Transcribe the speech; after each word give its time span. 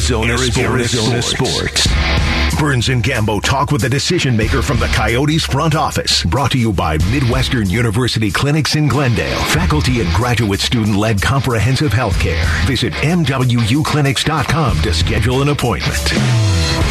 Arizona, 0.00 0.32
Arizona, 0.32 0.68
Arizona 0.70 1.20
Sports. 1.20 1.86
Burns 2.58 2.88
and 2.88 3.04
Gambo 3.04 3.42
talk 3.42 3.70
with 3.70 3.84
a 3.84 3.88
decision 3.88 4.34
maker 4.34 4.62
from 4.62 4.78
the 4.78 4.86
Coyotes 4.86 5.44
front 5.44 5.74
office. 5.74 6.24
Brought 6.24 6.52
to 6.52 6.58
you 6.58 6.72
by 6.72 6.96
Midwestern 7.12 7.68
University 7.68 8.30
Clinics 8.30 8.76
in 8.76 8.88
Glendale. 8.88 9.38
Faculty 9.48 10.00
and 10.00 10.10
graduate 10.14 10.60
student 10.60 10.96
led 10.96 11.20
comprehensive 11.20 11.92
health 11.92 12.18
care. 12.18 12.46
Visit 12.64 12.94
MWUclinics.com 12.94 14.80
to 14.80 14.94
schedule 14.94 15.42
an 15.42 15.50
appointment. 15.50 16.89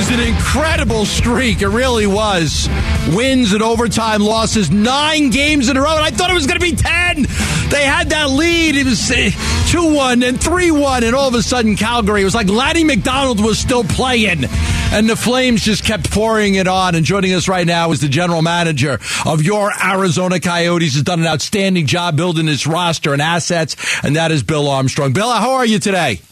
Was 0.00 0.10
an 0.12 0.20
incredible 0.20 1.04
streak. 1.04 1.60
It 1.60 1.68
really 1.68 2.06
was. 2.06 2.70
Wins 3.14 3.52
and 3.52 3.62
overtime 3.62 4.22
losses, 4.22 4.70
nine 4.70 5.28
games 5.28 5.68
in 5.68 5.76
a 5.76 5.82
row. 5.82 5.94
And 5.94 6.02
I 6.02 6.08
thought 6.08 6.30
it 6.30 6.34
was 6.34 6.46
going 6.46 6.58
to 6.58 6.64
be 6.64 6.74
10. 6.74 7.24
They 7.68 7.84
had 7.84 8.08
that 8.08 8.30
lead. 8.30 8.76
It 8.76 8.86
was 8.86 9.10
uh, 9.10 9.30
2 9.66 9.94
1 9.94 10.22
and 10.22 10.40
3 10.40 10.70
1. 10.70 11.04
And 11.04 11.14
all 11.14 11.28
of 11.28 11.34
a 11.34 11.42
sudden, 11.42 11.76
Calgary, 11.76 12.22
it 12.22 12.24
was 12.24 12.34
like 12.34 12.48
Lanny 12.48 12.82
McDonald 12.82 13.44
was 13.44 13.58
still 13.58 13.84
playing. 13.84 14.44
And 14.90 15.06
the 15.06 15.16
Flames 15.16 15.60
just 15.60 15.84
kept 15.84 16.10
pouring 16.10 16.54
it 16.54 16.66
on. 16.66 16.94
And 16.94 17.04
joining 17.04 17.34
us 17.34 17.46
right 17.46 17.66
now 17.66 17.92
is 17.92 18.00
the 18.00 18.08
general 18.08 18.40
manager 18.40 18.98
of 19.26 19.42
your 19.42 19.70
Arizona 19.84 20.40
Coyotes. 20.40 20.94
Has 20.94 21.02
done 21.02 21.20
an 21.20 21.26
outstanding 21.26 21.84
job 21.84 22.16
building 22.16 22.46
his 22.46 22.66
roster 22.66 23.12
and 23.12 23.20
assets. 23.20 23.76
And 24.02 24.16
that 24.16 24.32
is 24.32 24.42
Bill 24.42 24.66
Armstrong. 24.66 25.12
Bill, 25.12 25.30
how 25.30 25.56
are 25.56 25.66
you 25.66 25.78
today? 25.78 26.22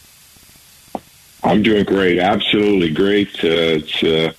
I'm 1.43 1.63
doing 1.63 1.85
great. 1.85 2.19
Absolutely 2.19 2.91
great. 2.91 3.29
Uh, 3.37 3.79
it's 3.81 4.03
uh, 4.03 4.33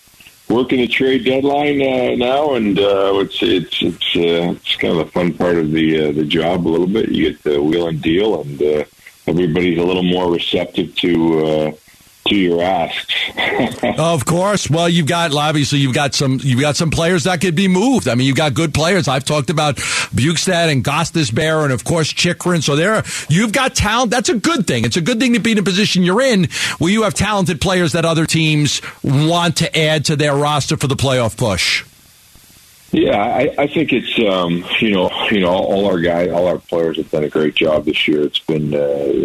working 0.50 0.80
the 0.80 0.88
trade 0.88 1.26
deadline 1.26 1.82
uh, 1.82 2.16
now, 2.16 2.56
and 2.56 2.78
uh, 2.78 3.14
it's 3.16 3.42
it's 3.42 3.82
it's 3.82 4.16
uh, 4.16 4.54
it's 4.56 4.76
kind 4.76 4.98
of 4.98 5.06
the 5.06 5.12
fun 5.12 5.34
part 5.34 5.58
of 5.58 5.72
the 5.72 6.10
uh, 6.10 6.12
the 6.12 6.26
job 6.26 6.68
a 6.68 6.70
little 6.70 6.88
bit. 6.88 7.10
You 7.10 7.32
get 7.32 7.44
the 7.44 7.62
wheel 7.62 7.88
and 7.88 8.02
deal, 8.02 8.42
and 8.42 8.62
everybody's 9.28 9.78
a 9.80 9.84
little 9.84 10.04
more 10.04 10.32
receptive 10.32 10.96
to 10.96 11.46
uh, 11.46 11.72
to 12.30 12.36
your 12.36 12.62
asks. 12.62 13.14
of 13.98 14.26
course. 14.26 14.70
Well, 14.70 14.90
you've 14.90 15.08
got 15.08 15.34
obviously 15.34 15.80
you've 15.80 15.94
got 15.94 16.14
some 16.14 16.40
you've 16.42 16.62
got 16.62 16.76
some 16.76 16.90
players 16.92 17.26
that 17.26 17.42
could 17.42 17.56
be 17.56 17.68
moved. 17.68 18.08
I 18.08 18.16
mean, 18.16 18.28
you've 18.28 18.38
got 18.38 18.54
good 18.54 18.74
players. 18.74 19.08
I've 19.08 19.26
talked 19.26 19.50
about 19.50 19.76
Bjugstad 19.76 20.72
and 20.72 20.84
Gostisbehere 20.84 21.64
and 21.64 21.74
of 21.74 21.84
course 21.84 22.12
Chychrun. 22.12 22.62
So 22.62 22.76
there, 22.76 23.04
you've 23.30 23.52
got 23.52 23.76
talent. 23.76 24.12
That's 24.12 24.30
a 24.30 24.36
good 24.36 24.68
thing. 24.68 24.86
It's 24.86 24.98
a 24.98 25.02
good 25.02 25.20
thing 25.20 25.34
to 25.34 25.40
be 25.40 25.52
in 25.52 25.58
a 25.58 25.64
position 25.64 26.04
you're 26.04 26.22
in 26.22 26.48
where 26.78 26.92
you 26.92 27.04
have 27.04 27.14
talented 27.14 27.62
players 27.62 27.94
that 27.94 28.06
other 28.06 28.26
teams 28.26 28.82
want 29.04 29.58
to 29.58 29.78
add 29.78 30.06
to 30.06 30.16
their 30.16 30.36
roster 30.36 30.78
for 30.78 30.88
the 30.88 30.96
playoff 30.96 31.38
push. 31.38 31.84
Yeah, 32.92 33.22
I, 33.22 33.54
I 33.58 33.68
think 33.68 33.94
it's 33.94 34.18
um, 34.28 34.66
you 34.80 34.92
know 34.92 35.12
you 35.30 35.42
know 35.42 35.50
all 35.50 35.86
our 35.86 36.00
guys, 36.00 36.32
all 36.32 36.48
our 36.48 36.58
players 36.58 36.98
have 36.98 37.12
done 37.12 37.24
a 37.24 37.30
great 37.30 37.54
job 37.54 37.86
this 37.86 38.08
year. 38.08 38.22
It's 38.24 38.40
been 38.40 38.74
uh, 38.74 38.78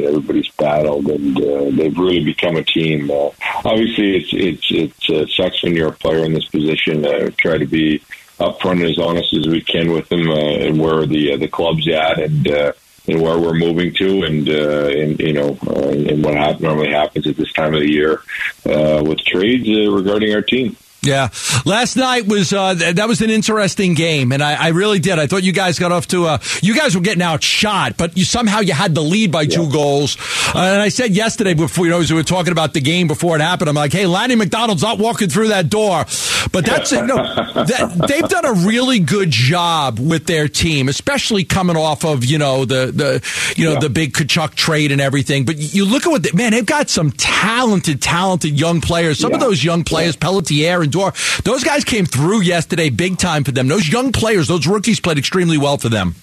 everybody's 0.09 0.51
battled 0.51 1.07
and 1.07 1.39
uh, 1.39 1.71
they've 1.71 1.97
really 1.97 2.23
become 2.23 2.57
a 2.57 2.63
team. 2.63 3.11
Uh, 3.11 3.31
obviously, 3.65 4.17
it's 4.17 4.31
it's 4.33 4.67
it's 4.71 5.11
uh, 5.11 5.27
sucks 5.29 5.63
when 5.63 5.75
you're 5.75 5.89
a 5.89 5.93
player 5.93 6.25
in 6.25 6.35
this 6.35 6.47
position. 6.47 7.07
Uh, 7.07 7.31
try 7.39 7.57
to 7.57 7.67
be 7.67 8.01
upfront 8.39 8.73
and 8.73 8.85
as 8.85 8.99
honest 8.99 9.33
as 9.33 9.47
we 9.47 9.63
can 9.63 9.93
with 9.93 10.09
them 10.11 10.29
uh, 10.29 10.35
and 10.35 10.79
where 10.79 11.07
the 11.07 11.33
uh, 11.33 11.37
the 11.39 11.49
club's 11.49 11.89
at 11.89 12.19
and. 12.19 12.49
Uh, 12.49 12.73
and 13.07 13.21
where 13.21 13.39
we're 13.39 13.53
moving 13.53 13.93
to, 13.93 14.23
and 14.23 14.49
uh, 14.49 14.87
and 14.87 15.21
you 15.21 15.35
know, 15.35 15.59
uh, 15.67 15.89
and 15.91 16.25
what 16.25 16.35
ha- 16.39 16.57
normally 16.59 16.91
happens 16.91 17.27
at 17.27 17.37
this 17.37 17.53
time 17.53 17.75
of 17.75 17.81
the 17.81 17.91
year 17.91 18.23
uh, 18.65 19.03
with 19.05 19.19
trades 19.19 19.69
uh, 19.69 19.93
regarding 19.93 20.35
our 20.35 20.41
team. 20.41 20.75
Yeah, 21.05 21.29
last 21.67 21.97
night 21.97 22.27
was 22.27 22.53
uh, 22.53 22.75
that 22.75 23.07
was 23.07 23.21
an 23.21 23.29
interesting 23.29 23.93
game, 23.95 24.33
and 24.33 24.43
I, 24.43 24.55
I, 24.55 24.69
really 24.69 24.99
did. 24.99 25.19
I 25.19 25.27
thought 25.27 25.43
you 25.43 25.53
guys 25.53 25.79
got 25.79 25.93
off 25.93 26.09
to 26.09 26.27
a 26.27 26.41
you 26.63 26.75
guys 26.75 26.95
were 26.95 27.03
getting 27.03 27.23
outshot, 27.23 27.99
but 27.99 28.17
you 28.17 28.25
somehow 28.25 28.61
you 28.61 28.73
had 28.73 28.95
the 28.95 29.03
lead 29.03 29.31
by 29.31 29.45
two 29.45 29.65
yeah. 29.65 29.71
goals. 29.73 30.17
Uh, 30.55 30.59
and 30.59 30.81
I 30.81 30.89
said 30.89 31.11
yesterday 31.11 31.53
before 31.53 31.85
you 31.85 31.91
know 31.91 32.01
as 32.01 32.11
we 32.11 32.17
were 32.17 32.23
talking 32.23 32.53
about 32.53 32.73
the 32.73 32.81
game 32.81 33.07
before 33.07 33.37
it 33.37 33.43
happened, 33.43 33.69
I'm 33.69 33.75
like, 33.75 33.93
hey, 33.93 34.07
Lanny 34.07 34.35
McDonald's 34.35 34.83
not 34.83 34.99
walking 34.99 35.29
through 35.29 35.49
that 35.49 35.69
door, 35.69 36.07
but 36.53 36.65
that's 36.65 36.91
you 36.93 37.07
know, 37.07 37.17
that, 37.55 38.07
they've 38.09 38.29
done 38.29 38.47
a 38.47 38.67
really 38.67 38.99
good 38.99 39.31
job 39.31 39.99
with 39.99 40.27
their 40.27 40.49
team, 40.49 40.89
especially 40.89 41.45
coming 41.45 41.77
off 41.77 42.05
of 42.07 42.25
you 42.25 42.39
know 42.39 42.65
the 42.65 42.87
the 42.87 43.55
you 43.57 43.67
know 43.67 43.75
yeah. 43.75 43.81
the 43.81 43.91
big 43.91 44.15
Tkachuk 44.15 44.55
trade 44.55 44.91
and 44.91 45.03
everything. 45.03 45.45
But 45.45 45.59
you 45.59 45.85
look 45.85 46.07
at 46.07 46.11
what 46.11 46.23
they, 46.23 46.33
man, 46.33 46.53
they've 46.53 46.65
got 46.65 46.89
some 46.89 47.11
talented, 47.13 48.01
talented 48.01 48.59
young 48.59 48.81
players. 48.81 49.19
Some 49.19 49.31
yeah. 49.31 49.37
of 49.37 49.43
those 49.43 49.63
young 49.63 49.85
players, 49.85 50.17
Pelletier 50.17 50.83
and 50.83 50.94
door. 50.95 51.13
Those 51.45 51.63
guys 51.63 51.85
came 51.85 52.07
through 52.07 52.41
yesterday 52.43 52.89
big 52.91 53.19
time 53.19 53.45
for 53.45 53.53
them. 53.53 53.69
Those 53.69 53.89
young 53.89 54.13
players, 54.13 54.49
those 54.49 54.67
rookies 54.67 55.01
played 55.01 55.19
extremely 55.19 55.59
well 55.59 55.77
for 55.77 55.89
them. 55.89 56.15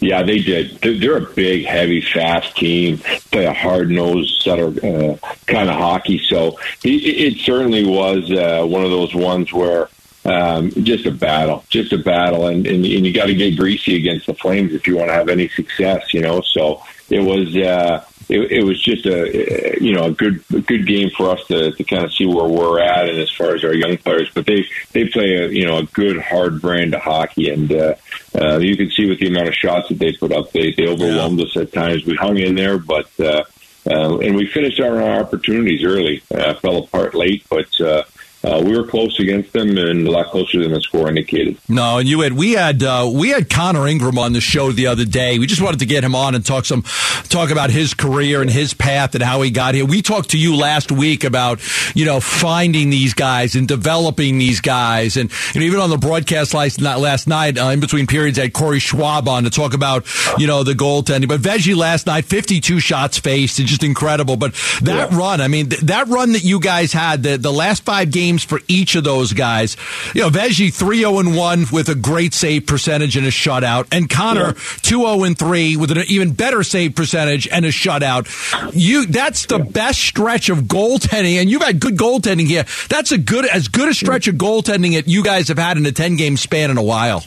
Yeah, 0.00 0.24
they 0.24 0.40
did. 0.40 0.80
They're 0.80 1.18
a 1.18 1.20
big, 1.20 1.64
heavy, 1.64 2.00
fast 2.00 2.56
team. 2.56 2.98
Play 3.30 3.46
a 3.46 3.52
hard 3.52 3.88
nosed, 3.88 4.42
Sutter 4.42 4.66
uh, 4.66 5.16
kind 5.46 5.70
of 5.70 5.76
hockey. 5.76 6.18
So 6.18 6.58
it, 6.82 6.88
it 6.88 7.38
certainly 7.38 7.86
was 7.86 8.28
uh, 8.28 8.66
one 8.66 8.84
of 8.84 8.90
those 8.90 9.14
ones 9.14 9.52
where 9.52 9.88
um, 10.24 10.70
just 10.70 11.06
a 11.06 11.12
battle, 11.12 11.64
just 11.68 11.92
a 11.92 11.98
battle, 11.98 12.48
and 12.48 12.66
and, 12.66 12.84
and 12.84 13.06
you 13.06 13.12
got 13.12 13.26
to 13.26 13.34
get 13.34 13.56
greasy 13.56 13.96
against 13.96 14.26
the 14.26 14.34
Flames 14.34 14.74
if 14.74 14.88
you 14.88 14.96
want 14.96 15.08
to 15.08 15.14
have 15.14 15.28
any 15.28 15.48
success. 15.48 16.12
You 16.12 16.22
know, 16.22 16.40
so 16.40 16.82
it 17.08 17.20
was. 17.20 17.54
Uh, 17.56 18.04
it, 18.28 18.52
it 18.52 18.64
was 18.64 18.82
just 18.82 19.06
a 19.06 19.76
you 19.80 19.94
know 19.94 20.04
a 20.04 20.10
good 20.10 20.42
a 20.54 20.60
good 20.60 20.86
game 20.86 21.10
for 21.10 21.30
us 21.30 21.46
to, 21.46 21.72
to 21.72 21.84
kind 21.84 22.04
of 22.04 22.12
see 22.12 22.26
where 22.26 22.48
we're 22.48 22.80
at 22.80 23.08
and 23.08 23.18
as 23.18 23.30
far 23.30 23.54
as 23.54 23.64
our 23.64 23.74
young 23.74 23.96
players. 23.98 24.30
But 24.34 24.46
they 24.46 24.66
they 24.92 25.08
play 25.08 25.36
a 25.36 25.48
you 25.48 25.64
know 25.64 25.78
a 25.78 25.84
good 25.84 26.20
hard 26.20 26.60
brand 26.60 26.94
of 26.94 27.02
hockey, 27.02 27.50
and 27.50 27.72
uh, 27.72 27.94
uh, 28.40 28.58
you 28.58 28.76
can 28.76 28.90
see 28.90 29.06
with 29.06 29.18
the 29.18 29.28
amount 29.28 29.48
of 29.48 29.54
shots 29.54 29.88
that 29.88 29.98
they 29.98 30.12
put 30.12 30.32
up, 30.32 30.52
they 30.52 30.72
they 30.72 30.86
overwhelmed 30.86 31.38
yeah. 31.38 31.46
us 31.46 31.56
at 31.56 31.72
times. 31.72 32.04
We 32.04 32.14
hung 32.14 32.38
in 32.38 32.54
there, 32.54 32.78
but. 32.78 33.08
Uh, 33.18 33.44
uh, 33.84 34.18
and 34.18 34.36
we 34.36 34.46
finished 34.46 34.78
our 34.78 35.02
opportunities 35.02 35.82
early. 35.82 36.22
Uh, 36.32 36.54
fell 36.54 36.84
apart 36.84 37.16
late, 37.16 37.44
but 37.50 37.80
uh, 37.80 38.04
uh, 38.44 38.60
we 38.64 38.76
were 38.76 38.84
close 38.84 39.20
against 39.20 39.52
them 39.52 39.78
and 39.78 40.06
a 40.06 40.10
lot 40.10 40.26
closer 40.26 40.58
than 40.58 40.72
the 40.72 40.80
score 40.80 41.08
indicated. 41.08 41.56
No, 41.68 41.98
and 41.98 42.08
you 42.08 42.20
had 42.22 42.32
we 42.32 42.52
had 42.52 42.82
uh, 42.82 43.08
we 43.12 43.28
had 43.28 43.48
Connor 43.48 43.86
Ingram 43.86 44.18
on 44.18 44.32
the 44.32 44.40
show 44.40 44.72
the 44.72 44.88
other 44.88 45.04
day. 45.04 45.38
We 45.38 45.46
just 45.46 45.62
wanted 45.62 45.78
to 45.80 45.86
get 45.86 46.02
him 46.02 46.16
on 46.16 46.34
and 46.34 46.44
talk 46.44 46.64
some 46.64 46.82
talk 47.28 47.50
about 47.50 47.70
his 47.70 47.94
career 47.94 48.42
and 48.42 48.50
his 48.50 48.74
path 48.74 49.14
and 49.14 49.22
how 49.22 49.42
he 49.42 49.50
got 49.50 49.74
here. 49.74 49.84
We 49.84 50.02
talked 50.02 50.30
to 50.30 50.38
you 50.38 50.56
last 50.56 50.90
week 50.90 51.22
about 51.22 51.60
you 51.94 52.04
know 52.04 52.18
finding 52.18 52.90
these 52.90 53.14
guys 53.14 53.54
and 53.54 53.68
developing 53.68 54.38
these 54.38 54.60
guys, 54.60 55.16
and 55.16 55.30
you 55.54 55.60
know, 55.60 55.66
even 55.66 55.78
on 55.78 55.90
the 55.90 55.98
broadcast 55.98 56.52
last 56.52 56.80
last 56.80 57.28
night 57.28 57.58
uh, 57.58 57.66
in 57.66 57.78
between 57.78 58.08
periods, 58.08 58.40
I 58.40 58.42
had 58.42 58.52
Corey 58.52 58.80
Schwab 58.80 59.28
on 59.28 59.44
to 59.44 59.50
talk 59.50 59.72
about 59.72 60.04
you 60.36 60.48
know 60.48 60.64
the 60.64 60.72
goaltending. 60.72 61.28
But 61.28 61.42
Veggie 61.42 61.76
last 61.76 62.08
night, 62.08 62.24
fifty 62.24 62.60
two 62.60 62.80
shots 62.80 63.18
faced, 63.18 63.60
it's 63.60 63.70
just 63.70 63.84
incredible. 63.84 64.36
But 64.36 64.54
that 64.82 65.12
yeah. 65.12 65.16
run, 65.16 65.40
I 65.40 65.46
mean, 65.46 65.68
th- 65.68 65.82
that 65.82 66.08
run 66.08 66.32
that 66.32 66.42
you 66.42 66.58
guys 66.58 66.92
had 66.92 67.22
the 67.22 67.36
the 67.36 67.52
last 67.52 67.84
five 67.84 68.10
games 68.10 68.31
games 68.32 68.44
for 68.44 68.60
each 68.68 68.94
of 68.94 69.04
those 69.04 69.32
guys. 69.32 69.76
You 70.14 70.22
know, 70.22 70.30
Veggie 70.30 70.72
3 70.72 70.98
0 70.98 71.36
1 71.36 71.66
with 71.72 71.88
a 71.88 71.94
great 71.94 72.34
save 72.34 72.66
percentage 72.66 73.16
and 73.16 73.26
a 73.26 73.30
shutout, 73.30 73.86
and 73.92 74.08
Connor 74.08 74.54
2 74.82 75.00
0 75.00 75.34
3 75.34 75.76
with 75.76 75.90
an 75.90 75.98
even 76.08 76.32
better 76.32 76.62
save 76.62 76.94
percentage 76.94 77.46
and 77.48 77.64
a 77.64 77.68
shutout. 77.68 78.26
You 78.74 79.06
that's 79.06 79.46
the 79.46 79.58
best 79.58 80.00
stretch 80.00 80.48
of 80.48 80.60
goaltending, 80.60 81.40
and 81.40 81.50
you've 81.50 81.62
had 81.62 81.80
good 81.80 81.96
goaltending 81.96 82.46
here. 82.46 82.64
That's 82.88 83.12
a 83.12 83.18
good 83.18 83.44
as 83.46 83.68
good 83.68 83.88
a 83.88 83.94
stretch 83.94 84.28
of 84.28 84.36
goaltending 84.36 84.94
that 84.94 85.08
you 85.08 85.22
guys 85.22 85.48
have 85.48 85.58
had 85.58 85.76
in 85.76 85.84
a 85.86 85.92
10 85.92 86.16
game 86.16 86.36
span 86.36 86.70
in 86.70 86.78
a 86.78 86.82
while. 86.82 87.24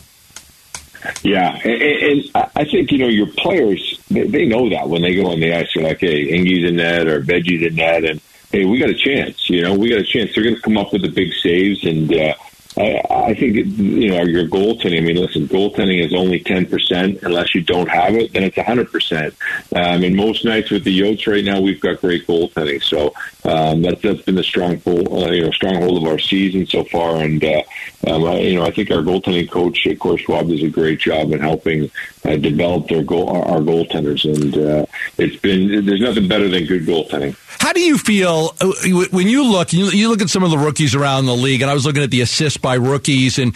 Yeah, 1.22 1.56
and, 1.64 1.84
and, 1.84 2.50
I 2.56 2.66
think 2.66 2.92
you 2.92 2.98
know 2.98 3.08
your 3.08 3.28
players 3.28 4.00
they, 4.10 4.26
they, 4.26 4.46
know 4.48 4.70
that 4.70 4.90
when 4.90 5.04
they 5.04 5.14
go 5.14 5.28
on 5.28 5.40
the 5.40 5.54
ice, 5.54 5.68
they're 5.76 5.84
like, 5.84 6.00
"Hey, 6.00 6.24
Ingy's 6.24 6.68
in 6.68 6.78
net 6.78 7.08
or 7.08 7.22
Veggie's 7.22 7.62
in 7.62 7.76
net," 7.76 8.06
and 8.06 8.20
hey, 8.56 8.64
we 8.66 8.80
got 8.80 8.90
a 8.90 8.96
chance. 8.96 9.50
You 9.50 9.64
know, 9.64 9.74
we 9.74 9.90
got 9.90 10.00
a 10.00 10.04
chance. 10.04 10.34
They're 10.34 10.44
going 10.44 10.56
to 10.56 10.62
come 10.62 10.78
up 10.78 10.94
with 10.94 11.02
the 11.02 11.10
big 11.10 11.34
saves, 11.34 11.84
and 11.84 12.14
uh, 12.14 12.34
I, 12.78 13.02
I 13.10 13.34
think 13.34 13.56
you 13.56 14.10
know 14.10 14.24
your 14.24 14.48
goaltending. 14.48 14.98
I 14.98 15.02
mean, 15.02 15.18
listen, 15.18 15.48
goaltending 15.48 16.04
is 16.06 16.14
only 16.14 16.40
ten 16.40 16.66
percent 16.66 17.20
unless 17.24 17.54
you 17.54 17.62
don't 17.62 17.90
have 17.90 18.16
it. 18.16 18.32
Then 18.32 18.44
it's 18.44 18.58
hundred 18.58 18.92
percent. 18.92 19.36
Um, 19.76 20.04
and 20.04 20.16
most 20.16 20.46
nights 20.46 20.72
with 20.72 20.86
the 20.86 20.98
Yotes 20.98 21.28
right 21.30 21.44
now, 21.44 21.60
we've 21.60 21.82
got 21.82 22.00
great 22.00 22.26
goaltending. 22.28 22.82
So 22.82 23.14
um, 23.44 23.82
that's, 23.82 24.02
that's 24.02 24.22
been 24.22 24.36
the 24.36 24.44
strong 24.44 24.82
uh, 24.88 25.32
you 25.32 25.44
know 25.44 25.52
stronghold 25.52 26.02
of 26.02 26.10
our 26.10 26.20
season 26.20 26.66
so 26.66 26.86
far. 26.86 27.18
And 27.18 27.44
uh, 27.44 27.62
um, 28.08 28.24
I, 28.24 28.40
you 28.40 28.56
know, 28.56 28.66
I 28.66 28.72
think 28.72 28.90
our 28.90 29.02
goaltending 29.02 29.52
coach, 29.52 29.86
of 29.86 30.00
course, 30.00 30.22
Schwab, 30.22 30.48
does 30.48 30.64
a 30.64 30.70
great 30.70 31.00
job 31.00 31.34
in 31.34 31.40
helping 31.40 31.92
uh, 32.28 32.38
develop 32.38 32.88
their 32.88 33.04
goal 33.04 33.30
our, 33.30 33.46
our 33.46 33.60
goaltenders. 33.60 34.26
And 34.26 34.58
uh, 34.58 34.86
it's 35.18 35.36
been 35.38 35.86
there's 35.86 36.02
nothing 36.02 36.28
better 36.28 36.48
than 36.48 36.66
good 36.66 36.86
goaltending. 36.86 37.36
How 37.60 37.74
do 37.74 37.82
you 37.82 37.98
feel 37.98 38.54
uh, 38.62 38.72
when 39.12 39.28
you 39.28 39.44
look? 39.44 39.74
You 39.74 40.10
look 40.10 40.22
at 40.22 40.30
some 40.30 40.44
of 40.44 40.52
the 40.52 40.58
rookies 40.58 40.94
around 40.94 41.26
the 41.26 41.36
league, 41.36 41.62
and 41.62 41.72
I 41.72 41.74
was 41.74 41.86
looking 41.86 42.04
at 42.04 42.12
the 42.12 42.22
assists 42.22 42.58
by 42.58 42.76
rookies, 42.76 43.40
and 43.40 43.56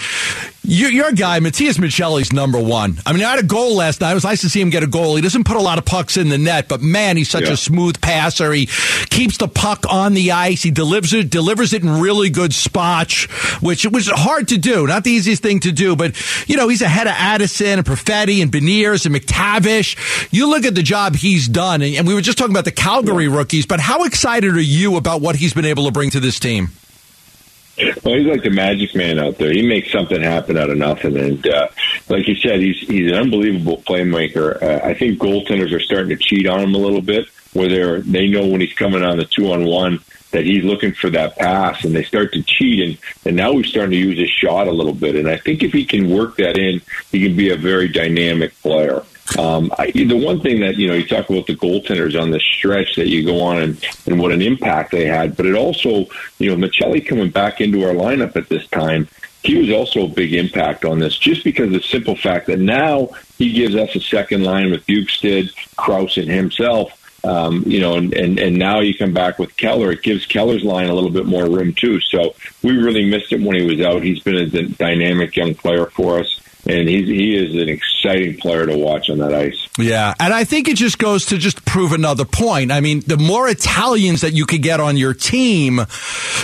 You're 0.64 1.10
a 1.10 1.14
guy, 1.14 1.40
Matias 1.40 1.78
Maccelli's 1.78 2.34
number 2.34 2.60
one. 2.60 3.00
I 3.06 3.14
mean, 3.14 3.24
I 3.24 3.32
had 3.32 3.40
a 3.40 3.44
goal 3.44 3.78
last 3.78 4.02
night. 4.02 4.12
It 4.12 4.16
was 4.16 4.26
nice 4.26 4.42
to 4.42 4.50
see 4.50 4.60
him 4.60 4.70
get 4.70 4.84
a 4.84 4.88
goal. 4.88 5.16
He 5.16 5.22
doesn't 5.22 5.46
put 5.46 5.56
a 5.56 5.62
lot 5.62 5.78
of 5.78 5.86
pucks 5.86 6.18
in 6.18 6.30
the 6.30 6.38
net, 6.38 6.68
but 6.68 6.82
man, 6.82 7.16
he's 7.18 7.30
such 7.30 7.46
yeah. 7.46 7.54
a 7.54 7.58
smooth 7.58 8.00
passer. 8.02 8.52
He 8.52 8.66
keeps 9.10 9.38
the 9.38 9.48
puck 9.48 9.86
on 9.90 10.14
the 10.14 10.34
ice. 10.34 10.62
He 10.62 10.70
delivers 10.70 11.14
it, 11.14 11.30
delivers 11.30 11.74
it 11.74 11.82
in 11.82 12.02
really 12.02 12.30
good 12.30 12.54
spots, 12.54 13.24
which 13.62 13.86
it 13.86 13.94
was 13.94 14.10
hard 14.10 14.50
to 14.50 14.58
do. 14.58 14.86
Not 14.86 15.06
the 15.06 15.12
easiest 15.12 15.42
thing 15.42 15.62
to 15.62 15.72
do, 15.72 15.96
but 15.96 16.16
you 16.48 16.58
know, 16.58 16.68
he's 16.68 16.82
ahead 16.82 17.08
of 17.08 17.14
Addison 17.16 17.80
and 17.80 17.86
Perfetti 17.86 18.42
and 18.42 18.52
Beniers 18.52 19.06
and 19.06 19.16
McTavish. 19.16 20.28
You 20.32 20.50
look 20.50 20.66
at 20.66 20.76
the 20.76 20.84
job 20.84 21.16
he's 21.16 21.48
done, 21.48 21.82
and 21.82 22.06
we 22.06 22.14
were 22.14 22.22
just 22.22 22.38
talking 22.38 22.54
about 22.54 22.66
the 22.66 22.72
Calgary 22.72 23.26
yeah. 23.26 23.36
rookies, 23.36 23.66
but 23.66 23.80
how 23.80 24.04
excited 24.04 24.54
are 24.56 24.60
you 24.60 24.98
about 24.98 25.22
what 25.22 25.38
he's 25.38 25.54
been 25.54 25.66
able 25.66 25.86
to 25.86 25.92
bring 25.92 26.10
to 26.12 26.20
this 26.20 26.38
team? 26.38 26.70
Well, 28.04 28.16
he's 28.16 28.28
like 28.28 28.44
the 28.44 28.50
magic 28.50 28.96
man 28.96 29.20
out 29.20 29.38
there. 29.38 29.52
He 29.52 29.62
makes 29.62 29.92
something 29.92 30.22
happen 30.22 30.58
out 30.58 30.70
of 30.70 30.78
nothing, 30.78 31.18
and 31.18 31.48
uh, 31.48 31.70
like 32.10 32.28
you 32.28 32.36
said, 32.36 32.60
he's 32.60 32.80
he's 32.80 33.12
an 33.12 33.18
unbelievable 33.18 33.82
playmaker. 33.86 34.62
Uh, 34.62 34.86
I 34.86 34.94
think 34.94 35.20
goaltenders 35.20 35.74
are 35.74 35.80
starting 35.80 36.10
to 36.10 36.18
cheat 36.18 36.48
on 36.48 36.60
him 36.60 36.76
a 36.76 36.80
little 36.80 37.02
bit, 37.02 37.28
where 37.54 37.70
they 37.70 38.02
they 38.02 38.28
know 38.28 38.46
when 38.48 38.62
he's 38.62 38.74
coming 38.74 39.04
on 39.04 39.18
the 39.18 39.26
two 39.26 39.52
on 39.52 39.66
one 39.66 40.00
that 40.32 40.46
he's 40.46 40.64
looking 40.64 40.94
for 40.94 41.10
that 41.10 41.38
pass, 41.38 41.84
and 41.84 41.96
they 41.96 42.04
start 42.04 42.34
to 42.34 42.44
cheat, 42.44 42.86
and 42.86 42.98
and 43.26 43.36
now 43.36 43.54
he's 43.54 43.68
starting 43.68 43.92
to 43.92 43.98
use 43.98 44.18
his 44.18 44.30
shot 44.30 44.68
a 44.68 44.72
little 44.72 44.94
bit. 44.94 45.16
And 45.16 45.30
I 45.30 45.38
think 45.38 45.64
if 45.64 45.74
he 45.74 45.86
can 45.86 46.10
work 46.10 46.38
that 46.38 46.58
in, 46.58 46.82
he 47.12 47.24
can 47.24 47.36
be 47.36 47.50
a 47.50 47.58
very 47.58 47.88
dynamic 47.88 48.60
player. 48.62 49.04
Um, 49.38 49.72
I, 49.78 49.92
the 49.92 50.16
one 50.16 50.42
thing 50.42 50.62
that 50.62 50.78
you 50.78 50.88
know 50.88 50.96
you 50.96 51.06
talk 51.06 51.30
about 51.30 51.46
the 51.46 51.56
goaltenders 51.56 52.20
on 52.20 52.32
the 52.32 52.40
stretch 52.40 52.96
that 52.96 53.08
you 53.08 53.24
go 53.24 53.42
on 53.42 53.62
and, 53.62 53.86
and 54.06 54.20
what 54.20 54.32
an 54.32 54.42
impact 54.42 54.92
they 54.92 55.06
had, 55.06 55.38
but 55.38 55.46
it 55.46 55.56
also 55.56 56.06
you 56.40 56.56
know 56.56 56.68
Maccelli 56.68 57.06
coming 57.06 57.30
back 57.30 57.62
into 57.62 57.86
our 57.86 57.94
lineup 57.94 58.36
at 58.36 58.50
this 58.50 58.68
time, 58.68 59.08
he 59.44 59.56
was 59.56 59.70
also 59.72 60.06
a 60.06 60.10
big 60.10 60.34
impact 60.34 60.84
on 60.84 61.00
this, 61.00 61.18
just 61.18 61.44
because 61.44 61.68
of 61.68 61.74
the 61.74 61.82
simple 61.82 62.16
fact 62.16 62.48
that 62.48 62.60
now 62.60 63.10
he 63.38 63.54
gives 63.54 63.76
us 63.76 63.96
a 63.96 64.00
second 64.00 64.44
line 64.44 64.72
with 64.72 64.86
Bjugstad, 64.88 65.54
Crouse, 65.76 66.18
and 66.18 66.30
himself. 66.30 66.96
Um, 67.26 67.64
you 67.66 67.82
know, 67.82 67.98
and, 67.98 68.14
and, 68.14 68.40
and 68.40 68.58
now 68.58 68.80
you 68.80 68.98
come 68.98 69.14
back 69.14 69.40
with 69.40 69.58
Keller. 69.58 69.92
It 69.92 70.04
gives 70.04 70.26
Keller's 70.26 70.64
line 70.64 70.88
a 70.88 70.94
little 70.94 71.10
bit 71.10 71.26
more 71.26 71.50
room 71.50 71.74
too. 71.74 72.00
So 72.00 72.34
we 72.64 72.78
really 72.78 73.04
missed 73.04 73.30
him 73.30 73.44
when 73.44 73.60
he 73.60 73.66
was 73.66 73.82
out. 73.82 74.04
He's 74.04 74.24
been 74.24 74.38
a 74.38 74.64
dynamic 74.70 75.36
young 75.36 75.54
player 75.54 75.88
for 75.88 76.20
us 76.20 76.40
and 76.66 76.90
he's, 76.90 77.08
he 77.08 77.36
is 77.36 77.56
an 77.56 77.70
exciting 77.70 78.38
player 78.38 78.66
to 78.66 78.78
watch 78.78 79.10
on 79.10 79.20
that 79.20 79.34
ice. 79.34 79.68
Yeah, 79.78 80.14
and 80.20 80.34
I 80.34 80.44
think 80.44 80.68
it 80.68 80.76
just 80.76 81.00
goes 81.00 81.28
to 81.28 81.38
just 81.38 81.66
prove 81.66 81.94
another 81.94 82.26
point. 82.26 82.72
I 82.72 82.82
mean, 82.82 83.02
the 83.06 83.18
more 83.18 83.48
Italians 83.48 84.22
that 84.22 84.34
you 84.34 84.46
could 84.46 84.62
get 84.62 84.80
on 84.80 84.98
your 84.98 85.14
team, 85.14 85.78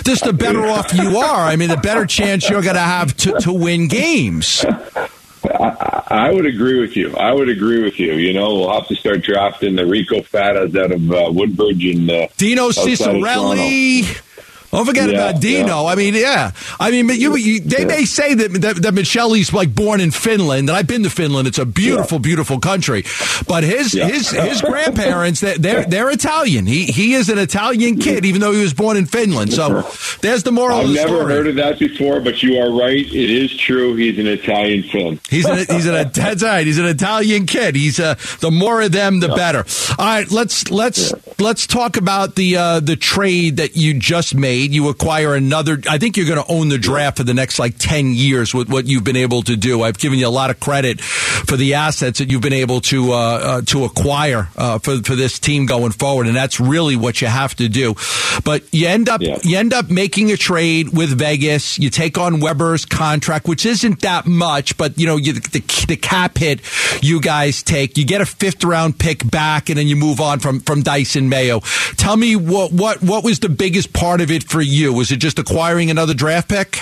just 0.03 0.23
the 0.23 0.33
better 0.33 0.65
off 0.65 0.93
you 0.93 1.17
are. 1.17 1.45
I 1.45 1.55
mean, 1.55 1.69
the 1.69 1.77
better 1.77 2.05
chance 2.05 2.49
you're 2.49 2.61
going 2.61 2.75
to 2.75 2.81
have 2.81 3.15
to 3.17 3.53
win 3.53 3.87
games. 3.87 4.65
I, 5.45 6.03
I, 6.07 6.31
would 6.31 6.45
agree 6.45 6.79
with 6.79 6.95
you. 6.95 7.15
I 7.15 7.31
would 7.31 7.49
agree 7.49 7.83
with 7.83 7.99
you. 7.99 8.13
You 8.13 8.33
know, 8.33 8.55
we'll 8.55 8.73
have 8.73 8.87
to 8.87 8.95
start 8.95 9.21
drafting 9.21 9.75
the 9.75 9.85
Rico 9.85 10.21
Fatas 10.21 10.75
out 10.75 10.91
of 10.91 11.11
uh, 11.11 11.29
Woodbridge 11.31 11.85
and 11.85 12.09
uh, 12.09 12.27
Dino 12.37 12.69
Ciccarelli. 12.69 14.21
Don't 14.75 14.85
forget 14.85 15.09
yeah, 15.09 15.29
about 15.29 15.41
Dino. 15.41 15.83
Yeah. 15.83 15.89
I 15.89 15.95
mean, 15.95 16.13
yeah. 16.15 16.51
I 16.81 16.91
mean, 16.91 17.07
you, 17.07 17.37
you 17.37 17.61
they 17.61 17.79
yeah. 17.79 17.85
may 17.85 18.03
say 18.03 18.33
that, 18.33 18.61
that 18.61 18.81
that 18.81 18.93
Maccelli's 18.93 19.53
like 19.53 19.73
born 19.73 20.01
in 20.01 20.11
Finland, 20.11 20.69
and 20.69 20.77
I've 20.77 20.85
been 20.85 21.03
to 21.03 21.09
Finland. 21.09 21.47
It's 21.47 21.59
a 21.59 21.65
beautiful, 21.65 22.19
beautiful 22.19 22.59
country. 22.59 23.05
But 23.47 23.63
his 23.63 23.93
his 23.93 24.31
his 24.31 24.61
grandparents 24.61 25.39
they're 25.39 25.85
they're 25.85 26.09
Italian. 26.09 26.65
He 26.65 26.85
he 26.85 27.13
is 27.13 27.29
an 27.29 27.37
Italian 27.37 27.99
kid, 27.99 28.25
even 28.25 28.41
though 28.41 28.51
he 28.51 28.61
was 28.61 28.73
born 28.73 28.97
in 28.97 29.05
Finland. 29.05 29.53
So 29.53 29.89
there's 30.21 30.43
the 30.43 30.51
moral. 30.51 30.79
I've 30.79 30.87
the 30.89 30.93
never 30.95 31.19
story. 31.19 31.33
heard 31.33 31.47
of 31.47 31.55
that 31.55 31.79
before, 31.79 32.19
but 32.19 32.43
you 32.43 32.57
are 32.57 32.71
right. 32.71 33.05
It 33.05 33.29
is 33.29 33.55
true. 33.55 33.95
He's 33.95 34.19
an 34.19 34.27
Italian 34.27 34.83
film. 34.83 35.21
He's 35.29 35.45
an 35.45 35.57
he's 35.69 35.85
an 35.85 36.11
that's 36.13 36.43
right. 36.43 36.65
He's 36.65 36.79
an 36.79 36.87
Italian 36.87 37.45
kid. 37.45 37.77
He's 37.77 37.97
uh, 37.97 38.15
the 38.41 38.51
more 38.51 38.81
of 38.81 38.91
them, 38.91 39.21
the 39.21 39.29
better. 39.29 39.65
All 39.97 40.05
right, 40.05 40.29
let's 40.29 40.69
let's 40.69 41.13
let's 41.39 41.65
talk 41.65 41.95
about 41.95 42.35
the 42.35 42.57
uh, 42.57 42.79
the 42.81 42.97
trade 42.97 43.57
that 43.57 43.77
you 43.77 43.93
just 43.93 44.35
made. 44.35 44.64
You 44.73 44.89
acquire 44.89 45.35
another. 45.35 45.79
I 45.89 45.97
think 45.97 46.17
you're 46.17 46.27
going 46.27 46.43
to 46.43 46.51
own 46.51 46.69
the 46.69 46.77
draft 46.77 47.17
for 47.17 47.23
the 47.23 47.33
next 47.33 47.59
like 47.59 47.77
ten 47.77 48.13
years 48.13 48.53
with 48.53 48.69
what 48.69 48.85
you've 48.85 49.03
been 49.03 49.15
able 49.15 49.41
to 49.43 49.55
do. 49.55 49.83
I've 49.83 49.97
given 49.97 50.19
you 50.19 50.27
a 50.27 50.29
lot 50.29 50.49
of 50.49 50.59
credit 50.59 51.01
for 51.01 51.57
the 51.57 51.75
assets 51.75 52.19
that 52.19 52.31
you've 52.31 52.41
been 52.41 52.53
able 52.53 52.81
to 52.81 53.11
uh, 53.11 53.15
uh, 53.15 53.61
to 53.63 53.85
acquire 53.85 54.49
uh, 54.57 54.79
for 54.79 54.97
for 55.03 55.15
this 55.15 55.39
team 55.39 55.65
going 55.65 55.91
forward, 55.91 56.27
and 56.27 56.35
that's 56.35 56.59
really 56.59 56.95
what 56.95 57.21
you 57.21 57.27
have 57.27 57.55
to 57.55 57.67
do. 57.67 57.95
But 58.43 58.63
you 58.73 58.87
end 58.87 59.09
up 59.09 59.21
yeah. 59.21 59.39
you 59.43 59.57
end 59.57 59.73
up 59.73 59.89
making 59.89 60.31
a 60.31 60.37
trade 60.37 60.89
with 60.89 61.17
Vegas. 61.17 61.77
You 61.79 61.89
take 61.89 62.17
on 62.17 62.39
Weber's 62.39 62.85
contract, 62.85 63.47
which 63.47 63.65
isn't 63.65 64.01
that 64.01 64.25
much, 64.25 64.77
but 64.77 64.97
you 64.97 65.05
know 65.05 65.17
you, 65.17 65.33
the, 65.33 65.85
the 65.87 65.97
cap 65.97 66.37
hit 66.37 66.61
you 67.03 67.21
guys 67.21 67.63
take. 67.63 67.97
You 67.97 68.05
get 68.05 68.21
a 68.21 68.25
fifth 68.25 68.63
round 68.63 68.99
pick 68.99 69.29
back, 69.29 69.69
and 69.69 69.77
then 69.77 69.87
you 69.87 69.95
move 69.95 70.19
on 70.19 70.39
from 70.39 70.59
from 70.61 70.83
Dysin 70.83 71.27
Mayo. 71.27 71.61
Tell 71.97 72.17
me 72.17 72.35
what 72.35 72.71
what 72.71 73.01
what 73.01 73.23
was 73.23 73.39
the 73.39 73.49
biggest 73.49 73.93
part 73.93 74.21
of 74.21 74.31
it 74.31 74.43
for 74.55 74.61
you? 74.61 74.93
Was 74.93 75.11
it 75.11 75.17
just 75.17 75.37
acquiring 75.37 75.91
another 75.91 76.13
draft 76.13 76.47
pick? 76.47 76.79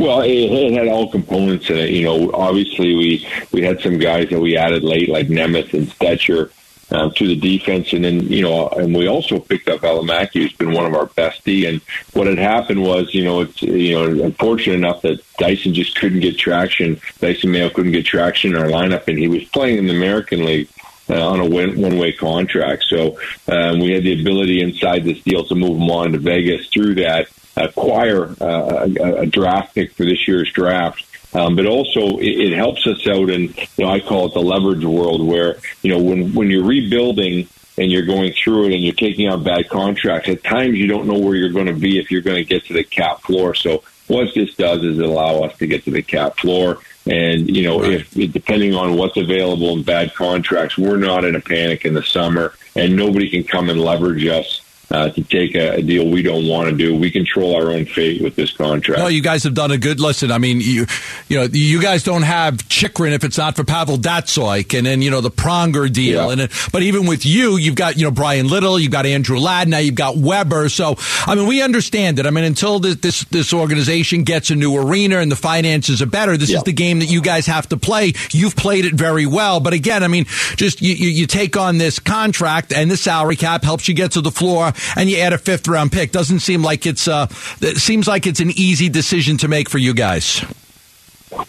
Well, 0.00 0.22
it, 0.22 0.32
it, 0.32 0.72
had 0.72 0.88
all 0.88 1.08
components 1.08 1.70
in 1.70 1.78
it. 1.78 1.90
You 1.90 2.02
know, 2.02 2.32
obviously 2.34 2.96
we 2.96 3.28
we 3.52 3.62
had 3.62 3.80
some 3.80 3.98
guys 3.98 4.30
that 4.30 4.40
we 4.40 4.56
added 4.56 4.82
late, 4.82 5.08
like 5.08 5.28
Nemeth 5.28 5.72
and 5.74 5.86
Stecher, 5.86 6.50
um, 6.90 7.12
to 7.12 7.28
the 7.28 7.36
defense, 7.36 7.92
and 7.92 8.04
then 8.04 8.26
you 8.26 8.42
know, 8.42 8.68
and 8.70 8.96
we 8.96 9.06
also 9.06 9.38
picked 9.38 9.68
up 9.68 9.82
Valimaki, 9.82 10.32
who's 10.32 10.52
been 10.54 10.72
one 10.72 10.86
of 10.86 10.94
our 10.94 11.06
bestie. 11.06 11.68
And 11.68 11.80
what 12.14 12.26
had 12.26 12.38
happened 12.38 12.82
was, 12.82 13.14
you 13.14 13.22
know, 13.22 13.42
it's 13.42 13.62
you 13.62 13.94
know, 13.94 14.24
unfortunate 14.24 14.74
enough 14.74 15.02
that 15.02 15.22
Dysin 15.38 15.72
just 15.72 15.94
couldn't 15.94 16.18
get 16.18 16.36
traction. 16.36 16.96
Dysin 17.20 17.52
Mayo 17.52 17.70
couldn't 17.70 17.92
get 17.92 18.06
traction 18.06 18.56
in 18.56 18.60
our 18.60 18.66
lineup, 18.66 19.06
and 19.06 19.20
he 19.20 19.28
was 19.28 19.44
playing 19.44 19.78
in 19.78 19.86
the 19.86 19.94
American 19.94 20.44
League 20.44 20.68
uh, 21.08 21.28
on 21.28 21.40
a 21.40 21.46
one 21.46 21.98
way 21.98 22.12
contract. 22.12 22.84
So 22.88 23.18
um, 23.48 23.80
we 23.80 23.92
had 23.92 24.04
the 24.04 24.20
ability 24.20 24.62
inside 24.62 25.04
this 25.04 25.20
deal 25.22 25.44
to 25.44 25.54
move 25.54 25.76
him 25.76 25.90
on 25.90 26.12
to 26.12 26.18
Vegas 26.18 26.68
through 26.68 26.96
that, 26.96 27.28
acquire 27.56 28.34
uh, 28.40 28.88
a, 29.00 29.14
a, 29.20 29.26
draft 29.26 29.74
pick 29.74 29.92
for 29.92 30.04
this 30.04 30.26
year's 30.26 30.50
draft. 30.52 31.04
Um, 31.34 31.56
but 31.56 31.66
also 31.66 32.18
it, 32.18 32.52
it, 32.52 32.52
helps 32.52 32.86
us 32.86 33.06
out 33.08 33.28
in, 33.28 33.42
you 33.76 33.84
know, 33.84 33.88
I 33.88 34.00
call 34.00 34.26
it 34.26 34.34
the 34.34 34.40
leverage 34.40 34.84
world 34.84 35.26
where, 35.26 35.56
you 35.82 35.90
know, 35.90 36.00
when, 36.00 36.32
when 36.32 36.48
you're 36.48 36.64
rebuilding 36.64 37.48
and 37.76 37.90
you're 37.90 38.06
going 38.06 38.32
through 38.32 38.66
it 38.66 38.74
and 38.74 38.84
you're 38.84 38.94
taking 38.94 39.28
on 39.28 39.42
bad 39.42 39.68
contracts, 39.68 40.28
at 40.28 40.44
times 40.44 40.76
you 40.76 40.86
don't 40.86 41.06
know 41.06 41.18
where 41.18 41.34
you're 41.34 41.50
going 41.50 41.66
to 41.66 41.74
be 41.74 41.98
if 41.98 42.12
you're 42.12 42.22
going 42.22 42.36
to 42.36 42.44
get 42.44 42.64
to 42.66 42.72
the 42.72 42.84
cap 42.84 43.22
floor. 43.22 43.54
So 43.54 43.82
what 44.06 44.32
this 44.34 44.54
does 44.54 44.84
is 44.84 44.98
allow 44.98 45.42
us 45.42 45.58
to 45.58 45.66
get 45.66 45.84
to 45.84 45.90
the 45.90 46.02
cap 46.02 46.38
floor 46.38 46.78
and 47.06 47.54
you 47.54 47.62
know, 47.62 47.80
right. 47.80 48.04
if 48.16 48.32
depending 48.32 48.74
on 48.74 48.96
what's 48.96 49.16
available 49.16 49.76
in 49.76 49.82
bad 49.82 50.14
contracts, 50.14 50.78
we're 50.78 50.96
not 50.96 51.24
in 51.24 51.34
a 51.34 51.40
panic 51.40 51.84
in 51.84 51.94
the 51.94 52.02
summer, 52.02 52.54
and 52.74 52.96
nobody 52.96 53.28
can 53.28 53.44
come 53.44 53.70
and 53.70 53.80
leverage 53.80 54.24
us 54.26 54.63
uh, 54.90 55.08
to 55.10 55.22
take 55.24 55.54
a, 55.54 55.76
a, 55.76 55.82
deal 55.82 56.08
we 56.08 56.22
don't 56.22 56.46
want 56.46 56.68
to 56.68 56.76
do. 56.76 56.96
We 56.96 57.10
control 57.10 57.56
our 57.56 57.70
own 57.70 57.86
fate 57.86 58.22
with 58.22 58.36
this 58.36 58.52
contract. 58.52 59.00
No, 59.00 59.06
you 59.06 59.22
guys 59.22 59.42
have 59.44 59.54
done 59.54 59.70
a 59.70 59.78
good 59.78 59.98
listen. 59.98 60.30
I 60.30 60.38
mean, 60.38 60.60
you 60.60 60.86
you 61.28 61.38
know, 61.38 61.48
you 61.50 61.80
guys 61.80 62.02
don't 62.02 62.22
have 62.22 62.68
Chychrun 62.68 63.12
if 63.12 63.24
it's 63.24 63.38
not 63.38 63.56
for 63.56 63.64
Pavel 63.64 63.96
Datsyuk, 63.96 64.76
and 64.76 64.86
then 64.86 65.02
you 65.02 65.10
know 65.10 65.20
the 65.20 65.30
Pronger 65.30 65.90
deal, 65.90 66.26
yeah. 66.26 66.44
and 66.44 66.52
but 66.72 66.82
even 66.82 67.06
with 67.06 67.24
you, 67.24 67.56
you've 67.56 67.74
got 67.74 67.96
you 67.96 68.04
know 68.04 68.10
Bryan 68.10 68.48
Little, 68.48 68.78
you've 68.78 68.92
got 68.92 69.06
Andrew 69.06 69.38
Ladd, 69.38 69.68
now 69.68 69.78
you've 69.78 69.94
got 69.94 70.16
Weber. 70.16 70.68
So 70.68 70.96
I 71.26 71.34
mean, 71.34 71.46
we 71.46 71.62
understand 71.62 72.18
it. 72.18 72.26
I 72.26 72.30
mean, 72.30 72.44
until 72.44 72.78
this 72.78 72.96
this, 72.96 73.24
this 73.24 73.52
organization 73.52 74.24
gets 74.24 74.50
a 74.50 74.54
new 74.54 74.76
arena 74.76 75.18
and 75.18 75.32
the 75.32 75.36
finances 75.36 76.02
are 76.02 76.06
better, 76.06 76.36
this 76.36 76.50
yeah. 76.50 76.58
is 76.58 76.64
the 76.64 76.72
game 76.72 76.98
that 76.98 77.10
you 77.10 77.22
guys 77.22 77.46
have 77.46 77.68
to 77.70 77.76
play. 77.76 78.12
You've 78.32 78.56
played 78.56 78.84
it 78.84 78.94
very 78.94 79.26
well, 79.26 79.60
but 79.60 79.72
again, 79.72 80.02
I 80.02 80.08
mean, 80.08 80.26
just 80.56 80.82
you, 80.82 80.94
you, 80.94 81.08
you 81.08 81.26
take 81.26 81.56
on 81.56 81.78
this 81.78 81.98
contract 81.98 82.72
and 82.72 82.90
the 82.90 82.96
salary 82.96 83.36
cap 83.36 83.64
helps 83.64 83.88
you 83.88 83.94
get 83.94 84.12
to 84.12 84.20
the 84.20 84.30
floor 84.30 84.73
and 84.96 85.10
you 85.10 85.18
add 85.18 85.32
a 85.32 85.38
fifth 85.38 85.68
round 85.68 85.92
pick. 85.92 86.12
Doesn't 86.12 86.40
seem 86.40 86.62
like 86.62 86.86
it's 86.86 87.08
uh, 87.08 87.26
it 87.60 87.78
seems 87.78 88.06
like 88.06 88.26
it's 88.26 88.40
an 88.40 88.50
easy 88.50 88.88
decision 88.88 89.36
to 89.38 89.48
make 89.48 89.68
for 89.68 89.78
you 89.78 89.94
guys. 89.94 90.44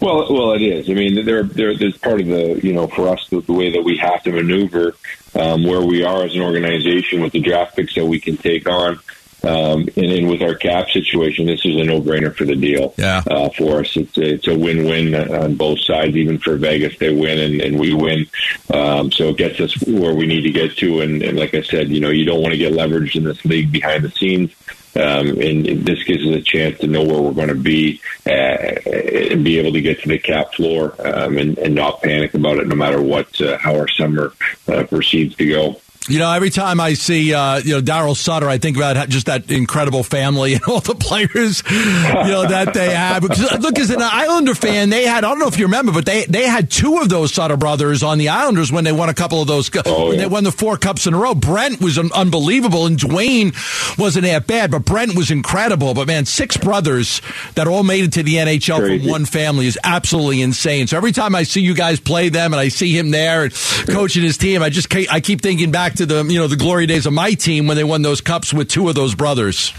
Well, 0.00 0.32
well, 0.32 0.52
it 0.52 0.62
is. 0.62 0.90
I 0.90 0.94
mean, 0.94 1.24
there, 1.24 1.44
there, 1.44 1.76
there's 1.76 1.96
part 1.96 2.20
of 2.20 2.26
the, 2.26 2.60
you 2.62 2.72
know, 2.72 2.88
for 2.88 3.08
us, 3.08 3.28
the, 3.28 3.40
the 3.40 3.52
way 3.52 3.70
that 3.70 3.84
we 3.84 3.96
have 3.98 4.22
to 4.24 4.32
maneuver 4.32 4.96
um, 5.38 5.64
where 5.64 5.80
we 5.80 6.02
are 6.02 6.24
as 6.24 6.34
an 6.34 6.42
organization 6.42 7.20
with 7.20 7.32
the 7.32 7.40
draft 7.40 7.76
picks 7.76 7.94
that 7.94 8.04
we 8.04 8.18
can 8.18 8.36
take 8.36 8.68
on. 8.68 8.98
Um, 9.46 9.88
and, 9.96 10.10
and 10.10 10.28
with 10.28 10.42
our 10.42 10.54
cap 10.54 10.90
situation, 10.90 11.46
this 11.46 11.64
is 11.64 11.76
a 11.76 11.84
no-brainer 11.84 12.34
for 12.34 12.44
the 12.44 12.56
deal. 12.56 12.94
Yeah. 12.96 13.22
Uh, 13.30 13.48
for 13.50 13.80
us, 13.80 13.96
it's 13.96 14.18
a, 14.18 14.34
it's 14.34 14.48
a 14.48 14.58
win-win 14.58 15.14
on 15.14 15.54
both 15.54 15.80
sides. 15.80 16.16
Even 16.16 16.38
for 16.38 16.56
Vegas, 16.56 16.98
they 16.98 17.14
win 17.14 17.38
and, 17.38 17.60
and 17.60 17.78
we 17.78 17.94
win. 17.94 18.26
Um, 18.72 19.12
so 19.12 19.28
it 19.28 19.36
gets 19.36 19.60
us 19.60 19.76
where 19.86 20.14
we 20.14 20.26
need 20.26 20.42
to 20.42 20.50
get 20.50 20.76
to. 20.78 21.00
And, 21.00 21.22
and 21.22 21.38
like 21.38 21.54
I 21.54 21.62
said, 21.62 21.90
you 21.90 22.00
know, 22.00 22.10
you 22.10 22.24
don't 22.24 22.42
want 22.42 22.52
to 22.52 22.58
get 22.58 22.72
leveraged 22.72 23.16
in 23.16 23.24
this 23.24 23.44
league 23.44 23.70
behind 23.70 24.04
the 24.04 24.10
scenes. 24.10 24.54
Um, 24.96 25.38
and 25.40 25.66
this 25.84 26.02
gives 26.04 26.24
us 26.26 26.36
a 26.36 26.40
chance 26.40 26.78
to 26.78 26.86
know 26.86 27.04
where 27.04 27.20
we're 27.20 27.32
going 27.32 27.48
to 27.48 27.54
be 27.54 28.00
uh, 28.26 28.30
and 28.30 29.44
be 29.44 29.58
able 29.58 29.72
to 29.72 29.82
get 29.82 30.00
to 30.02 30.08
the 30.08 30.18
cap 30.18 30.54
floor 30.54 30.94
um, 31.06 31.36
and, 31.36 31.58
and, 31.58 31.74
not 31.74 32.00
panic 32.00 32.32
about 32.32 32.56
it, 32.56 32.66
no 32.66 32.76
matter 32.76 33.02
what 33.02 33.38
uh, 33.42 33.58
how 33.58 33.76
our 33.76 33.88
summer 33.88 34.32
uh, 34.68 34.84
proceeds 34.84 35.36
to 35.36 35.46
go. 35.46 35.80
You 36.08 36.20
know, 36.20 36.32
every 36.32 36.50
time 36.50 36.80
I 36.80 36.94
see 36.94 37.34
uh, 37.34 37.58
you 37.58 37.74
know 37.74 37.82
Darryl 37.82 38.16
Sutter, 38.16 38.48
I 38.48 38.58
think 38.58 38.76
about 38.76 39.08
just 39.08 39.26
that 39.26 39.50
incredible 39.50 40.02
family 40.02 40.54
and 40.54 40.62
all 40.64 40.80
the 40.80 40.94
players 40.94 41.62
you 41.68 41.74
know 41.74 42.46
that 42.46 42.74
they 42.74 42.94
have. 42.94 43.22
Because, 43.22 43.60
look, 43.60 43.78
as 43.78 43.90
an 43.90 44.02
Islander 44.02 44.54
fan, 44.54 44.90
they 44.90 45.04
had 45.04 45.24
I 45.24 45.28
don't 45.28 45.38
know 45.38 45.48
if 45.48 45.58
you 45.58 45.66
remember, 45.66 45.92
but 45.92 46.06
they 46.06 46.24
they 46.26 46.46
had 46.46 46.70
two 46.70 46.98
of 46.98 47.08
those 47.08 47.34
Sutter 47.34 47.56
brothers 47.56 48.02
on 48.02 48.18
the 48.18 48.28
Islanders 48.28 48.70
when 48.70 48.84
they 48.84 48.92
won 48.92 49.08
a 49.08 49.14
couple 49.14 49.40
of 49.40 49.48
those. 49.48 49.70
Oh, 49.84 50.12
yeah. 50.12 50.18
They 50.18 50.26
won 50.26 50.44
the 50.44 50.52
four 50.52 50.76
cups 50.76 51.06
in 51.06 51.14
a 51.14 51.18
row. 51.18 51.34
Brent 51.34 51.80
was 51.80 51.98
unbelievable, 51.98 52.86
and 52.86 52.98
Duane 52.98 53.52
wasn't 53.98 54.24
that 54.24 54.46
bad, 54.46 54.70
but 54.70 54.84
Brent 54.84 55.16
was 55.16 55.30
incredible. 55.30 55.94
But 55.94 56.06
man, 56.06 56.24
six 56.24 56.56
brothers 56.56 57.20
that 57.54 57.66
all 57.66 57.82
made 57.82 58.04
it 58.04 58.12
to 58.12 58.22
the 58.22 58.34
NHL 58.34 58.78
Crazy. 58.78 58.98
from 59.00 59.10
one 59.10 59.24
family 59.24 59.66
is 59.66 59.78
absolutely 59.82 60.40
insane. 60.40 60.86
So 60.86 60.96
every 60.96 61.12
time 61.12 61.34
I 61.34 61.42
see 61.42 61.62
you 61.62 61.74
guys 61.74 61.98
play 61.98 62.28
them, 62.28 62.52
and 62.52 62.60
I 62.60 62.68
see 62.68 62.96
him 62.96 63.10
there 63.10 63.44
and 63.44 63.52
coaching 63.88 64.22
his 64.22 64.38
team, 64.38 64.62
I 64.62 64.70
just 64.70 64.94
I 64.94 65.20
keep 65.20 65.42
thinking 65.42 65.72
back 65.72 65.95
to 65.96 66.06
the 66.06 66.24
you 66.24 66.38
know 66.38 66.46
the 66.46 66.56
glory 66.56 66.86
days 66.86 67.06
of 67.06 67.12
my 67.12 67.32
team 67.32 67.66
when 67.66 67.76
they 67.76 67.84
won 67.84 68.02
those 68.02 68.20
cups 68.20 68.52
with 68.52 68.68
two 68.68 68.88
of 68.88 68.94
those 68.94 69.14
brothers. 69.14 69.72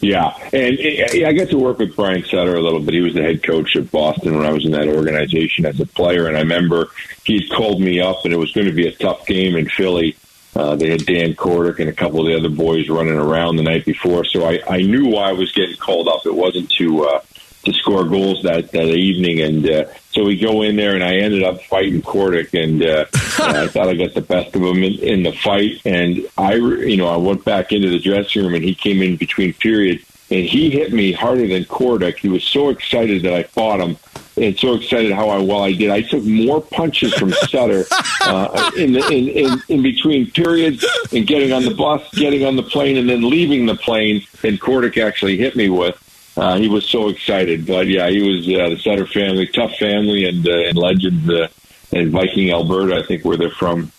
Yeah, 0.00 0.34
and 0.54 0.78
I 1.26 1.32
got 1.34 1.50
to 1.50 1.58
work 1.58 1.78
with 1.78 1.94
Brian 1.94 2.24
Sutter 2.24 2.56
a 2.56 2.62
little 2.62 2.80
bit. 2.80 2.94
He 2.94 3.00
was 3.02 3.12
the 3.12 3.22
head 3.22 3.42
coach 3.42 3.76
at 3.76 3.90
Boston 3.90 4.34
when 4.34 4.46
I 4.46 4.52
was 4.52 4.64
in 4.64 4.72
that 4.72 4.88
organization 4.88 5.66
as 5.66 5.78
a 5.78 5.84
player, 5.84 6.26
and 6.26 6.38
I 6.38 6.40
remember 6.40 6.88
he 7.24 7.46
called 7.48 7.82
me 7.82 8.00
up, 8.00 8.24
and 8.24 8.32
it 8.32 8.38
was 8.38 8.50
going 8.52 8.66
to 8.66 8.72
be 8.72 8.86
a 8.86 8.92
tough 8.92 9.26
game 9.26 9.56
in 9.56 9.68
Philly. 9.68 10.16
Uh, 10.56 10.74
they 10.74 10.90
had 10.90 11.04
Dan 11.04 11.34
Kordic 11.34 11.80
and 11.80 11.90
a 11.90 11.92
couple 11.92 12.20
of 12.20 12.26
the 12.26 12.36
other 12.36 12.48
boys 12.48 12.88
running 12.88 13.18
around 13.18 13.56
the 13.56 13.62
night 13.62 13.84
before, 13.84 14.24
so 14.24 14.48
I, 14.48 14.60
I 14.68 14.78
knew 14.78 15.06
why 15.06 15.28
I 15.28 15.32
was 15.32 15.52
getting 15.52 15.76
called 15.76 16.08
up. 16.08 16.24
It 16.24 16.34
wasn't 16.34 16.70
to 16.72 17.04
uh, 17.04 17.20
to 17.64 17.72
score 17.72 18.04
goals 18.04 18.42
that 18.42 18.72
that 18.72 18.88
evening, 18.88 19.40
and 19.40 19.68
uh, 19.68 19.84
so 20.12 20.24
we 20.24 20.36
go 20.36 20.62
in 20.62 20.76
there, 20.76 20.94
and 20.94 21.04
I 21.04 21.16
ended 21.16 21.42
up 21.44 21.62
fighting 21.62 22.02
Kordic, 22.02 22.52
and 22.60 22.82
uh, 22.82 23.04
I 23.38 23.68
thought 23.68 23.88
I 23.88 23.94
got 23.94 24.14
the 24.14 24.20
best 24.20 24.54
of 24.56 24.62
him 24.62 24.82
in, 24.82 24.94
in 24.94 25.22
the 25.22 25.32
fight. 25.32 25.80
And 25.84 26.26
I, 26.36 26.54
you 26.54 26.96
know, 26.96 27.06
I 27.06 27.16
went 27.16 27.44
back 27.44 27.72
into 27.72 27.90
the 27.90 28.00
dressing 28.00 28.42
room, 28.42 28.54
and 28.54 28.64
he 28.64 28.74
came 28.74 29.02
in 29.02 29.16
between 29.16 29.52
periods, 29.54 30.04
and 30.30 30.44
he 30.44 30.70
hit 30.70 30.92
me 30.92 31.12
harder 31.12 31.46
than 31.46 31.64
Kordic. 31.64 32.18
He 32.18 32.28
was 32.28 32.42
so 32.42 32.70
excited 32.70 33.22
that 33.22 33.34
I 33.34 33.44
fought 33.44 33.80
him, 33.80 33.98
and 34.36 34.58
so 34.58 34.74
excited 34.74 35.12
how 35.12 35.28
I, 35.28 35.38
well 35.38 35.62
I 35.62 35.72
did. 35.72 35.90
I 35.90 36.02
took 36.02 36.24
more 36.24 36.60
punches 36.60 37.14
from 37.14 37.32
Sutter 37.48 37.84
uh, 38.22 38.70
in, 38.76 38.92
the, 38.92 39.06
in, 39.08 39.28
in 39.28 39.62
in 39.68 39.82
between 39.82 40.28
periods, 40.32 40.84
and 41.12 41.24
getting 41.24 41.52
on 41.52 41.64
the 41.64 41.74
bus, 41.74 42.02
getting 42.14 42.44
on 42.44 42.56
the 42.56 42.64
plane, 42.64 42.96
and 42.96 43.08
then 43.08 43.28
leaving 43.28 43.66
the 43.66 43.76
plane, 43.76 44.22
and 44.42 44.60
Kordic 44.60 45.00
actually 45.00 45.36
hit 45.36 45.54
me 45.54 45.68
with 45.68 45.96
uh, 46.40 46.56
he 46.56 46.68
was 46.68 46.86
so 46.86 47.08
excited. 47.08 47.66
But 47.66 47.86
yeah, 47.86 48.08
he 48.08 48.22
was 48.22 48.48
uh, 48.48 48.70
the 48.70 48.78
Sutter 48.78 49.06
family, 49.06 49.46
tough 49.46 49.76
family, 49.76 50.24
and 50.24 50.48
uh, 50.48 50.52
and 50.52 51.30
uh, 51.30 51.48
in 51.92 52.10
Viking, 52.10 52.50
Alberta. 52.50 52.96
I 52.96 53.02
think 53.02 53.24
where 53.26 53.36
they're 53.36 53.50
from. 53.50 53.92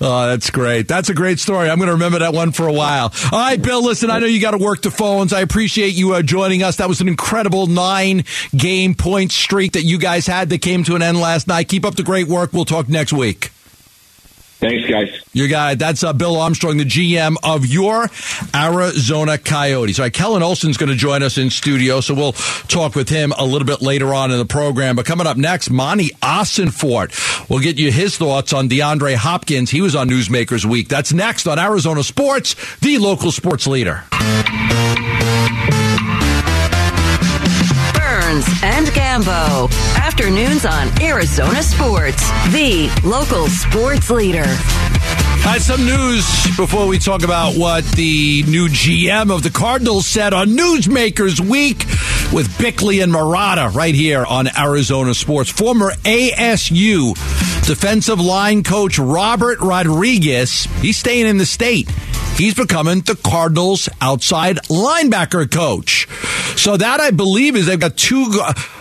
Oh, 0.00 0.26
that's 0.26 0.50
great. 0.50 0.88
That's 0.88 1.08
a 1.08 1.14
great 1.14 1.38
story. 1.38 1.70
I'm 1.70 1.78
going 1.78 1.88
to 1.88 1.94
remember 1.94 2.18
that 2.18 2.34
one 2.34 2.52
for 2.52 2.66
a 2.66 2.72
while. 2.72 3.12
All 3.32 3.38
right, 3.38 3.60
Bill, 3.60 3.82
listen, 3.82 4.10
I 4.10 4.18
know 4.18 4.26
you 4.26 4.42
got 4.42 4.50
to 4.50 4.58
work 4.58 4.82
the 4.82 4.90
phones. 4.90 5.32
I 5.32 5.40
appreciate 5.40 5.94
you 5.94 6.12
uh, 6.12 6.22
joining 6.22 6.62
us. 6.62 6.76
That 6.76 6.88
was 6.88 7.00
an 7.00 7.08
incredible 7.08 7.66
nine 7.66 8.24
game 8.54 8.94
point 8.94 9.32
streak 9.32 9.72
that 9.72 9.84
you 9.84 9.98
guys 9.98 10.26
had 10.26 10.50
that 10.50 10.60
came 10.60 10.84
to 10.84 10.96
an 10.96 11.02
end 11.02 11.18
last 11.18 11.46
night. 11.46 11.68
Keep 11.68 11.86
up 11.86 11.94
the 11.94 12.02
great 12.02 12.26
work. 12.26 12.52
We'll 12.52 12.66
talk 12.66 12.90
next 12.90 13.12
week. 13.14 13.52
Thanks, 14.58 14.88
guys. 14.88 15.20
Your 15.34 15.48
guy, 15.48 15.74
that's 15.74 16.02
uh, 16.02 16.14
Bill 16.14 16.36
Armstrong, 16.40 16.78
the 16.78 16.84
GM 16.84 17.36
of 17.42 17.66
your 17.66 18.08
Arizona 18.54 19.36
Coyotes. 19.36 19.98
All 19.98 20.06
right, 20.06 20.12
Kellen 20.12 20.42
Olson's 20.42 20.78
going 20.78 20.88
to 20.88 20.96
join 20.96 21.22
us 21.22 21.36
in 21.36 21.50
studio, 21.50 22.00
so 22.00 22.14
we'll 22.14 22.32
talk 22.32 22.94
with 22.94 23.10
him 23.10 23.32
a 23.36 23.44
little 23.44 23.66
bit 23.66 23.82
later 23.82 24.14
on 24.14 24.30
in 24.30 24.38
the 24.38 24.46
program. 24.46 24.96
But 24.96 25.04
coming 25.04 25.26
up 25.26 25.36
next, 25.36 25.68
Monti 25.68 26.08
Ossenfort. 26.22 27.50
We'll 27.50 27.60
get 27.60 27.78
you 27.78 27.92
his 27.92 28.16
thoughts 28.16 28.54
on 28.54 28.70
DeAndre 28.70 29.16
Hopkins. 29.16 29.70
He 29.70 29.82
was 29.82 29.94
on 29.94 30.08
Newsmakers 30.08 30.64
Week. 30.64 30.88
That's 30.88 31.12
next 31.12 31.46
on 31.46 31.58
Arizona 31.58 32.02
Sports, 32.02 32.56
the 32.78 32.96
local 32.96 33.32
sports 33.32 33.66
leader. 33.66 34.04
Burns 38.36 38.48
and 38.62 38.86
Gambo. 38.88 39.70
Afternoons 39.96 40.66
on 40.66 41.02
Arizona 41.02 41.62
Sports, 41.62 42.28
the 42.50 42.90
local 43.02 43.46
sports 43.48 44.10
leader. 44.10 44.44
All 44.44 45.52
right, 45.52 45.60
some 45.60 45.86
news 45.86 46.24
before 46.56 46.86
we 46.86 46.98
talk 46.98 47.22
about 47.22 47.54
what 47.54 47.84
the 47.92 48.42
new 48.46 48.68
GM 48.68 49.34
of 49.34 49.42
the 49.42 49.48
Cardinals 49.48 50.06
said 50.06 50.34
on 50.34 50.48
Newsmakers 50.48 51.40
Week 51.40 51.78
with 52.30 52.54
Bickley 52.58 53.00
and 53.00 53.10
Marotta 53.10 53.72
right 53.74 53.94
here 53.94 54.26
on 54.26 54.48
Arizona 54.58 55.14
Sports. 55.14 55.48
Former 55.48 55.92
ASU 56.04 57.14
defensive 57.66 58.20
line 58.20 58.62
coach 58.62 58.98
Robert 58.98 59.60
Rodriguez, 59.60 60.64
he's 60.82 60.98
staying 60.98 61.26
in 61.26 61.38
the 61.38 61.46
state. 61.46 61.88
He's 62.36 62.52
becoming 62.52 63.00
the 63.00 63.16
Cardinals 63.16 63.88
outside 64.00 64.56
linebacker 64.68 65.50
coach. 65.50 66.06
So 66.56 66.76
that 66.76 67.00
I 67.00 67.10
believe 67.10 67.56
is 67.56 67.66
they've 67.66 67.80
got 67.80 67.96
two 67.96 68.30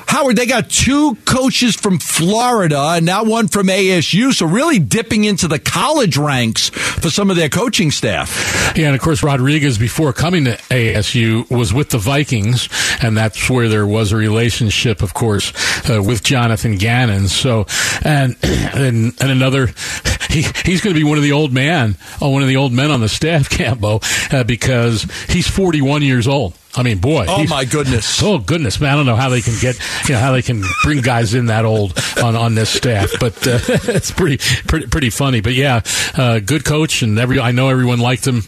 Howard, 0.08 0.36
they 0.36 0.46
got 0.46 0.70
two 0.70 1.16
coaches 1.26 1.76
from 1.76 2.00
Florida 2.00 2.94
and 2.96 3.06
now 3.06 3.24
one 3.24 3.48
from 3.48 3.68
ASU. 3.68 4.34
So 4.34 4.46
really 4.46 4.80
dipping 4.80 5.24
into 5.24 5.48
the 5.48 5.60
college 5.60 6.18
ranks 6.18 6.70
for 6.70 7.10
some 7.10 7.30
of 7.30 7.36
their 7.36 7.50
coaching 7.50 7.92
staff. 7.92 8.74
Yeah, 8.76 8.88
and 8.88 8.96
of 8.96 9.02
course, 9.02 9.24
Rodriguez, 9.24 9.78
before 9.78 10.14
coming 10.14 10.46
to 10.46 10.58
ASU, 10.70 11.50
was 11.50 11.74
with 11.74 11.90
the 11.90 11.98
Vikings, 11.98 12.70
and 13.02 13.18
that's 13.18 13.50
where 13.50 13.68
there 13.70 13.88
was 13.88 14.12
a 14.12 14.16
relationship, 14.16 15.02
of 15.02 15.14
course, 15.14 15.54
uh, 15.90 16.02
with 16.02 16.24
Jonathan 16.24 16.78
Gannon. 16.78 17.28
So, 17.28 17.66
and 18.04 18.36
and, 18.44 19.14
and 19.20 19.32
another, 19.32 19.68
he, 20.30 20.44
he's 20.64 20.82
going 20.82 20.94
to 20.94 21.00
be 21.00 21.04
one 21.04 21.18
of 21.18 21.24
the 21.24 21.32
old 21.32 21.54
man, 21.54 21.96
oh, 22.22 22.30
one 22.30 22.42
of 22.42 22.48
the 22.48 22.58
old 22.58 22.74
men 22.74 22.92
on 22.92 23.02
the 23.02 23.10
staff, 23.10 23.50
Gambo, 23.56 24.04
uh, 24.34 24.44
because 24.44 25.04
he's 25.30 25.48
41 25.48 26.02
years 26.02 26.28
old. 26.28 26.58
I 26.78 26.84
mean, 26.84 26.98
boy. 27.00 27.26
Oh 27.28 27.46
my 27.48 27.66
goodness. 27.66 28.06
Oh 28.26 28.40
goodness, 28.40 28.80
man! 28.80 28.92
I 28.92 28.96
don't 28.96 29.06
know 29.06 29.16
how 29.16 29.30
they 29.30 29.42
can 29.42 29.54
get, 29.60 29.80
you 30.08 30.16
know, 30.16 30.20
how 30.20 30.32
they 30.32 30.42
can 30.42 30.64
bring 30.84 31.02
guys 31.02 31.34
in 31.34 31.46
that 31.48 31.64
old 31.64 31.98
on, 32.22 32.36
on 32.36 32.56
this 32.56 32.70
staff, 32.70 33.12
but 33.20 33.36
uh, 33.48 33.60
it's 33.94 34.10
pretty, 34.10 34.38
pretty 34.68 34.88
pretty 34.88 35.10
funny. 35.10 35.42
But 35.42 35.54
yeah, 35.54 35.82
uh, 36.18 36.40
good 36.40 36.66
coach, 36.66 37.02
and 37.04 37.20
every 37.20 37.40
I 37.40 37.52
know 37.52 37.70
everyone 37.70 38.00
liked 38.00 38.26
him 38.26 38.42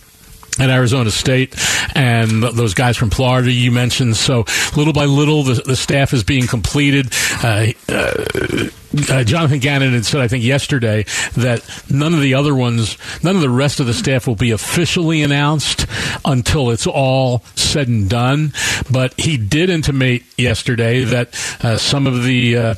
at 0.60 0.70
Arizona 0.70 1.12
State 1.12 1.56
and 1.96 2.44
those 2.44 2.74
guys 2.74 2.98
from 2.98 3.10
Florida 3.10 3.52
you 3.52 3.72
mentioned. 3.72 4.16
So 4.16 4.46
little 4.76 4.94
by 4.94 5.06
little, 5.06 5.44
the, 5.44 5.56
the 5.56 5.76
staff 5.76 6.14
is 6.14 6.24
being 6.24 6.48
completed. 6.48 7.14
Uh, 7.44 7.68
uh, 7.90 8.70
uh, 9.10 9.24
Jonathan 9.24 9.60
Gannon 9.60 9.94
had 9.94 10.06
said, 10.06 10.22
I 10.22 10.28
think 10.28 10.44
yesterday, 10.44 11.06
that 11.36 11.64
none 11.90 12.14
of 12.14 12.22
the 12.22 12.34
other 12.34 12.56
ones, 12.56 12.98
none 13.24 13.36
of 13.36 13.42
the 13.42 13.50
rest 13.50 13.80
of 13.80 13.86
the 13.86 13.94
staff 13.94 14.28
will 14.28 14.36
be 14.36 14.52
officially 14.52 15.24
announced 15.24 15.86
until 16.26 16.72
it's 16.72 16.88
all 16.88 17.44
said 17.56 17.88
and 17.88 18.10
done. 18.10 18.54
But 18.90 19.14
he 19.20 19.38
did 19.38 19.70
intimate 19.70 20.24
yesterday 20.38 21.04
that 21.04 21.30
uh, 21.62 21.78
some 21.78 22.08
of 22.08 22.24
the 22.24 22.58
uh, 22.58 22.76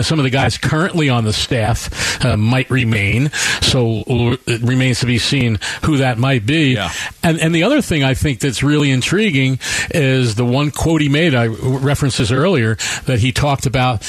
some 0.00 0.18
of 0.18 0.24
the 0.24 0.30
guys 0.30 0.58
currently 0.58 1.08
on 1.08 1.24
the 1.24 1.32
staff 1.32 2.24
uh, 2.24 2.36
might 2.36 2.70
remain. 2.70 3.30
So 3.60 4.02
it 4.46 4.62
remains 4.62 5.00
to 5.00 5.06
be 5.06 5.18
seen 5.18 5.58
who 5.84 5.98
that 5.98 6.18
might 6.18 6.46
be. 6.46 6.74
Yeah. 6.74 6.90
And, 7.22 7.38
and 7.40 7.54
the 7.54 7.64
other 7.64 7.82
thing 7.82 8.02
I 8.04 8.14
think 8.14 8.40
that's 8.40 8.62
really 8.62 8.90
intriguing 8.90 9.58
is 9.90 10.34
the 10.34 10.44
one 10.44 10.70
quote 10.70 11.00
he 11.00 11.08
made. 11.08 11.34
I 11.34 11.46
referenced 11.46 12.18
this 12.18 12.30
earlier 12.30 12.76
that 13.06 13.18
he 13.18 13.32
talked 13.32 13.66
about 13.66 14.02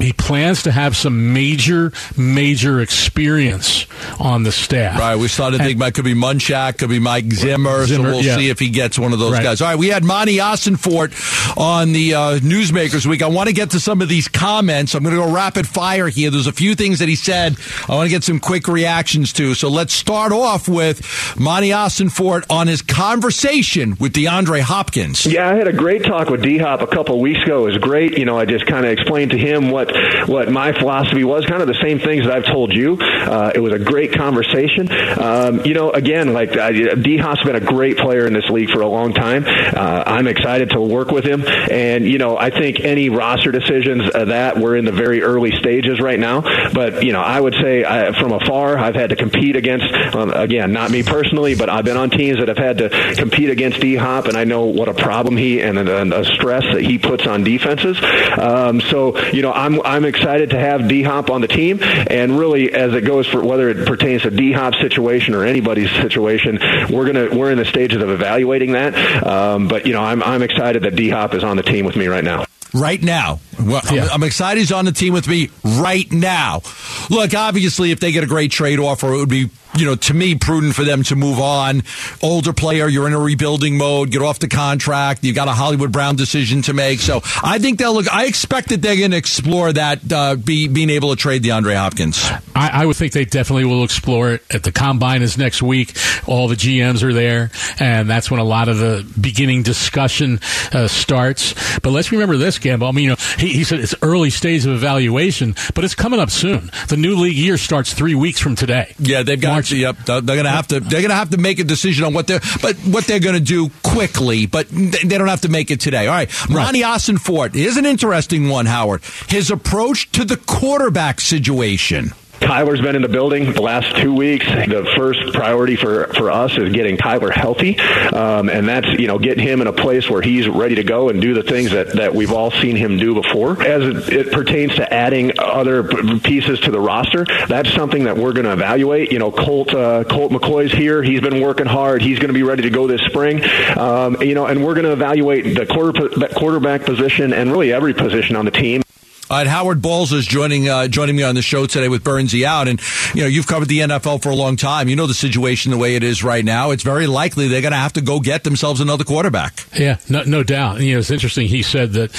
he 0.00 0.12
plans 0.12 0.62
to 0.64 0.72
have 0.72 0.96
some 0.96 1.32
major, 1.32 1.92
major 2.16 2.80
experience 2.80 3.86
on 4.18 4.42
the 4.42 4.52
staff. 4.52 4.98
Right. 4.98 5.16
We 5.16 5.28
started 5.28 5.58
to 5.58 5.64
think 5.64 5.80
it 5.80 5.94
could 5.94 6.04
be 6.04 6.14
Munchak, 6.14 6.78
could 6.78 6.88
be 6.88 6.98
Mike 6.98 7.30
Zimmer. 7.32 7.86
Zimmer 7.86 8.10
so 8.10 8.16
we'll 8.16 8.24
yeah. 8.24 8.36
see 8.36 8.48
if 8.48 8.58
he 8.58 8.70
gets 8.70 8.98
one 8.98 9.12
of 9.12 9.18
those 9.18 9.32
right. 9.32 9.42
guys. 9.42 9.60
All 9.60 9.68
right. 9.68 9.78
We 9.78 9.88
had 9.88 10.04
Monti 10.04 10.38
Ossenfort 10.38 11.56
on 11.56 11.92
the 11.92 12.14
uh, 12.14 12.38
Newsmakers 12.38 13.06
Week. 13.06 13.22
I 13.22 13.26
want 13.28 13.48
to 13.48 13.54
get 13.54 13.70
to 13.70 13.80
some 13.80 14.00
of 14.00 14.08
these 14.08 14.28
comments. 14.28 14.94
I'm 14.94 15.02
going 15.02 15.14
to 15.14 15.22
go 15.22 15.32
rapid 15.32 15.66
fire 15.66 16.08
here. 16.08 16.30
There's 16.30 16.46
a 16.46 16.52
few 16.52 16.74
things 16.74 17.00
that 17.00 17.08
he 17.08 17.16
said 17.16 17.56
I 17.88 17.94
want 17.94 18.06
to 18.06 18.10
get 18.10 18.24
some 18.24 18.40
quick 18.40 18.68
reactions 18.68 19.32
to. 19.34 19.54
So 19.54 19.68
let's 19.68 19.92
start 19.92 20.32
off 20.32 20.68
with 20.68 21.38
Monti 21.38 21.70
Ossenfort 21.70 22.46
on 22.48 22.68
his 22.68 22.82
conversation 22.82 23.96
with 24.00 24.14
DeAndre 24.14 24.60
Hopkins. 24.60 25.26
Yeah, 25.26 25.48
I 25.48 25.54
had 25.54 25.68
a 25.68 25.72
great 25.72 26.04
talk 26.04 26.30
with 26.30 26.42
D 26.42 26.58
Hop 26.58 26.80
a 26.80 26.86
couple 26.86 27.16
of 27.16 27.20
weeks 27.20 27.42
ago. 27.42 27.66
It 27.66 27.72
was 27.72 27.78
great. 27.78 28.18
You 28.18 28.24
know, 28.24 28.38
I 28.38 28.44
just 28.46 28.66
kind 28.66 28.86
of 28.86 28.92
explained 28.92 29.32
to 29.32 29.38
him 29.38 29.70
what 29.70 29.89
what 30.26 30.50
my 30.50 30.72
philosophy 30.72 31.24
was, 31.24 31.44
kind 31.46 31.62
of 31.62 31.68
the 31.68 31.78
same 31.82 31.98
things 31.98 32.24
that 32.24 32.32
I've 32.32 32.46
told 32.46 32.72
you. 32.72 32.98
Uh, 33.00 33.52
it 33.54 33.60
was 33.60 33.72
a 33.72 33.78
great 33.78 34.12
conversation. 34.12 34.90
Um, 35.20 35.64
you 35.64 35.74
know, 35.74 35.90
again, 35.90 36.32
like 36.32 36.56
uh, 36.56 36.70
D 36.70 37.16
Hop's 37.16 37.42
been 37.42 37.56
a 37.56 37.60
great 37.60 37.96
player 37.98 38.26
in 38.26 38.32
this 38.32 38.48
league 38.50 38.70
for 38.70 38.80
a 38.80 38.88
long 38.88 39.12
time. 39.12 39.44
Uh, 39.46 40.04
I'm 40.06 40.26
excited 40.26 40.70
to 40.70 40.80
work 40.80 41.10
with 41.10 41.24
him, 41.24 41.44
and 41.46 42.06
you 42.06 42.18
know, 42.18 42.36
I 42.36 42.50
think 42.50 42.80
any 42.80 43.08
roster 43.08 43.52
decisions 43.52 44.10
uh, 44.14 44.26
that 44.26 44.58
we're 44.58 44.76
in 44.76 44.84
the 44.84 44.92
very 44.92 45.22
early 45.22 45.52
stages 45.52 46.00
right 46.00 46.18
now. 46.18 46.42
But 46.72 47.04
you 47.04 47.12
know, 47.12 47.20
I 47.20 47.40
would 47.40 47.54
say 47.54 47.84
I, 47.84 48.12
from 48.18 48.32
afar, 48.32 48.78
I've 48.78 48.94
had 48.94 49.10
to 49.10 49.16
compete 49.16 49.56
against. 49.56 49.92
Um, 50.14 50.30
again, 50.32 50.72
not 50.72 50.90
me 50.90 51.02
personally, 51.02 51.54
but 51.54 51.68
I've 51.68 51.84
been 51.84 51.96
on 51.96 52.10
teams 52.10 52.38
that 52.38 52.48
have 52.48 52.58
had 52.58 52.78
to 52.78 53.14
compete 53.16 53.50
against 53.50 53.80
D 53.80 53.96
Hop, 53.96 54.26
and 54.26 54.36
I 54.36 54.44
know 54.44 54.66
what 54.66 54.88
a 54.88 54.94
problem 54.94 55.36
he 55.36 55.60
and 55.60 55.78
a, 55.78 56.20
a 56.20 56.24
stress 56.24 56.64
that 56.72 56.82
he 56.82 56.98
puts 56.98 57.26
on 57.26 57.44
defenses. 57.44 57.98
Um, 58.38 58.80
so 58.80 59.18
you 59.30 59.42
know, 59.42 59.52
I'm 59.52 59.79
I'm 59.84 60.04
excited 60.04 60.50
to 60.50 60.58
have 60.58 60.88
D 60.88 61.02
Hop 61.02 61.30
on 61.30 61.40
the 61.40 61.48
team, 61.48 61.80
and 61.82 62.38
really 62.38 62.72
as 62.72 62.94
it 62.94 63.02
goes 63.02 63.26
for 63.26 63.42
whether 63.42 63.68
it 63.68 63.86
pertains 63.86 64.22
to 64.22 64.30
D 64.30 64.52
Hop's 64.52 64.78
situation 64.80 65.34
or 65.34 65.44
anybody's 65.44 65.90
situation, 65.90 66.58
we're 66.90 67.06
gonna 67.06 67.36
we're 67.36 67.50
in 67.50 67.58
the 67.58 67.64
stages 67.64 68.02
of 68.02 68.10
evaluating 68.10 68.72
that. 68.72 68.94
Um, 69.26 69.68
but 69.68 69.86
you 69.86 69.92
know, 69.92 70.02
I'm 70.02 70.22
I'm 70.22 70.42
excited 70.42 70.82
that 70.82 70.96
D 70.96 71.10
Hop 71.10 71.34
is 71.34 71.44
on 71.44 71.56
the 71.56 71.62
team 71.62 71.84
with 71.84 71.96
me 71.96 72.06
right 72.06 72.24
now 72.24 72.44
right 72.74 73.02
now. 73.02 73.40
Well, 73.60 73.82
yeah. 73.92 74.04
I'm, 74.04 74.10
I'm, 74.10 74.22
excited 74.22 74.60
he's 74.60 74.72
on 74.72 74.84
the 74.84 74.92
team 74.92 75.12
with 75.12 75.28
me 75.28 75.50
right 75.64 76.10
now. 76.10 76.62
Look, 77.08 77.34
obviously, 77.34 77.90
if 77.90 78.00
they 78.00 78.12
get 78.12 78.24
a 78.24 78.26
great 78.26 78.50
trade 78.50 78.78
offer, 78.78 79.12
it 79.12 79.18
would 79.18 79.28
be, 79.28 79.50
you 79.76 79.86
know, 79.86 79.94
to 79.94 80.14
me, 80.14 80.34
prudent 80.34 80.74
for 80.74 80.84
them 80.84 81.02
to 81.04 81.16
move 81.16 81.38
on. 81.38 81.82
Older 82.22 82.52
player, 82.52 82.88
you're 82.88 83.06
in 83.06 83.12
a 83.12 83.18
rebuilding 83.18 83.76
mode, 83.76 84.10
get 84.10 84.22
off 84.22 84.38
the 84.38 84.48
contract. 84.48 85.24
You've 85.24 85.36
got 85.36 85.48
a 85.48 85.52
Hollywood 85.52 85.92
Brown 85.92 86.16
decision 86.16 86.62
to 86.62 86.72
make. 86.72 87.00
So 87.00 87.20
I 87.42 87.58
think 87.58 87.78
they'll 87.78 87.94
look, 87.94 88.12
I 88.12 88.26
expect 88.26 88.70
that 88.70 88.82
they're 88.82 88.96
going 88.96 89.12
to 89.12 89.16
explore 89.16 89.72
that, 89.72 90.12
uh, 90.12 90.36
be, 90.36 90.68
being 90.68 90.90
able 90.90 91.10
to 91.10 91.16
trade 91.16 91.42
DeAndre 91.42 91.76
Hopkins. 91.76 92.24
I, 92.54 92.82
I 92.82 92.86
would 92.86 92.96
think 92.96 93.12
they 93.12 93.24
definitely 93.24 93.64
will 93.64 93.84
explore 93.84 94.32
it. 94.32 94.54
At 94.54 94.62
the 94.64 94.72
combine 94.72 95.22
is 95.22 95.38
next 95.38 95.62
week. 95.62 95.96
All 96.26 96.48
the 96.48 96.56
GMs 96.56 97.02
are 97.02 97.12
there, 97.12 97.50
and 97.78 98.08
that's 98.08 98.30
when 98.30 98.40
a 98.40 98.44
lot 98.44 98.68
of 98.68 98.78
the 98.78 99.06
beginning 99.20 99.62
discussion 99.62 100.40
uh, 100.72 100.88
starts. 100.88 101.54
But 101.80 101.90
let's 101.90 102.12
remember 102.12 102.36
this, 102.36 102.58
Gambo. 102.58 102.88
I 102.88 102.92
mean, 102.92 103.04
you 103.04 103.10
know, 103.10 103.16
he, 103.38 103.49
he 103.52 103.64
said 103.64 103.80
it's 103.80 103.94
early 104.02 104.30
stage 104.30 104.66
of 104.66 104.72
evaluation, 104.72 105.54
but 105.74 105.84
it's 105.84 105.94
coming 105.94 106.20
up 106.20 106.30
soon. 106.30 106.70
The 106.88 106.96
new 106.96 107.16
league 107.16 107.36
year 107.36 107.56
starts 107.56 107.92
three 107.94 108.14
weeks 108.14 108.40
from 108.40 108.56
today. 108.56 108.94
Yeah, 108.98 109.22
they've 109.22 109.40
got. 109.40 109.52
March. 109.52 109.72
Yep, 109.72 109.96
they're 110.06 110.20
going 110.22 110.44
to 110.44 110.50
have 110.50 110.68
to. 110.68 110.80
They're 110.80 111.00
going 111.00 111.10
to 111.10 111.14
have 111.14 111.30
to 111.30 111.38
make 111.38 111.58
a 111.58 111.64
decision 111.64 112.04
on 112.04 112.14
what 112.14 112.26
they're, 112.26 112.40
but 112.62 112.76
what 112.78 113.04
they're 113.06 113.20
going 113.20 113.34
to 113.34 113.40
do 113.40 113.70
quickly. 113.82 114.46
But 114.46 114.68
they 114.68 115.18
don't 115.18 115.28
have 115.28 115.42
to 115.42 115.48
make 115.48 115.70
it 115.70 115.80
today. 115.80 116.06
All 116.06 116.14
right, 116.14 116.30
Monti 116.48 116.82
right. 116.82 116.98
Ossenfort 116.98 117.54
is 117.54 117.76
an 117.76 117.86
interesting 117.86 118.48
one. 118.48 118.66
Howard, 118.66 119.02
his 119.28 119.50
approach 119.50 120.10
to 120.12 120.24
the 120.24 120.36
quarterback 120.36 121.20
situation. 121.20 122.12
Kyler's 122.50 122.80
been 122.80 122.96
in 122.96 123.02
the 123.02 123.08
building 123.08 123.52
the 123.52 123.62
last 123.62 123.96
two 123.98 124.12
weeks. 124.12 124.44
The 124.44 124.84
first 124.96 125.32
priority 125.32 125.76
for, 125.76 126.08
for 126.08 126.32
us 126.32 126.58
is 126.58 126.72
getting 126.72 126.96
Kyler 126.96 127.32
healthy, 127.32 127.78
um, 127.78 128.48
and 128.48 128.68
that's 128.68 128.88
you 128.98 129.06
know 129.06 129.20
getting 129.20 129.46
him 129.46 129.60
in 129.60 129.68
a 129.68 129.72
place 129.72 130.10
where 130.10 130.20
he's 130.20 130.48
ready 130.48 130.74
to 130.74 130.82
go 130.82 131.10
and 131.10 131.22
do 131.22 131.32
the 131.32 131.44
things 131.44 131.70
that, 131.70 131.92
that 131.92 132.12
we've 132.12 132.32
all 132.32 132.50
seen 132.50 132.74
him 132.74 132.98
do 132.98 133.14
before. 133.14 133.62
As 133.62 133.84
it, 133.84 134.12
it 134.12 134.32
pertains 134.32 134.74
to 134.74 134.92
adding 134.92 135.38
other 135.38 135.84
pieces 136.18 136.58
to 136.62 136.72
the 136.72 136.80
roster, 136.80 137.24
that's 137.46 137.72
something 137.72 138.02
that 138.02 138.16
we're 138.16 138.32
going 138.32 138.46
to 138.46 138.52
evaluate. 138.52 139.12
You 139.12 139.20
know, 139.20 139.30
Colt 139.30 139.72
uh, 139.72 140.02
Colt 140.02 140.32
McCoy's 140.32 140.72
here. 140.72 141.04
He's 141.04 141.20
been 141.20 141.40
working 141.40 141.66
hard. 141.66 142.02
He's 142.02 142.18
going 142.18 142.30
to 142.30 142.34
be 142.34 142.42
ready 142.42 142.62
to 142.62 142.70
go 142.70 142.88
this 142.88 143.02
spring. 143.02 143.44
Um, 143.78 144.20
you 144.22 144.34
know, 144.34 144.46
and 144.46 144.64
we're 144.64 144.74
going 144.74 144.86
to 144.86 144.92
evaluate 144.92 145.54
the 145.54 145.66
quarter, 145.66 146.28
quarterback 146.34 146.82
position 146.82 147.32
and 147.32 147.52
really 147.52 147.72
every 147.72 147.94
position 147.94 148.34
on 148.34 148.44
the 148.44 148.50
team. 148.50 148.82
Howard 149.30 149.80
Balzer 149.80 150.16
is 150.16 150.26
joining 150.26 150.68
uh, 150.68 150.88
joining 150.88 151.14
me 151.16 151.22
on 151.22 151.34
the 151.36 151.42
show 151.42 151.66
today 151.66 151.88
with 151.88 152.02
Burnsy 152.02 152.44
out, 152.44 152.66
and 152.68 152.80
you 153.14 153.22
know 153.22 153.28
you've 153.28 153.46
covered 153.46 153.68
the 153.68 153.78
NFL 153.80 154.22
for 154.22 154.30
a 154.30 154.34
long 154.34 154.56
time. 154.56 154.88
You 154.88 154.96
know 154.96 155.06
the 155.06 155.14
situation 155.14 155.70
the 155.70 155.78
way 155.78 155.94
it 155.94 156.02
is 156.02 156.24
right 156.24 156.44
now. 156.44 156.72
It's 156.72 156.82
very 156.82 157.06
likely 157.06 157.46
they're 157.48 157.60
going 157.62 157.72
to 157.72 157.78
have 157.78 157.92
to 157.94 158.00
go 158.00 158.18
get 158.20 158.42
themselves 158.44 158.80
another 158.80 159.04
quarterback. 159.04 159.64
Yeah, 159.78 159.98
no, 160.08 160.22
no 160.24 160.42
doubt. 160.42 160.80
You 160.80 160.94
know, 160.94 160.98
it's 160.98 161.10
interesting. 161.10 161.46
He 161.46 161.62
said 161.62 161.92
that 161.92 162.10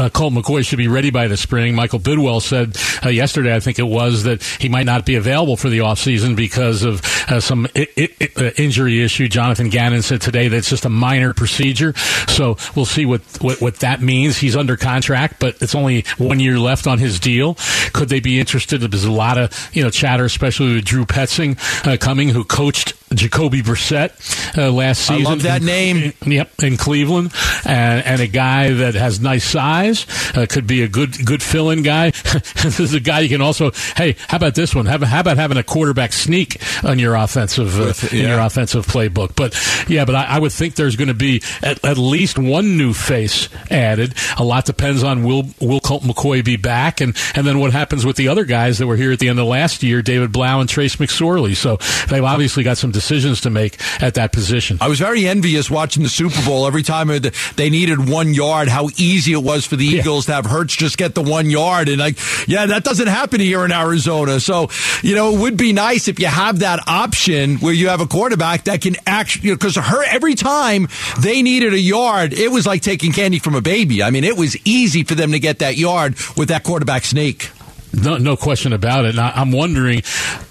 uh, 0.00 0.08
Colt 0.08 0.32
McCoy 0.32 0.66
should 0.66 0.78
be 0.78 0.88
ready 0.88 1.10
by 1.10 1.28
the 1.28 1.36
spring. 1.36 1.74
Michael 1.74 2.00
Bidwill 2.00 2.40
said 2.40 2.76
uh, 3.04 3.10
yesterday, 3.10 3.54
I 3.54 3.60
think 3.60 3.78
it 3.78 3.84
was, 3.86 4.22
that 4.24 4.42
he 4.42 4.68
might 4.70 4.86
not 4.86 5.04
be 5.04 5.16
available 5.16 5.56
for 5.56 5.68
the 5.68 5.78
offseason 5.78 6.34
because 6.34 6.82
of 6.82 7.02
uh, 7.28 7.40
some 7.40 7.66
I- 7.76 7.88
I- 7.98 8.28
uh, 8.36 8.50
injury 8.56 9.02
issue. 9.02 9.28
Jonathan 9.28 9.68
Gannon 9.68 10.02
said 10.02 10.20
today 10.22 10.48
that 10.48 10.56
it's 10.56 10.70
just 10.70 10.84
a 10.86 10.88
minor 10.90 11.34
procedure. 11.34 11.94
So 12.28 12.56
we'll 12.74 12.86
see 12.86 13.04
what, 13.06 13.20
what, 13.40 13.60
what 13.60 13.76
that 13.76 14.00
means. 14.00 14.38
He's 14.38 14.56
under 14.56 14.76
contract, 14.76 15.36
but 15.40 15.60
it's 15.62 15.74
only 15.74 16.04
one 16.18 16.40
year 16.40 16.58
left 16.58 16.86
on 16.86 16.98
his 16.98 17.20
deal. 17.20 17.56
Could 17.92 18.08
they 18.08 18.20
be 18.20 18.40
interested? 18.40 18.80
There's 18.80 19.04
a 19.04 19.12
lot 19.12 19.38
of 19.38 19.70
you 19.72 19.82
know 19.82 19.90
chatter, 19.90 20.24
especially 20.24 20.74
with 20.74 20.84
Drew 20.84 21.04
Petzing 21.04 21.58
uh, 21.86 21.96
coming, 21.96 22.28
who 22.30 22.44
coached 22.44 22.94
Jacoby 23.14 23.62
Brissett 23.62 24.58
uh, 24.58 24.70
last 24.70 25.06
season. 25.06 25.26
I 25.26 25.30
love 25.30 25.42
that 25.42 25.62
name. 25.62 26.12
In, 26.22 26.32
yep, 26.32 26.50
in 26.60 26.76
Cleveland, 26.76 27.32
and, 27.64 28.04
and, 28.04 28.20
a 28.20 28.26
guy 28.26 28.72
that 28.72 28.94
has 28.94 29.20
nice 29.20 29.44
size 29.44 30.06
uh, 30.34 30.46
could 30.48 30.66
be 30.66 30.82
a 30.82 30.88
good 30.88 31.24
good 31.24 31.40
fill-in 31.40 31.82
guy. 31.82 32.10
this 32.62 32.80
is 32.80 32.94
a 32.94 33.00
guy 33.00 33.20
you 33.20 33.28
can 33.28 33.40
also. 33.40 33.70
Hey, 33.96 34.16
how 34.26 34.38
about 34.38 34.56
this 34.56 34.74
one? 34.74 34.86
How, 34.86 34.98
how 35.04 35.20
about 35.20 35.36
having 35.36 35.56
a 35.56 35.62
quarterback 35.62 36.12
sneak 36.12 36.60
on 36.82 36.98
your 36.98 37.14
offensive 37.14 37.78
uh, 37.78 37.94
yeah. 38.10 38.22
in 38.22 38.28
your 38.30 38.40
offensive 38.40 38.86
playbook? 38.86 39.36
But 39.36 39.54
yeah, 39.88 40.04
but 40.04 40.16
I, 40.16 40.24
I 40.24 40.38
would 40.40 40.52
think 40.52 40.74
there's 40.74 40.96
going 40.96 41.08
to 41.08 41.14
be 41.14 41.42
at, 41.62 41.84
at, 41.84 41.98
least 41.98 42.38
one 42.38 42.76
new 42.76 42.92
face 42.92 43.48
added. 43.70 44.14
A 44.36 44.44
lot 44.44 44.64
depends 44.64 45.04
on 45.04 45.22
will 45.22 45.44
will 45.60 45.80
Colt 45.80 46.02
McCoy 46.02 46.44
be 46.44 46.56
back, 46.56 47.00
and 47.00 47.16
and 47.36 47.46
then 47.46 47.60
what 47.60 47.72
happens 47.72 48.04
with 48.04 48.16
the 48.16 48.26
other 48.26 48.44
guys 48.44 48.78
that 48.78 48.88
were 48.88 48.96
here 48.96 49.12
at 49.12 49.20
the 49.20 49.28
end 49.28 49.38
of 49.38 49.46
last 49.46 49.84
year, 49.84 50.02
David 50.02 50.32
Blough 50.32 50.60
and 50.60 50.68
Trace 50.68 50.96
McSorley. 50.96 51.54
So 51.54 51.78
they've 52.08 52.24
obviously 52.24 52.64
got 52.64 52.78
some 52.78 52.95
decisions 52.96 53.42
to 53.42 53.50
make 53.50 53.78
at 54.02 54.14
that 54.14 54.32
position. 54.32 54.78
I 54.80 54.88
was 54.88 54.98
very 54.98 55.26
envious 55.26 55.70
watching 55.70 56.02
the 56.02 56.08
Super 56.08 56.42
Bowl 56.44 56.66
every 56.66 56.82
time 56.82 57.08
they 57.56 57.70
needed 57.70 58.08
one 58.08 58.32
yard, 58.32 58.68
how 58.68 58.88
easy 58.96 59.32
it 59.32 59.42
was 59.42 59.66
for 59.66 59.76
the 59.76 59.84
yeah. 59.84 60.00
Eagles 60.00 60.26
to 60.26 60.32
have 60.32 60.46
Hurts 60.46 60.74
just 60.74 60.96
get 60.96 61.14
the 61.14 61.22
one 61.22 61.50
yard. 61.50 61.90
And 61.90 61.98
like, 61.98 62.18
yeah, 62.48 62.64
that 62.66 62.84
doesn't 62.84 63.06
happen 63.06 63.40
here 63.40 63.64
in 63.66 63.72
Arizona. 63.72 64.40
So, 64.40 64.70
you 65.02 65.14
know, 65.14 65.34
it 65.34 65.40
would 65.40 65.58
be 65.58 65.74
nice 65.74 66.08
if 66.08 66.18
you 66.18 66.26
have 66.26 66.60
that 66.60 66.80
option 66.88 67.56
where 67.56 67.74
you 67.74 67.88
have 67.88 68.00
a 68.00 68.06
quarterback 68.06 68.64
that 68.64 68.80
can 68.80 68.96
actually, 69.06 69.50
because 69.50 69.76
you 69.76 69.82
know, 69.82 70.02
every 70.06 70.34
time 70.34 70.88
they 71.20 71.42
needed 71.42 71.74
a 71.74 71.78
yard, 71.78 72.32
it 72.32 72.50
was 72.50 72.66
like 72.66 72.80
taking 72.80 73.12
candy 73.12 73.38
from 73.38 73.54
a 73.54 73.60
baby. 73.60 74.02
I 74.02 74.10
mean, 74.10 74.24
it 74.24 74.36
was 74.36 74.56
easy 74.66 75.04
for 75.04 75.14
them 75.14 75.32
to 75.32 75.38
get 75.38 75.58
that 75.58 75.76
yard 75.76 76.16
with 76.36 76.48
that 76.48 76.64
quarterback 76.64 77.04
sneak. 77.04 77.50
No, 77.96 78.18
no 78.18 78.36
question 78.36 78.72
about 78.72 79.06
it. 79.06 79.10
And 79.10 79.20
I, 79.20 79.40
am 79.40 79.52
wondering, 79.52 80.02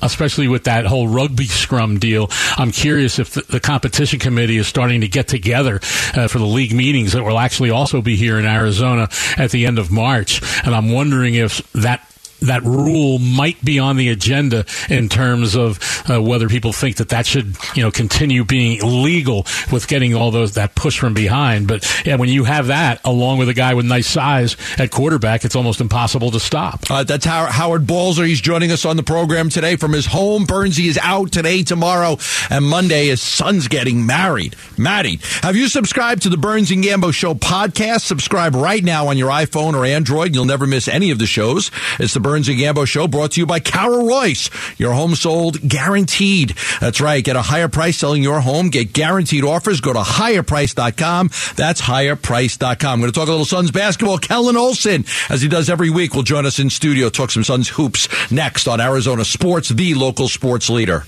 especially 0.01 0.47
with 0.47 0.63
that 0.63 0.85
whole 0.85 1.07
rugby 1.07 1.45
scrum 1.45 1.99
deal, 1.99 2.29
I'm 2.57 2.71
curious 2.71 3.19
if 3.19 3.31
the, 3.31 3.41
the 3.41 3.59
competition 3.59 4.19
committee 4.19 4.57
is 4.57 4.67
starting 4.67 5.01
to 5.01 5.07
get 5.07 5.27
together 5.27 5.79
uh, 6.15 6.27
for 6.27 6.39
the 6.39 6.45
league 6.45 6.73
meetings 6.73 7.13
that 7.13 7.23
will 7.23 7.37
actually 7.37 7.69
also 7.69 8.01
be 8.01 8.15
here 8.15 8.39
in 8.39 8.45
Arizona 8.45 9.09
at 9.37 9.51
the 9.51 9.65
end 9.65 9.77
of 9.77 9.91
March. 9.91 10.41
And 10.65 10.73
I'm 10.73 10.91
wondering 10.91 11.35
if 11.35 11.71
that 11.73 12.09
that 12.41 12.63
rule 12.63 13.19
might 13.19 13.63
be 13.63 13.79
on 13.79 13.97
the 13.97 14.09
agenda 14.09 14.65
in 14.89 15.09
terms 15.09 15.55
of 15.55 15.79
uh, 16.09 16.21
whether 16.21 16.47
people 16.47 16.73
think 16.73 16.97
that 16.97 17.09
that 17.09 17.25
should 17.25 17.55
you 17.75 17.83
know 17.83 17.91
continue 17.91 18.43
being 18.43 18.79
legal 18.83 19.45
with 19.71 19.87
getting 19.87 20.13
all 20.15 20.31
those 20.31 20.53
that 20.53 20.75
push 20.75 20.99
from 20.99 21.13
behind. 21.13 21.67
But 21.67 21.85
yeah, 22.05 22.15
when 22.15 22.29
you 22.29 22.43
have 22.43 22.67
that 22.67 23.01
along 23.03 23.39
with 23.39 23.49
a 23.49 23.53
guy 23.53 23.73
with 23.73 23.85
nice 23.85 24.07
size 24.07 24.57
at 24.77 24.91
quarterback, 24.91 25.45
it's 25.45 25.55
almost 25.55 25.81
impossible 25.81 26.31
to 26.31 26.39
stop. 26.39 26.81
Uh, 26.89 27.03
that's 27.03 27.25
Howard, 27.25 27.51
Howard 27.51 27.87
Balzer. 27.87 28.23
He's 28.25 28.41
joining 28.41 28.71
us 28.71 28.85
on 28.85 28.97
the 28.97 29.03
program 29.03 29.49
today 29.49 29.75
from 29.75 29.93
his 29.93 30.05
home. 30.05 30.45
Burnsy 30.45 30.87
is 30.87 30.99
out 31.01 31.31
today, 31.31 31.63
tomorrow, 31.63 32.17
and 32.49 32.65
Monday. 32.65 33.07
His 33.07 33.21
son's 33.21 33.67
getting 33.67 34.05
married. 34.05 34.55
Maddie, 34.77 35.19
have 35.41 35.55
you 35.55 35.67
subscribed 35.67 36.23
to 36.23 36.29
the 36.29 36.37
Burns 36.37 36.71
and 36.71 36.83
Gambo 36.83 37.13
Show 37.13 37.33
podcast? 37.33 38.01
Subscribe 38.01 38.55
right 38.55 38.83
now 38.83 39.07
on 39.07 39.17
your 39.17 39.29
iPhone 39.29 39.73
or 39.73 39.85
Android. 39.85 40.35
You'll 40.35 40.45
never 40.45 40.67
miss 40.67 40.87
any 40.87 41.11
of 41.11 41.19
the 41.19 41.25
shows. 41.25 41.71
It's 41.99 42.13
the 42.13 42.19
Burns 42.25 42.49
and 42.49 42.57
Gambo 42.57 42.87
Show 42.87 43.07
brought 43.07 43.33
to 43.33 43.39
you 43.39 43.45
by 43.45 43.59
Carol 43.59 44.03
Royse. 44.03 44.49
Your 44.79 44.93
home 44.93 45.13
sold 45.13 45.61
guaranteed. 45.69 46.55
That's 46.81 46.99
right. 46.99 47.23
Get 47.23 47.35
a 47.35 47.43
higher 47.43 47.67
price 47.67 47.97
selling 47.99 48.23
your 48.23 48.39
home. 48.39 48.69
Get 48.69 48.93
guaranteed 48.93 49.43
offers. 49.43 49.79
Go 49.79 49.93
to 49.93 49.99
higherprice.com. 49.99 51.27
That's 51.55 51.81
higherprice.com. 51.81 52.91
I'm 52.91 52.99
going 52.99 53.11
to 53.11 53.19
talk 53.19 53.27
a 53.27 53.31
little 53.31 53.45
Suns 53.45 53.69
basketball. 53.69 54.17
Kellen 54.17 54.57
Olson, 54.57 55.05
as 55.29 55.43
he 55.43 55.47
does 55.47 55.69
every 55.69 55.91
week, 55.91 56.15
will 56.15 56.23
join 56.23 56.47
us 56.47 56.57
in 56.57 56.71
studio. 56.71 57.09
Talk 57.09 57.29
some 57.29 57.43
Suns 57.43 57.69
hoops 57.69 58.07
next 58.31 58.67
on 58.67 58.81
Arizona 58.81 59.23
Sports, 59.23 59.69
the 59.69 59.93
local 59.93 60.27
sports 60.27 60.67
leader. 60.67 61.03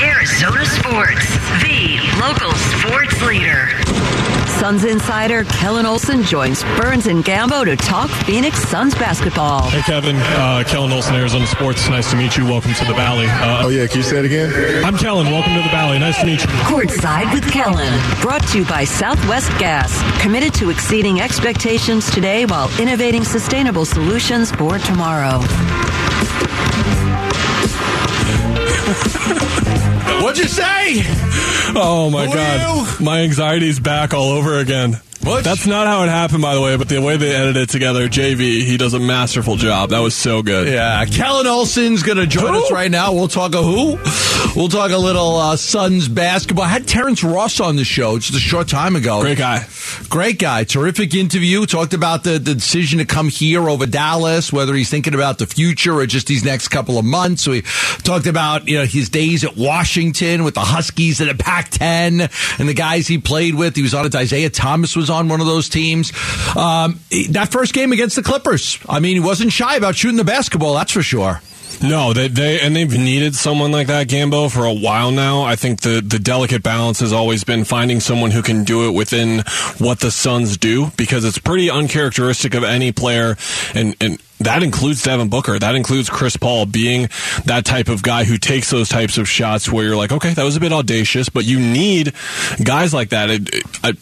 Arizona 0.00 0.64
Sports, 0.64 1.28
the 1.60 2.00
local 2.18 2.52
sports 2.54 3.22
leader. 3.26 3.95
Suns 4.66 4.84
insider 4.84 5.44
Kellen 5.44 5.86
Olson 5.86 6.24
joins 6.24 6.64
Burns 6.76 7.06
and 7.06 7.24
Gambo 7.24 7.64
to 7.64 7.76
talk 7.76 8.10
Phoenix 8.10 8.58
Suns 8.64 8.96
basketball. 8.96 9.62
Hey, 9.70 9.80
Kevin. 9.82 10.16
Uh, 10.16 10.64
Kellen 10.66 10.90
Olson, 10.90 11.14
Arizona 11.14 11.46
Sports. 11.46 11.88
Nice 11.88 12.10
to 12.10 12.16
meet 12.16 12.36
you. 12.36 12.44
Welcome 12.46 12.74
to 12.74 12.84
the 12.84 12.94
Valley. 12.94 13.26
Uh, 13.28 13.62
oh, 13.62 13.68
yeah. 13.68 13.86
Can 13.86 13.98
you 13.98 14.02
say 14.02 14.18
it 14.18 14.24
again? 14.24 14.84
I'm 14.84 14.98
Kellen. 14.98 15.30
Welcome 15.30 15.54
to 15.54 15.62
the 15.62 15.68
Valley. 15.68 16.00
Nice 16.00 16.18
to 16.18 16.26
meet 16.26 16.40
you. 16.40 16.48
Courtside 16.64 17.32
with 17.32 17.48
Kellen. 17.48 17.96
Brought 18.20 18.44
to 18.48 18.58
you 18.58 18.64
by 18.64 18.82
Southwest 18.82 19.56
Gas. 19.60 20.02
Committed 20.20 20.52
to 20.54 20.70
exceeding 20.70 21.20
expectations 21.20 22.10
today 22.10 22.44
while 22.44 22.68
innovating 22.80 23.22
sustainable 23.22 23.84
solutions 23.84 24.50
for 24.50 24.78
tomorrow. 24.80 25.42
What'd 30.22 30.38
you 30.38 30.48
say? 30.48 31.02
Oh 31.78 32.10
my 32.10 32.26
Who 32.26 32.34
god, 32.34 33.00
my 33.00 33.20
anxiety's 33.20 33.78
back 33.80 34.14
all 34.14 34.30
over 34.30 34.58
again. 34.58 35.00
Butch? 35.26 35.44
That's 35.44 35.66
not 35.66 35.86
how 35.86 36.04
it 36.04 36.08
happened, 36.08 36.40
by 36.40 36.54
the 36.54 36.60
way, 36.60 36.76
but 36.76 36.88
the 36.88 37.02
way 37.02 37.16
they 37.16 37.34
edited 37.34 37.64
it 37.64 37.68
together, 37.68 38.08
JV, 38.08 38.64
he 38.64 38.76
does 38.76 38.94
a 38.94 39.00
masterful 39.00 39.56
job. 39.56 39.90
That 39.90 39.98
was 39.98 40.14
so 40.14 40.40
good. 40.42 40.68
Yeah, 40.68 41.04
Kellen 41.06 41.46
Olson's 41.46 42.04
going 42.04 42.18
to 42.18 42.26
join 42.26 42.54
Who? 42.54 42.64
us 42.64 42.70
right 42.70 42.90
now. 42.90 43.12
We'll 43.12 43.26
talk 43.28 43.54
a 43.54 43.62
who. 43.62 43.98
We'll 44.54 44.68
talk 44.68 44.92
a 44.92 44.96
little 44.96 45.36
uh, 45.36 45.56
Suns 45.56 46.08
basketball. 46.08 46.64
I 46.64 46.68
had 46.68 46.86
Terrence 46.86 47.24
Ross 47.24 47.58
on 47.60 47.76
the 47.76 47.84
show 47.84 48.18
just 48.18 48.36
a 48.36 48.40
short 48.40 48.68
time 48.68 48.94
ago. 48.96 49.20
Great 49.20 49.38
guy. 49.38 49.66
Great 50.08 50.38
guy. 50.38 50.64
Terrific 50.64 51.12
interview. 51.14 51.66
Talked 51.66 51.92
about 51.92 52.22
the, 52.22 52.38
the 52.38 52.54
decision 52.54 53.00
to 53.00 53.04
come 53.04 53.28
here 53.28 53.68
over 53.68 53.84
Dallas, 53.84 54.52
whether 54.52 54.74
he's 54.74 54.88
thinking 54.90 55.14
about 55.14 55.38
the 55.38 55.46
future 55.46 55.94
or 55.94 56.06
just 56.06 56.26
these 56.28 56.44
next 56.44 56.68
couple 56.68 56.98
of 56.98 57.04
months. 57.04 57.46
We 57.48 57.62
talked 58.04 58.26
about 58.26 58.68
you 58.68 58.78
know 58.78 58.84
his 58.84 59.08
days 59.08 59.44
at 59.44 59.56
Washington 59.56 60.44
with 60.44 60.54
the 60.54 60.60
Huskies 60.60 61.20
at 61.20 61.28
the 61.28 61.42
Pac-10 61.42 62.58
and 62.60 62.68
the 62.68 62.74
guys 62.74 63.06
he 63.08 63.18
played 63.18 63.56
with. 63.56 63.74
He 63.74 63.82
was 63.82 63.94
on 63.94 64.06
it. 64.06 64.14
Isaiah 64.14 64.50
Thomas 64.50 64.94
was 64.94 65.10
on 65.10 65.15
one 65.24 65.40
of 65.40 65.46
those 65.46 65.68
teams. 65.68 66.12
Um, 66.56 67.00
that 67.30 67.48
first 67.50 67.72
game 67.74 67.92
against 67.92 68.16
the 68.16 68.22
Clippers. 68.22 68.78
I 68.88 69.00
mean, 69.00 69.14
he 69.14 69.20
wasn't 69.20 69.52
shy 69.52 69.76
about 69.76 69.96
shooting 69.96 70.16
the 70.16 70.24
basketball. 70.24 70.74
That's 70.74 70.92
for 70.92 71.02
sure. 71.02 71.40
No, 71.82 72.14
they 72.14 72.28
they 72.28 72.60
and 72.60 72.74
they've 72.74 72.90
needed 72.90 73.34
someone 73.34 73.70
like 73.70 73.88
that, 73.88 74.08
Gambo, 74.08 74.50
for 74.50 74.64
a 74.64 74.72
while 74.72 75.10
now. 75.10 75.42
I 75.42 75.56
think 75.56 75.80
the 75.80 76.00
the 76.00 76.18
delicate 76.18 76.62
balance 76.62 77.00
has 77.00 77.12
always 77.12 77.44
been 77.44 77.64
finding 77.64 78.00
someone 78.00 78.30
who 78.30 78.42
can 78.42 78.64
do 78.64 78.88
it 78.88 78.92
within 78.92 79.40
what 79.78 80.00
the 80.00 80.10
Suns 80.10 80.56
do, 80.56 80.90
because 80.96 81.24
it's 81.24 81.38
pretty 81.38 81.68
uncharacteristic 81.68 82.54
of 82.54 82.64
any 82.64 82.92
player, 82.92 83.36
and 83.74 83.94
and 84.00 84.18
that 84.40 84.62
includes 84.62 85.02
Devin 85.02 85.28
Booker. 85.28 85.58
That 85.58 85.74
includes 85.74 86.10
Chris 86.10 86.36
Paul 86.36 86.66
being 86.66 87.08
that 87.46 87.64
type 87.64 87.88
of 87.88 88.02
guy 88.02 88.24
who 88.24 88.36
takes 88.36 88.70
those 88.70 88.88
types 88.88 89.18
of 89.18 89.28
shots 89.28 89.70
where 89.70 89.84
you're 89.84 89.96
like, 89.96 90.12
okay, 90.12 90.34
that 90.34 90.44
was 90.44 90.56
a 90.56 90.60
bit 90.60 90.72
audacious, 90.72 91.28
but 91.28 91.44
you 91.44 91.58
need 91.58 92.12
guys 92.62 92.92
like 92.92 93.10
that. 93.10 93.30
It, 93.30 93.48
it, 93.54 93.96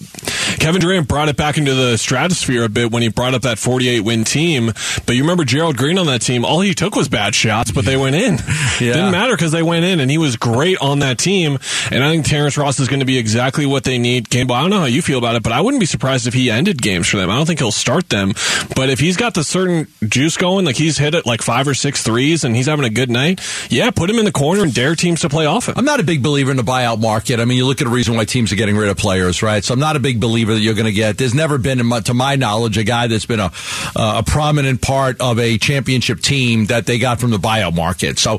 Kevin 0.59 0.81
Durant 0.81 1.09
brought 1.09 1.29
it 1.29 1.37
back 1.37 1.59
into 1.59 1.75
the 1.75 1.97
stratosphere 1.97 2.65
a 2.65 2.69
bit 2.69 2.91
when 2.91 3.03
he 3.03 3.09
brought 3.09 3.35
up 3.35 3.43
that 3.43 3.59
48 3.59 4.01
win 4.01 4.25
team. 4.25 4.67
But 5.07 5.17
you 5.17 5.23
remember 5.23 5.45
Gerald 5.45 5.77
Green 5.77 5.99
on 5.99 6.07
that 6.07 6.21
team, 6.23 6.45
all 6.45 6.61
he 6.61 6.75
took 6.75 6.95
was 6.97 7.09
bad 7.09 7.35
shots, 7.35 7.71
but 7.71 7.85
they 7.85 7.97
went 7.97 8.17
in. 8.17 8.39
Yeah. 8.81 8.95
Didn't 8.95 9.13
matter 9.13 9.37
because 9.37 9.53
they 9.53 9.63
went 9.63 9.85
in, 9.85 10.01
and 10.01 10.11
he 10.11 10.19
was 10.19 10.37
great 10.37 10.79
on 10.81 10.99
that 10.99 11.17
team. 11.17 11.59
And 11.93 12.03
I 12.03 12.11
think 12.11 12.27
Terrence 12.27 12.57
Ross 12.59 12.81
is 12.81 12.89
going 12.89 12.99
to 13.01 13.07
be 13.07 13.19
exactly 13.19 13.67
what 13.67 13.85
they 13.85 13.99
need. 13.99 14.29
Game, 14.31 14.51
I 14.51 14.61
don't 14.63 14.71
know 14.71 14.81
how 14.81 14.87
you 14.87 15.01
feel 15.01 15.19
about 15.19 15.37
it, 15.37 15.45
but 15.45 15.53
I 15.53 15.61
wouldn't 15.61 15.79
be 15.81 15.87
surprised 15.87 16.27
if 16.27 16.35
he 16.35 16.51
ended 16.51 16.83
games 16.83 17.09
for 17.09 17.17
them. 17.17 17.31
I 17.31 17.37
don't 17.37 17.47
think 17.47 17.61
he'll 17.61 17.71
start 17.71 18.09
them, 18.09 18.33
but 18.75 18.91
if 18.91 18.99
he's 18.99 19.17
got 19.17 19.35
the 19.35 19.45
certain 19.45 19.87
juice 20.09 20.37
going, 20.37 20.65
like 20.65 20.75
he's 20.77 20.99
hit 20.99 21.15
it 21.15 21.25
like 21.25 21.41
five 21.41 21.69
or 21.69 21.75
six 21.75 22.03
threes, 22.03 22.43
and 22.43 22.57
he's 22.57 22.67
having 22.67 22.85
a 22.85 22.91
good 22.91 23.11
night, 23.11 23.41
yeah, 23.71 23.91
put 23.93 24.11
him 24.11 24.19
in 24.19 24.25
the 24.25 24.33
corner 24.33 24.63
and 24.65 24.75
dare 24.75 24.97
teams 24.97 25.21
to 25.21 25.29
play 25.29 25.47
off 25.47 25.69
him. 25.69 25.75
I'm 25.77 25.85
not 25.85 26.01
a 26.01 26.05
big 26.05 26.23
believer 26.23 26.51
in 26.51 26.57
the 26.57 26.65
buyout 26.65 27.01
market. 27.01 27.39
I 27.39 27.45
mean, 27.45 27.57
you 27.57 27.67
look 27.67 27.81
at 27.81 27.85
the 27.85 27.95
reason 27.95 28.17
why 28.17 28.25
teams 28.25 28.51
are 28.53 28.57
getting 28.57 28.77
rid 28.77 28.89
of 28.89 28.97
players, 28.97 29.41
right? 29.41 29.63
So 29.63 29.73
I'm 29.73 29.81
not 29.81 29.95
a 29.95 30.01
big 30.01 30.21
believer 30.21 30.44
that 30.53 30.61
you're 30.61 30.75
going 30.75 30.85
to 30.85 30.93
get. 30.93 31.17
There's 31.17 31.35
never 31.35 31.57
been, 31.57 31.79
to 31.79 32.15
my 32.15 32.37
knowledge, 32.37 32.77
a 32.77 32.85
guy 32.85 33.07
that's 33.07 33.27
been 33.27 33.41
a 33.41 33.51
a 33.97 34.23
prominent 34.23 34.81
part 34.83 35.21
of 35.21 35.39
a 35.39 35.59
championship 35.59 36.21
team 36.21 36.67
that 36.67 36.87
they 36.87 36.99
got 36.99 37.21
from 37.21 37.31
the 37.31 37.39
buyout 37.39 37.75
market. 37.75 38.19
So 38.19 38.35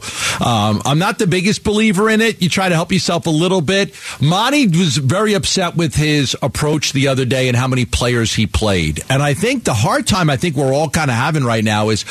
um, 0.45 0.81
I'm 0.85 0.99
not 0.99 1.17
the 1.17 1.27
biggest 1.27 1.63
believer 1.63 2.09
in 2.09 2.21
it. 2.21 2.41
You 2.41 2.49
try 2.49 2.69
to 2.69 2.75
help 2.75 2.91
yourself 2.91 3.25
a 3.27 3.31
little 3.31 3.61
bit. 3.61 3.93
Monty 4.21 4.67
was 4.67 4.97
very 4.97 5.33
upset 5.33 5.75
with 5.75 5.95
his 5.95 6.35
approach 6.41 6.93
the 6.93 7.07
other 7.07 7.25
day 7.25 7.47
and 7.47 7.57
how 7.57 7.67
many 7.67 7.85
players 7.85 8.33
he 8.33 8.47
played. 8.47 9.01
And 9.09 9.23
I 9.23 9.33
think 9.33 9.63
the 9.63 9.73
hard 9.73 10.07
time 10.07 10.29
I 10.29 10.37
think 10.37 10.55
we're 10.55 10.73
all 10.73 10.89
kind 10.89 11.09
of 11.09 11.15
having 11.15 11.43
right 11.43 11.63
now 11.63 11.89
is 11.89 12.05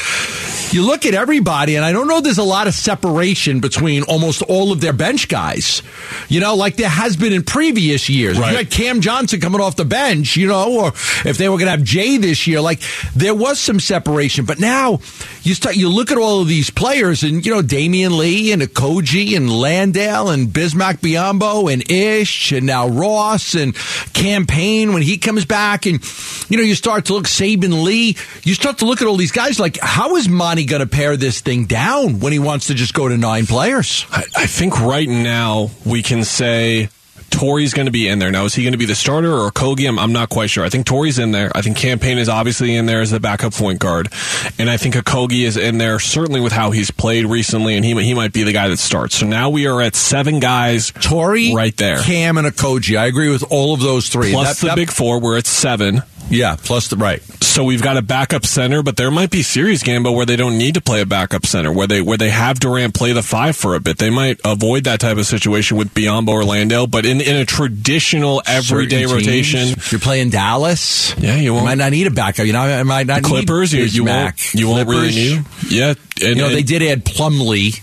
you 0.72 0.85
look 0.85 1.07
at 1.07 1.14
everybody, 1.14 1.76
and 1.76 1.85
I 1.85 1.92
don't 1.92 2.09
know 2.09 2.20
there's 2.20 2.38
a 2.38 2.42
lot 2.42 2.66
of 2.66 2.74
separation 2.74 3.61
between 3.61 4.02
almost 4.04 4.42
all 4.42 4.72
of 4.72 4.80
their 4.80 4.92
bench 4.92 5.28
guys. 5.28 5.83
You 6.28 6.40
know, 6.40 6.54
like 6.54 6.76
there 6.76 6.88
has 6.88 7.16
been 7.16 7.33
in 7.33 7.42
previous 7.44 8.09
years. 8.09 8.38
Right. 8.38 8.50
You 8.50 8.57
had 8.59 8.70
Cam 8.70 9.00
Johnson 9.00 9.40
coming 9.40 9.61
off 9.61 9.76
the 9.76 9.83
bench, 9.84 10.36
you 10.36 10.48
know, 10.48 10.80
or 10.80 10.88
if 10.88 11.36
they 11.38 11.48
were 11.48 11.56
going 11.56 11.66
to 11.66 11.72
have 11.72 11.82
Jay 11.82 12.16
this 12.16 12.46
year, 12.46 12.60
like 12.60 12.80
there 13.14 13.34
was 13.34 13.58
some 13.58 13.80
separation. 13.80 14.44
But 14.44 14.58
now 14.58 15.00
you 15.42 15.54
start, 15.54 15.76
you 15.76 15.88
look 15.88 16.10
at 16.10 16.18
all 16.18 16.40
of 16.40 16.48
these 16.48 16.70
players, 16.70 17.22
and 17.22 17.44
you 17.44 17.54
know, 17.54 17.62
Damion 17.62 18.18
Lee 18.18 18.52
and 18.52 18.62
Okogie 18.62 19.36
and 19.36 19.50
Landale 19.50 20.30
and 20.30 20.48
Bismack 20.48 20.98
Biyombo 20.98 21.72
and 21.72 21.90
Ish 21.90 22.52
and 22.52 22.66
now 22.66 22.88
Ross 22.88 23.54
and 23.54 23.74
Cam 24.12 24.46
Payne 24.46 24.92
when 24.92 25.02
he 25.02 25.18
comes 25.18 25.44
back, 25.44 25.86
and 25.86 26.02
you 26.48 26.56
know, 26.56 26.62
you 26.62 26.74
start 26.74 27.06
to 27.06 27.14
look 27.14 27.24
Saben 27.24 27.82
Lee. 27.84 28.16
You 28.42 28.54
start 28.54 28.78
to 28.78 28.86
look 28.86 29.02
at 29.02 29.08
all 29.08 29.16
these 29.16 29.32
guys 29.32 29.58
like, 29.58 29.78
how 29.80 30.16
is 30.16 30.28
Monty 30.28 30.64
going 30.64 30.80
to 30.80 30.86
pare 30.86 31.16
this 31.16 31.40
thing 31.40 31.66
down 31.66 32.20
when 32.20 32.32
he 32.32 32.38
wants 32.38 32.66
to 32.68 32.74
just 32.74 32.94
go 32.94 33.08
to 33.08 33.16
nine 33.16 33.46
players? 33.46 34.06
I, 34.10 34.24
I 34.36 34.46
think 34.46 34.80
right 34.80 35.08
now 35.08 35.70
we 35.84 36.02
can 36.02 36.24
say 36.24 36.88
Torrey's 37.30 37.74
going 37.74 37.87
to 37.87 37.92
be 37.92 38.06
in 38.08 38.18
there. 38.18 38.30
Now, 38.30 38.44
is 38.44 38.54
he 38.54 38.62
going 38.62 38.72
to 38.72 38.78
be 38.78 38.84
the 38.87 38.94
starter 38.94 39.32
or 39.32 39.50
Kogi? 39.50 39.88
I'm, 39.88 39.98
I'm 39.98 40.12
not 40.12 40.28
quite 40.28 40.50
sure. 40.50 40.64
I 40.64 40.68
think 40.68 40.87
Torrey's 40.87 41.18
in 41.18 41.32
there. 41.32 41.50
I 41.54 41.62
think 41.62 41.76
Cam 41.76 41.98
Payne 41.98 42.18
is 42.18 42.28
obviously 42.28 42.74
in 42.76 42.87
there 42.87 43.00
as 43.00 43.10
the 43.10 43.20
backup 43.20 43.52
point 43.54 43.80
guard. 43.80 44.12
And 44.58 44.70
I 44.70 44.76
think 44.76 44.94
Kogi 44.94 45.42
is 45.44 45.56
in 45.56 45.78
there, 45.78 45.98
certainly 45.98 46.40
with 46.40 46.52
how 46.52 46.70
he's 46.70 46.90
played 46.90 47.26
recently, 47.26 47.74
and 47.76 47.84
he, 47.84 47.92
he 48.02 48.14
might 48.14 48.32
be 48.32 48.42
the 48.44 48.52
guy 48.52 48.68
that 48.68 48.78
starts. 48.78 49.16
So 49.16 49.26
now 49.26 49.50
we 49.50 49.66
are 49.66 49.80
at 49.80 49.96
seven 49.96 50.38
guys 50.40 50.92
Tori, 50.92 51.54
right 51.54 51.76
there. 51.76 51.98
Cam, 52.02 52.38
and 52.38 52.46
Kogi. 52.48 52.96
I 52.98 53.06
agree 53.06 53.30
with 53.30 53.44
all 53.50 53.74
of 53.74 53.80
those 53.80 54.08
three. 54.08 54.32
Plus 54.32 54.60
That- 54.60 54.60
the 54.60 54.66
that- 54.68 54.76
big 54.76 54.90
four, 54.90 55.20
we're 55.20 55.37
at 55.38 55.46
seven. 55.46 56.02
yeah, 56.30 56.56
plus 56.62 56.88
the 56.88 56.96
right. 56.96 57.22
So 57.54 57.62
we've 57.62 57.80
got 57.82 57.96
a 57.96 58.02
backup 58.02 58.44
center, 58.44 58.82
but 58.82 58.96
there 58.96 59.12
might 59.12 59.30
be 59.30 59.42
series 59.44 59.84
Gambo 59.84 60.12
where 60.12 60.26
they 60.26 60.34
don't 60.34 60.58
need 60.58 60.74
to 60.74 60.80
play 60.80 61.00
a 61.02 61.06
backup 61.06 61.46
center, 61.46 61.72
where 61.72 61.86
they 61.86 62.00
where 62.02 62.18
they 62.18 62.30
have 62.30 62.58
Durant 62.58 62.94
play 62.94 63.12
the 63.12 63.22
five 63.22 63.54
for 63.54 63.76
a 63.76 63.80
bit. 63.80 63.96
They 63.98 64.10
might 64.10 64.40
avoid 64.44 64.82
that 64.84 64.98
type 64.98 65.18
of 65.18 65.24
situation 65.24 65.76
with 65.76 65.94
Biyombo 65.94 66.30
or 66.30 66.42
Landale, 66.42 66.88
but 66.88 67.06
in 67.06 67.20
in 67.20 67.36
a 67.36 67.44
traditional 67.44 68.42
everyday 68.44 69.02
teams, 69.02 69.12
rotation, 69.12 69.68
If 69.68 69.92
you're 69.92 70.00
playing 70.00 70.30
Dallas, 70.30 71.14
Yeah, 71.16 71.36
you 71.36 71.54
won't- 71.54 71.66
might 71.66 71.78
not 71.78 71.92
need 71.92 72.08
a 72.08 72.10
backup. 72.10 72.44
You 72.44 72.54
know, 72.54 72.60
I 72.60 72.82
might 72.82 73.06
not 73.06 73.22
Clippers, 73.22 73.72
need 73.72 73.92
you, 73.94 74.02
you 74.02 74.04
won't 74.04 74.54
you 74.56 74.66
won't 74.68 74.88
really 74.88 75.14
need. 75.14 75.44
Yeah, 75.68 75.94
and, 76.24 76.37
You 76.37 76.42
know, 76.42 76.46
and- 76.48 76.56
they 76.56 76.62
did 76.62 76.82
add 76.82 77.04
Plumlee. 77.04 77.80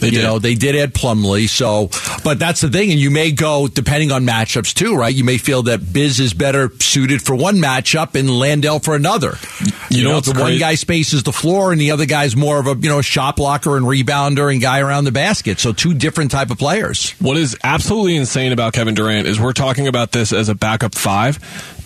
They 0.00 0.06
you 0.06 0.12
did. 0.12 0.22
know, 0.22 0.38
they 0.38 0.54
did 0.54 0.74
add 0.76 0.94
Plumlee. 0.94 1.46
So, 1.46 1.90
but 2.24 2.38
that's 2.38 2.62
the 2.62 2.70
thing. 2.70 2.90
And 2.90 2.98
you 2.98 3.10
may 3.10 3.32
go, 3.32 3.68
depending 3.68 4.10
on 4.12 4.24
matchups 4.24 4.72
too, 4.72 4.96
right? 4.96 5.14
You 5.14 5.24
may 5.24 5.36
feel 5.36 5.64
that 5.64 5.92
Biz 5.92 6.20
is 6.20 6.32
better 6.32 6.70
suited 6.80 7.20
for 7.20 7.34
one 7.36 7.56
matchup 7.56 8.14
and 8.18 8.30
Landale 8.30 8.78
for 8.78 8.94
another. 8.96 9.36
You 9.90 10.04
know 10.04 10.14
what's 10.14 10.32
the 10.32 10.40
one 10.40 10.56
guy 10.58 10.76
spaces 10.76 11.22
the 11.24 11.32
floor 11.32 11.72
and 11.72 11.80
the 11.80 11.90
other 11.90 12.06
guy's 12.06 12.34
more 12.34 12.58
of 12.58 12.66
a, 12.66 12.74
you 12.80 12.88
know, 12.88 13.02
shot 13.02 13.36
blocker 13.36 13.76
and 13.76 13.84
rebounder 13.84 14.50
and 14.50 14.62
guy 14.62 14.80
around 14.80 15.04
the 15.04 15.12
basket. 15.12 15.58
So 15.60 15.72
two 15.74 15.92
different 15.92 16.30
type 16.30 16.50
of 16.50 16.56
players. 16.58 17.10
What 17.18 17.36
is 17.36 17.54
absolutely 17.62 18.16
insane 18.16 18.52
about 18.52 18.72
Kevin 18.72 18.94
Durant 18.94 19.26
is 19.26 19.38
we're 19.38 19.52
talking 19.52 19.86
about 19.86 20.12
this 20.12 20.32
as 20.32 20.48
a 20.48 20.54
backup 20.54 20.94
five. 20.94 21.38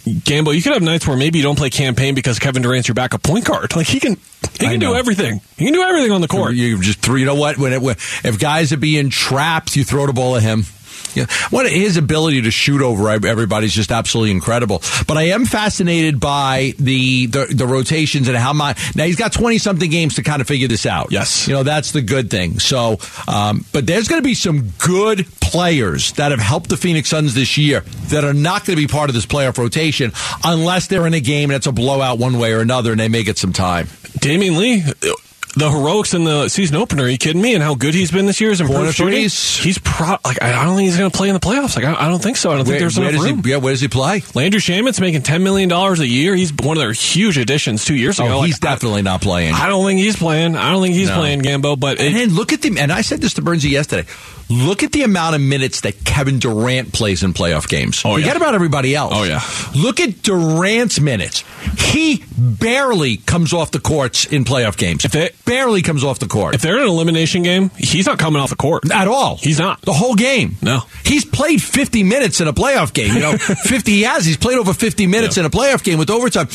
Gambo, 0.04 0.54
you 0.54 0.60
could 0.60 0.74
have 0.74 0.82
nights 0.82 1.06
where 1.06 1.16
maybe 1.16 1.38
you 1.38 1.44
don't 1.44 1.56
play 1.56 1.70
Cam 1.70 1.94
Payne 1.94 2.14
because 2.14 2.38
Kevin 2.38 2.62
Durant's 2.62 2.88
your 2.88 2.94
backup 2.94 3.22
point 3.22 3.46
guard. 3.46 3.74
Like 3.74 3.86
he 3.86 4.00
can, 4.00 4.16
he 4.52 4.66
can 4.66 4.78
do 4.78 4.94
everything. 4.94 5.40
He 5.56 5.64
can 5.64 5.72
do 5.72 5.82
everything 5.82 6.12
on 6.12 6.20
the 6.20 6.28
court. 6.28 6.54
You 6.54 6.80
just 6.80 7.00
throw. 7.00 7.16
You 7.16 7.24
know 7.24 7.34
what? 7.34 7.56
When, 7.56 7.72
it, 7.72 7.80
when 7.80 7.96
if 8.22 8.38
guys 8.38 8.72
are 8.72 8.76
being 8.76 9.08
trapped, 9.08 9.76
you 9.76 9.84
throw 9.84 10.06
the 10.06 10.12
ball 10.12 10.36
at 10.36 10.42
him. 10.42 10.64
Yeah. 11.14 11.26
What 11.50 11.70
his 11.70 11.96
ability 11.96 12.42
to 12.42 12.50
shoot 12.50 12.82
over 12.82 13.10
everybody's 13.10 13.72
just 13.72 13.90
absolutely 13.90 14.32
incredible. 14.32 14.82
But 15.06 15.16
I 15.16 15.28
am 15.28 15.46
fascinated 15.46 16.20
by 16.20 16.74
the 16.78 17.26
the, 17.26 17.46
the 17.46 17.66
rotations 17.66 18.28
and 18.28 18.36
how 18.36 18.52
much. 18.52 18.96
now 18.96 19.04
he's 19.04 19.16
got 19.16 19.32
twenty 19.32 19.58
something 19.58 19.90
games 19.90 20.16
to 20.16 20.22
kind 20.22 20.40
of 20.40 20.48
figure 20.48 20.68
this 20.68 20.86
out. 20.86 21.08
Yes. 21.10 21.46
you 21.46 21.54
know 21.54 21.62
that's 21.62 21.92
the 21.92 22.02
good 22.02 22.30
thing. 22.30 22.58
So, 22.58 22.98
um, 23.28 23.64
but 23.72 23.86
there's 23.86 24.08
going 24.08 24.20
to 24.22 24.26
be 24.26 24.34
some 24.34 24.70
good 24.78 25.26
players 25.40 26.12
that 26.12 26.30
have 26.30 26.40
helped 26.40 26.68
the 26.68 26.76
Phoenix 26.76 27.08
Suns 27.08 27.34
this 27.34 27.56
year 27.56 27.80
that 28.08 28.24
are 28.24 28.34
not 28.34 28.64
going 28.64 28.76
to 28.76 28.82
be 28.82 28.88
part 28.90 29.10
of 29.10 29.14
this 29.14 29.26
playoff 29.26 29.58
rotation 29.58 30.12
unless 30.44 30.88
they're 30.88 31.06
in 31.06 31.14
a 31.14 31.20
game 31.20 31.50
that's 31.50 31.66
a 31.66 31.72
blowout 31.72 32.18
one 32.18 32.38
way 32.38 32.52
or 32.52 32.60
another 32.60 32.90
and 32.90 33.00
they 33.00 33.08
may 33.08 33.22
get 33.22 33.38
some 33.38 33.52
time. 33.52 33.86
Damion 34.18 34.56
Lee, 34.56 34.82
the 35.56 35.70
heroics 35.70 36.14
in 36.14 36.24
the 36.24 36.48
season 36.48 36.76
opener. 36.76 37.04
Are 37.04 37.08
you 37.08 37.18
kidding 37.18 37.40
me? 37.40 37.54
And 37.54 37.62
how 37.62 37.74
good 37.74 37.94
he's 37.94 38.10
been 38.10 38.26
this 38.26 38.40
year 38.40 38.50
is 38.50 38.58
shooting. 38.58 39.12
He's 39.20 39.78
pro. 39.78 40.16
Like 40.24 40.42
I 40.42 40.60
I 40.60 40.64
don't 40.64 40.76
think 40.76 40.86
he's 40.86 40.96
going 40.96 41.10
to 41.10 41.16
play 41.16 41.28
in 41.28 41.34
the 41.34 41.40
playoffs. 41.40 41.76
Like 41.76 41.84
I, 41.84 42.06
I 42.06 42.08
don't 42.08 42.22
think 42.22 42.36
so. 42.36 42.50
I 42.52 42.56
don't 42.56 42.64
think 42.64 42.78
there's 42.78 42.98
enough 42.98 43.12
room. 43.22 43.42
he? 43.42 43.50
Yeah, 43.50 43.58
where 43.58 43.72
does 43.72 43.80
he 43.80 43.88
play? 43.88 44.22
Landry 44.34 44.60
Shamet's 44.60 45.00
making 45.00 45.22
ten 45.22 45.42
million 45.42 45.68
dollars 45.68 46.00
a 46.00 46.06
year. 46.06 46.34
He's 46.34 46.52
one 46.52 46.76
of 46.76 46.80
their 46.82 46.92
huge 46.92 47.38
additions 47.38 47.84
two 47.84 47.94
years 47.94 48.18
ago. 48.18 48.28
Oh, 48.28 48.38
Like, 48.38 48.46
he's 48.46 48.58
definitely 48.58 49.02
not 49.02 49.20
playing. 49.20 49.54
I, 49.54 49.64
I 49.64 49.68
don't 49.68 49.84
think 49.84 50.00
he's 50.00 50.16
playing. 50.16 50.56
I 50.56 50.70
don't 50.72 50.82
think 50.82 50.94
he's 50.94 51.08
No. 51.08 51.16
playing 51.18 51.42
Gambo. 51.42 51.78
But 51.78 52.00
it, 52.00 52.14
And 52.14 52.32
look 52.32 52.52
at 52.52 52.62
the 52.62 52.78
and 52.78 52.90
I 52.92 53.02
said 53.02 53.20
this 53.20 53.34
to 53.34 53.42
Burnsy 53.42 53.70
yesterday. 53.70 54.08
Look 54.50 54.82
at 54.82 54.92
the 54.92 55.02
amount 55.04 55.34
of 55.36 55.40
minutes 55.40 55.80
that 55.82 56.04
Kevin 56.04 56.38
Durant 56.38 56.92
plays 56.92 57.22
in 57.22 57.32
playoff 57.32 57.66
games. 57.66 58.02
Oh, 58.04 58.14
Forget 58.16 58.32
yeah. 58.32 58.36
about 58.36 58.54
everybody 58.54 58.94
else. 58.94 59.14
Oh, 59.16 59.22
yeah. 59.24 59.40
Look 59.74 60.00
at 60.00 60.20
Durant's 60.20 61.00
minutes. 61.00 61.44
He 61.78 62.22
barely 62.36 63.16
comes 63.16 63.54
off 63.54 63.70
the 63.70 63.80
courts 63.80 64.26
in 64.26 64.44
playoff 64.44 64.76
games. 64.76 65.06
If 65.06 65.12
they- 65.12 65.30
barely 65.44 65.82
comes 65.82 66.02
off 66.04 66.18
the 66.18 66.26
court 66.26 66.54
if 66.54 66.62
they're 66.62 66.76
in 66.76 66.82
an 66.82 66.88
elimination 66.88 67.42
game, 67.42 67.70
he's 67.76 68.06
not 68.06 68.18
coming 68.18 68.40
off 68.40 68.50
the 68.50 68.56
court. 68.56 68.90
at 68.90 69.08
all. 69.08 69.36
He's 69.36 69.58
not. 69.58 69.80
the 69.82 69.92
whole 69.92 70.14
game. 70.14 70.56
No. 70.62 70.80
he's 71.04 71.24
played 71.24 71.62
50 71.62 72.02
minutes 72.02 72.40
in 72.40 72.48
a 72.48 72.52
playoff 72.52 72.92
game. 72.92 73.12
You 73.14 73.20
know, 73.20 73.36
50 73.38 73.90
he 73.92 74.02
has. 74.02 74.24
He's 74.24 74.36
played 74.36 74.58
over 74.58 74.72
50 74.72 75.06
minutes 75.06 75.36
Yeah. 75.36 75.42
in 75.42 75.46
a 75.46 75.50
playoff 75.50 75.82
game 75.84 75.98
with 75.98 76.10
overtime. 76.10 76.48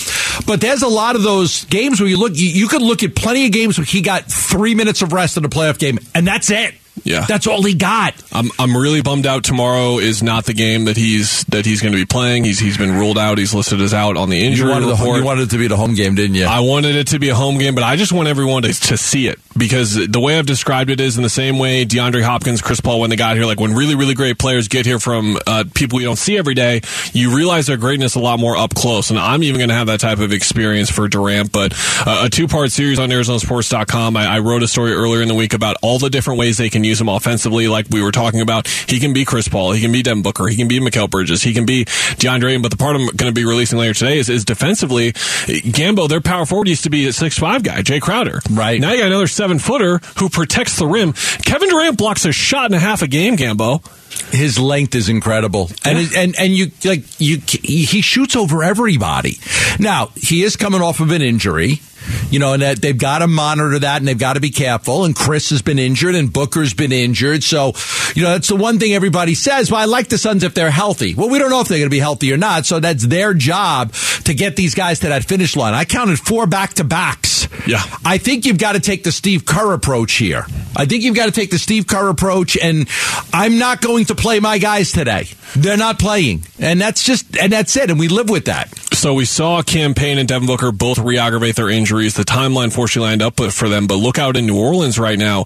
But 0.48 0.62
there's 0.62 0.82
a 0.82 0.88
lot 0.88 1.16
of 1.16 1.24
those 1.24 1.66
games 1.66 2.00
where 2.00 2.10
you 2.10 2.18
look. 2.18 2.34
You, 2.36 2.48
you 2.48 2.68
could 2.68 2.82
look 2.82 3.04
at 3.04 3.16
plenty 3.16 3.46
of 3.46 3.52
games 3.52 3.78
where 3.78 3.86
he 3.86 4.02
got 4.02 4.26
three 4.26 4.74
minutes 4.76 5.02
of 5.02 5.14
rest 5.14 5.38
in 5.38 5.46
a 5.46 5.50
playoff 5.50 5.78
game, 5.80 6.00
and 6.16 6.26
that's 6.28 6.50
it. 6.50 6.74
Yeah. 7.04 7.26
That's 7.28 7.48
all 7.48 7.64
he 7.64 7.74
got. 7.74 8.16
I'm 8.32 8.50
I'm 8.60 8.76
really 8.76 9.02
bummed 9.02 9.26
out. 9.26 9.44
Tomorrow 9.44 10.00
is 10.00 10.22
not 10.24 10.46
the 10.46 10.54
game 10.54 10.86
that 10.86 10.98
he's 10.98 11.44
that 11.46 11.66
he's 11.66 11.82
going 11.82 11.94
to 11.94 12.00
be 12.00 12.06
playing. 12.06 12.44
He's 12.44 12.60
he's 12.60 12.78
been 12.78 12.92
ruled 12.92 13.18
out. 13.18 13.38
He's 13.38 13.54
listed 13.54 13.82
as 13.82 13.94
out 13.94 14.18
on 14.18 14.30
the 14.30 14.40
injury 14.46 14.68
You 14.68 14.74
wanted, 14.74 14.86
the, 14.88 14.92
report. 14.94 15.18
you 15.18 15.24
wanted 15.26 15.42
it 15.44 15.50
to 15.52 15.58
be 15.58 15.68
the 15.68 15.78
home 15.78 15.94
game, 15.96 16.16
didn't 16.16 16.36
you? 16.36 16.46
I 16.46 16.60
wanted 16.62 16.96
it 16.96 17.08
to 17.08 17.20
be 17.20 17.30
a 17.30 17.36
home 17.36 17.58
game, 17.58 17.76
but 17.76 17.84
I 17.84 17.96
just 17.96 18.12
want 18.12 18.28
everyone 18.28 18.64
to, 18.64 18.74
to 18.74 18.98
see 18.98 19.28
it 19.28 19.40
because 19.58 20.08
the 20.08 20.20
way 20.20 20.38
I've 20.40 20.46
described 20.46 20.90
it 20.90 21.00
is 21.00 21.18
in 21.18 21.24
the 21.24 21.30
same 21.30 21.60
way 21.60 21.86
DeAndre 21.86 22.24
Hopkins, 22.24 22.62
Chris 22.62 22.80
Paul, 22.80 23.00
when 23.00 23.10
they 23.10 23.16
got 23.16 23.36
here, 23.36 23.46
like 23.46 23.60
when 23.60 23.74
really, 23.76 23.96
really 23.96 24.14
great 24.14 24.38
players 24.40 24.68
get 24.68 24.86
here 24.86 25.00
from 25.00 25.38
uh, 25.46 25.66
people 25.74 25.98
we 25.98 26.04
don't 26.04 26.16
see 26.18 26.38
every 26.38 26.54
day, 26.54 26.82
you 27.14 27.36
realize 27.36 27.68
their 27.68 27.78
greatness 27.78 28.16
a 28.16 28.20
lot 28.20 28.40
more 28.40 28.58
up 28.58 28.74
close. 28.74 29.10
And 29.10 29.20
I'm 29.20 29.44
even 29.44 29.60
going 29.60 29.70
to 29.70 29.76
have 29.76 29.88
that 29.88 30.00
type 30.00 30.20
of 30.20 30.32
experience 30.32 30.90
for 30.90 31.08
Durant. 31.08 31.52
But 31.52 31.74
uh, 32.06 32.24
a 32.26 32.30
two 32.30 32.48
part 32.48 32.72
series 32.72 33.00
on 33.00 33.10
ArizonaSports.com, 33.10 34.18
I, 34.18 34.36
I 34.36 34.40
wrote 34.40 34.64
a 34.64 34.68
story 34.68 34.94
earlier 34.94 35.22
in 35.22 35.28
the 35.28 35.36
week 35.36 35.54
about 35.54 35.78
all 35.82 36.00
the 36.00 36.10
different 36.10 36.40
ways 36.40 36.58
they 36.58 36.70
can 36.70 36.84
use 36.84 36.89
him 36.98 37.10
offensively, 37.10 37.68
like 37.68 37.88
we 37.90 38.02
were 38.02 38.12
talking 38.12 38.40
about. 38.40 38.68
He 38.68 39.00
can 39.00 39.12
be 39.12 39.26
Chris 39.26 39.50
Paul, 39.50 39.74
he 39.74 39.82
can 39.82 39.92
be 39.92 40.02
Devin 40.02 40.24
Booker, 40.24 40.48
he 40.48 40.56
can 40.56 40.70
be 40.70 40.80
Mikal 40.80 41.10
Bridges, 41.10 41.44
he 41.44 41.54
can 41.54 41.66
be 41.66 41.84
DeAndre. 41.86 42.62
But 42.62 42.72
the 42.72 42.78
part 42.78 42.96
I'm 42.96 43.08
going 43.08 43.30
to 43.30 43.34
be 43.34 43.46
releasing 43.46 43.78
later 43.78 43.94
today 43.94 44.18
is, 44.20 44.30
is 44.30 44.46
defensively, 44.46 45.12
Gambo, 45.14 46.08
their 46.08 46.22
power 46.22 46.46
forward 46.46 46.68
used 46.70 46.84
to 46.86 46.90
be 46.90 47.06
a 47.08 47.14
six 47.14 47.38
five 47.38 47.64
guy, 47.64 47.82
Jay 47.82 48.00
Crowder. 48.00 48.40
Right. 48.50 48.80
Now 48.80 48.92
you 48.94 49.00
got 49.00 49.08
another 49.08 49.28
seven 49.28 49.60
footer 49.60 50.00
who 50.18 50.30
protects 50.30 50.78
the 50.78 50.88
rim. 50.88 51.14
Kevin 51.46 51.70
Durant 51.70 51.98
blocks 51.98 52.26
a 52.26 52.32
shot 52.32 52.66
and 52.66 52.76
a 52.76 52.80
half 52.80 53.02
a 53.02 53.08
game, 53.08 53.36
Gambo. 53.36 53.84
his 54.32 54.58
length 54.60 54.96
is 54.96 55.10
incredible, 55.10 55.70
and 55.86 55.98
it- 56.00 56.16
and 56.16 56.36
and 56.40 56.54
you 56.54 56.72
like 56.86 57.04
you 57.20 57.42
he 57.48 58.02
shoots 58.02 58.36
over 58.36 58.64
everybody. 58.64 59.38
Now 59.80 60.10
he 60.16 60.44
is 60.44 60.56
coming 60.56 60.82
off 60.82 61.00
of 61.00 61.12
an 61.12 61.22
injury. 61.22 61.82
You 62.30 62.40
know, 62.40 62.54
and 62.54 62.62
that 62.62 62.82
they've 62.82 62.98
got 62.98 63.20
to 63.20 63.28
monitor 63.28 63.80
that 63.80 63.98
and 63.98 64.08
they've 64.08 64.18
got 64.18 64.34
to 64.34 64.40
be 64.40 64.52
careful. 64.52 65.06
And 65.06 65.16
Chris 65.16 65.50
has 65.50 65.62
been 65.62 65.80
injured 65.80 66.16
and 66.16 66.32
Booker's 66.32 66.74
been 66.74 66.92
injured. 66.92 67.44
So, 67.44 67.74
you 68.16 68.24
know, 68.24 68.32
that's 68.32 68.48
the 68.48 68.56
one 68.56 68.80
thing 68.80 68.94
everybody 68.94 69.36
says. 69.36 69.72
Well, 69.72 69.82
I 69.82 69.86
like 69.86 70.10
the 70.10 70.18
Suns 70.18 70.44
if 70.44 70.54
they're 70.54 70.72
healthy. 70.72 71.16
Well, 71.16 71.30
we 71.30 71.40
don't 71.40 71.50
know 71.50 71.62
if 71.62 71.68
they're 71.68 71.80
going 71.80 71.90
to 71.90 71.96
be 71.96 72.00
healthy 72.00 72.32
or 72.34 72.38
not. 72.38 72.66
So 72.66 72.80
that's 72.80 73.06
their 73.06 73.34
job 73.34 73.94
to 74.26 74.34
get 74.34 74.56
these 74.56 74.76
guys 74.76 75.00
to 75.00 75.10
that 75.10 75.26
finish 75.26 75.56
line. 75.56 75.74
I 75.74 75.86
counted 75.86 76.20
four 76.20 76.48
back 76.48 76.76
to 76.76 76.84
backs. 76.84 77.48
Yeah. 77.68 77.82
I 78.06 78.18
think 78.18 78.46
you've 78.46 78.58
got 78.58 78.74
to 78.74 78.80
take 78.80 79.04
the 79.04 79.12
Steve 79.12 79.46
Kerr 79.46 79.74
approach 79.74 80.14
here. 80.14 80.46
I 80.76 80.86
think 80.86 81.04
you've 81.04 81.16
got 81.16 81.26
to 81.26 81.32
take 81.32 81.52
the 81.52 81.60
Steve 81.60 81.88
Kerr 81.88 82.10
approach, 82.10 82.58
and 82.58 82.88
I'm 83.34 83.58
not 83.58 83.82
going 83.82 84.06
to 84.06 84.16
play 84.16 84.40
my 84.40 84.58
guys 84.60 84.92
today. 84.92 85.28
They're 85.56 85.78
not 85.78 86.00
playing, 86.00 86.44
and 86.60 86.80
that's 86.80 87.04
just 87.04 87.38
and 87.38 87.52
that's 87.52 87.76
it, 87.76 87.90
and 87.90 88.00
we 88.00 88.08
live 88.08 88.30
with 88.30 88.46
that. 88.46 88.70
So 89.00 89.14
we 89.14 89.24
saw 89.24 89.62
Cam 89.62 89.94
Payne 89.94 90.18
and 90.18 90.28
Devin 90.28 90.46
Booker 90.46 90.74
both 90.74 90.98
re-aggravate 90.98 91.56
their 91.56 91.70
injuries. 91.70 92.16
The 92.16 92.24
timeline 92.24 92.70
fortunately 92.70 93.12
lined 93.12 93.22
up 93.22 93.40
for 93.54 93.70
them, 93.70 93.88
but 93.88 93.96
look 93.96 94.20
out 94.20 94.36
in 94.36 94.46
New 94.46 94.60
Orleans 94.60 95.00
right 95.00 95.18
now. 95.18 95.46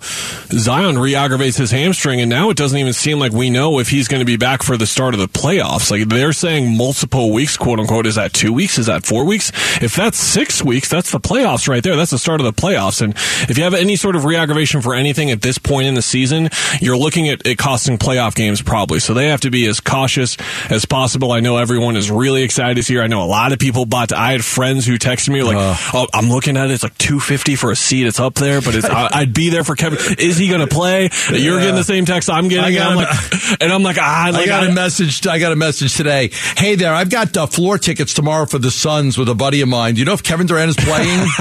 Zion 0.49 0.97
re-aggravates 0.97 1.57
his 1.57 1.69
hamstring, 1.69 2.19
and 2.19 2.31
now 2.31 2.49
it 2.49 2.57
doesn't 2.57 2.79
even 2.79 2.93
seem 2.93 3.19
like 3.19 3.31
we 3.31 3.51
know 3.51 3.77
if 3.77 3.89
he's 3.89 4.07
going 4.07 4.21
to 4.21 4.25
be 4.25 4.37
back 4.37 4.63
for 4.63 4.75
the 4.75 4.87
start 4.87 5.13
of 5.13 5.19
the 5.19 5.27
playoffs. 5.27 5.91
Like 5.91 6.09
they're 6.09 6.33
saying 6.33 6.75
multiple 6.75 7.31
weeks, 7.31 7.55
quote 7.55 7.79
unquote. 7.79 8.07
Is 8.07 8.15
that 8.15 8.33
two 8.33 8.51
weeks? 8.51 8.79
Is 8.79 8.87
that 8.87 9.05
four 9.05 9.23
weeks? 9.23 9.51
If 9.83 9.95
that's 9.95 10.17
six 10.17 10.63
weeks, 10.63 10.89
that's 10.89 11.11
the 11.11 11.19
playoffs 11.19 11.67
right 11.67 11.83
there. 11.83 11.95
That's 11.95 12.09
the 12.09 12.17
start 12.17 12.41
of 12.41 12.45
the 12.45 12.59
playoffs. 12.59 13.03
And 13.03 13.13
if 13.47 13.59
you 13.59 13.65
have 13.65 13.75
any 13.75 13.97
sort 13.97 14.15
of 14.15 14.25
re-aggravation 14.25 14.81
for 14.81 14.95
anything 14.95 15.29
at 15.29 15.43
this 15.43 15.59
point 15.59 15.85
in 15.85 15.93
the 15.93 16.01
season, 16.01 16.49
you're 16.81 16.97
looking 16.97 17.29
at 17.29 17.45
it 17.45 17.59
costing 17.59 17.99
playoff 17.99 18.33
games 18.33 18.63
probably. 18.63 18.97
So 18.97 19.13
they 19.13 19.27
have 19.27 19.41
to 19.41 19.51
be 19.51 19.67
as 19.67 19.79
cautious 19.79 20.37
as 20.71 20.85
possible. 20.85 21.31
I 21.31 21.39
know 21.39 21.57
everyone 21.57 21.95
is 21.97 22.09
really 22.09 22.41
excited 22.41 22.77
this 22.77 22.89
year. 22.89 23.03
I 23.03 23.07
know 23.07 23.21
a 23.21 23.29
lot 23.29 23.42
of 23.51 23.59
people 23.59 23.85
bought. 23.85 24.13
I 24.13 24.31
had 24.31 24.45
friends 24.45 24.85
who 24.85 24.97
texted 24.97 25.29
me 25.29 25.43
like, 25.43 25.57
"Oh, 25.93 26.07
I'm 26.13 26.29
looking 26.29 26.55
at 26.57 26.69
it. 26.69 26.73
It's 26.73 26.83
like 26.83 26.97
250 26.97 27.55
for 27.55 27.71
a 27.71 27.75
seat. 27.75 28.07
It's 28.07 28.19
up 28.19 28.35
there, 28.35 28.61
but 28.61 28.75
it's 28.75 28.85
I, 28.89 29.09
I'd 29.11 29.33
be 29.33 29.49
there 29.49 29.63
for 29.63 29.75
Kevin. 29.75 29.99
Is 30.19 30.37
he 30.37 30.47
going 30.47 30.61
to 30.61 30.67
play? 30.67 31.09
You're 31.31 31.59
getting 31.59 31.75
the 31.75 31.83
same 31.83 32.05
text 32.05 32.29
I'm 32.29 32.47
getting. 32.47 32.63
I 32.63 32.67
and 32.69 32.77
got 32.77 32.91
I'm 32.91 32.95
like, 32.95 33.57
and 33.61 33.73
I'm 33.73 33.83
like, 33.83 33.97
ah, 33.99 34.29
like, 34.31 34.43
I 34.43 34.45
got 34.45 34.63
I- 34.63 34.67
a 34.67 34.73
message. 34.73 35.27
I 35.27 35.39
got 35.39 35.51
a 35.51 35.55
message 35.55 35.95
today. 35.95 36.29
Hey 36.57 36.75
there, 36.75 36.93
I've 36.93 37.09
got 37.09 37.35
uh, 37.35 37.45
floor 37.47 37.77
tickets 37.77 38.13
tomorrow 38.13 38.45
for 38.45 38.59
the 38.59 38.71
Suns 38.71 39.17
with 39.17 39.27
a 39.29 39.35
buddy 39.35 39.61
of 39.61 39.69
mine. 39.69 39.95
Do 39.95 39.99
you 39.99 40.05
know 40.05 40.13
if 40.13 40.23
Kevin 40.23 40.47
Durant 40.47 40.69
is 40.69 40.75
playing? 40.77 41.25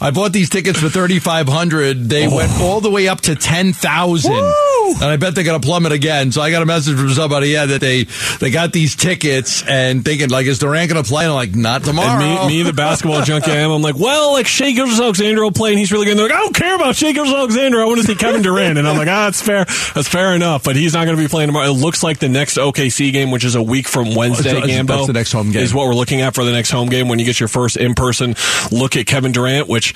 I 0.00 0.10
bought 0.14 0.32
these 0.32 0.50
tickets 0.50 0.78
for 0.80 0.88
thirty 0.88 1.18
five 1.18 1.48
hundred. 1.48 2.08
They 2.08 2.26
went 2.28 2.52
all 2.60 2.80
the 2.80 2.90
way 2.90 3.08
up 3.08 3.22
to 3.22 3.34
ten 3.34 3.72
thousand, 3.72 4.32
and 4.32 5.04
I 5.04 5.16
bet 5.16 5.34
they're 5.34 5.44
going 5.44 5.60
to 5.60 5.66
plummet 5.66 5.92
again. 5.92 6.32
So 6.32 6.42
I 6.42 6.50
got 6.50 6.62
a 6.62 6.66
message 6.66 6.96
from 6.98 7.08
somebody, 7.10 7.48
yeah, 7.48 7.66
that 7.66 7.80
they 7.80 8.04
they 8.40 8.50
got 8.50 8.72
these 8.72 8.94
tickets 8.96 9.62
and 9.66 10.04
thinking 10.04 10.28
like, 10.28 10.46
is 10.46 10.58
Durant 10.58 10.90
going 10.90 11.02
to 11.02 11.05
play? 11.06 11.24
And 11.24 11.30
I'm 11.32 11.36
like, 11.36 11.54
not 11.54 11.84
tomorrow. 11.84 12.20
And 12.22 12.48
me, 12.48 12.58
me, 12.58 12.62
the 12.62 12.72
basketball 12.76 13.22
junkie 13.22 13.50
I 13.50 13.56
am, 13.56 13.70
I'm 13.70 13.82
like, 13.82 13.96
well, 13.96 14.32
like 14.32 14.46
Shai 14.46 14.72
Alexander 14.76 15.42
will 15.42 15.52
play, 15.52 15.70
and 15.70 15.78
he's 15.78 15.92
really 15.92 16.04
good. 16.06 16.12
And 16.12 16.20
they're 16.20 16.28
like, 16.28 16.36
I 16.36 16.40
don't 16.40 16.54
care 16.54 16.74
about 16.74 16.96
Shai 16.96 17.12
Alexander. 17.16 17.80
I 17.80 17.84
want 17.86 18.00
to 18.00 18.06
see 18.06 18.14
Kevin 18.14 18.42
Durant. 18.42 18.78
And 18.78 18.86
I'm 18.86 18.96
like, 18.96 19.08
ah, 19.08 19.26
that's 19.26 19.42
fair. 19.42 19.64
That's 19.94 20.08
fair 20.08 20.34
enough. 20.34 20.64
But 20.64 20.76
he's 20.76 20.94
not 20.94 21.04
going 21.04 21.16
to 21.16 21.22
be 21.22 21.28
playing 21.28 21.48
tomorrow. 21.48 21.66
It 21.68 21.72
looks 21.72 22.02
like 22.02 22.18
the 22.18 22.28
next 22.28 22.56
OKC 22.56 23.12
game, 23.12 23.30
which 23.30 23.44
is 23.44 23.54
a 23.54 23.62
week 23.62 23.88
from 23.88 24.14
Wednesday, 24.14 24.52
That's- 24.54 24.70
Gambo, 24.70 24.86
that's 24.88 25.06
the 25.06 25.12
next 25.12 25.32
home 25.32 25.52
game. 25.52 25.62
is 25.62 25.72
what 25.74 25.86
we're 25.86 25.94
looking 25.94 26.20
at 26.20 26.34
for 26.34 26.44
the 26.44 26.52
next 26.52 26.70
home 26.70 26.88
game 26.88 27.08
when 27.08 27.18
you 27.18 27.24
get 27.24 27.38
your 27.40 27.48
first 27.48 27.76
in 27.76 27.94
person 27.94 28.34
look 28.72 28.96
at 28.96 29.06
Kevin 29.06 29.32
Durant, 29.32 29.68
which 29.68 29.94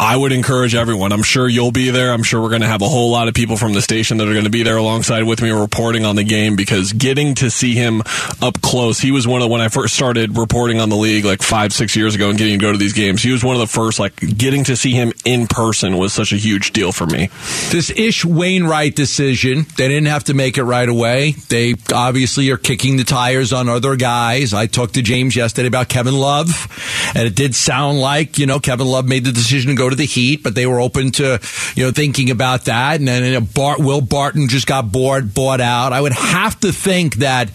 I 0.00 0.16
would 0.16 0.32
encourage 0.32 0.74
everyone. 0.74 1.12
I'm 1.12 1.22
sure 1.22 1.48
you'll 1.48 1.72
be 1.72 1.90
there. 1.90 2.12
I'm 2.12 2.22
sure 2.22 2.40
we're 2.40 2.48
going 2.50 2.62
to 2.62 2.68
have 2.68 2.82
a 2.82 2.88
whole 2.88 3.10
lot 3.10 3.28
of 3.28 3.34
people 3.34 3.56
from 3.56 3.72
the 3.72 3.82
station 3.82 4.18
that 4.18 4.28
are 4.28 4.32
going 4.32 4.44
to 4.44 4.50
be 4.50 4.62
there 4.62 4.76
alongside 4.76 5.24
with 5.24 5.42
me 5.42 5.50
reporting 5.50 6.04
on 6.04 6.16
the 6.16 6.24
game 6.24 6.56
because 6.56 6.92
getting 6.92 7.34
to 7.36 7.50
see 7.50 7.74
him 7.74 8.02
up 8.40 8.60
close, 8.60 9.00
he 9.00 9.10
was 9.10 9.26
one 9.26 9.42
of 9.42 9.50
when 9.50 9.60
I 9.60 9.68
first 9.68 9.94
started 9.94 10.36
reporting 10.44 10.78
on 10.78 10.90
the 10.90 10.96
league 10.96 11.24
like 11.24 11.42
five, 11.42 11.72
six 11.72 11.96
years 11.96 12.14
ago 12.14 12.28
and 12.28 12.36
getting 12.36 12.58
to 12.58 12.62
go 12.62 12.70
to 12.70 12.76
these 12.76 12.92
games. 12.92 13.22
He 13.22 13.32
was 13.32 13.42
one 13.42 13.56
of 13.56 13.60
the 13.60 13.66
first, 13.66 13.98
like 13.98 14.14
getting 14.16 14.64
to 14.64 14.76
see 14.76 14.92
him 14.92 15.12
in 15.24 15.46
person 15.46 15.96
was 15.96 16.12
such 16.12 16.32
a 16.32 16.36
huge 16.36 16.72
deal 16.72 16.92
for 16.92 17.06
me. 17.06 17.30
This 17.70 17.90
Ish 17.90 18.26
Wainwright 18.26 18.94
decision, 18.94 19.64
they 19.78 19.88
didn't 19.88 20.08
have 20.08 20.24
to 20.24 20.34
make 20.34 20.58
it 20.58 20.64
right 20.64 20.88
away. 20.88 21.32
They 21.48 21.74
obviously 21.92 22.50
are 22.50 22.58
kicking 22.58 22.98
the 22.98 23.04
tires 23.04 23.52
on 23.54 23.70
other 23.70 23.96
guys. 23.96 24.52
I 24.52 24.66
talked 24.66 24.94
to 24.94 25.02
James 25.02 25.34
yesterday 25.34 25.68
about 25.68 25.88
Kevin 25.88 26.14
Love, 26.14 26.68
and 27.14 27.26
it 27.26 27.34
did 27.34 27.54
sound 27.54 28.00
like, 28.00 28.38
you 28.38 28.44
know, 28.44 28.60
Kevin 28.60 28.86
Love 28.86 29.06
made 29.06 29.24
the 29.24 29.32
decision 29.32 29.70
to 29.70 29.76
go 29.76 29.88
to 29.88 29.96
the 29.96 30.04
Heat, 30.04 30.42
but 30.42 30.54
they 30.54 30.66
were 30.66 30.80
open 30.80 31.10
to, 31.12 31.40
you 31.74 31.84
know, 31.84 31.90
thinking 31.90 32.30
about 32.30 32.66
that. 32.66 32.98
And 32.98 33.08
then 33.08 33.24
you 33.24 33.32
know, 33.32 33.40
Bart, 33.40 33.80
Will 33.80 34.02
Barton 34.02 34.48
just 34.48 34.66
got 34.66 34.92
bored, 34.92 35.32
bought 35.32 35.60
out. 35.60 35.92
I 35.92 36.00
would 36.00 36.12
have 36.12 36.60
to 36.60 36.72
think 36.72 37.16
that 37.16 37.48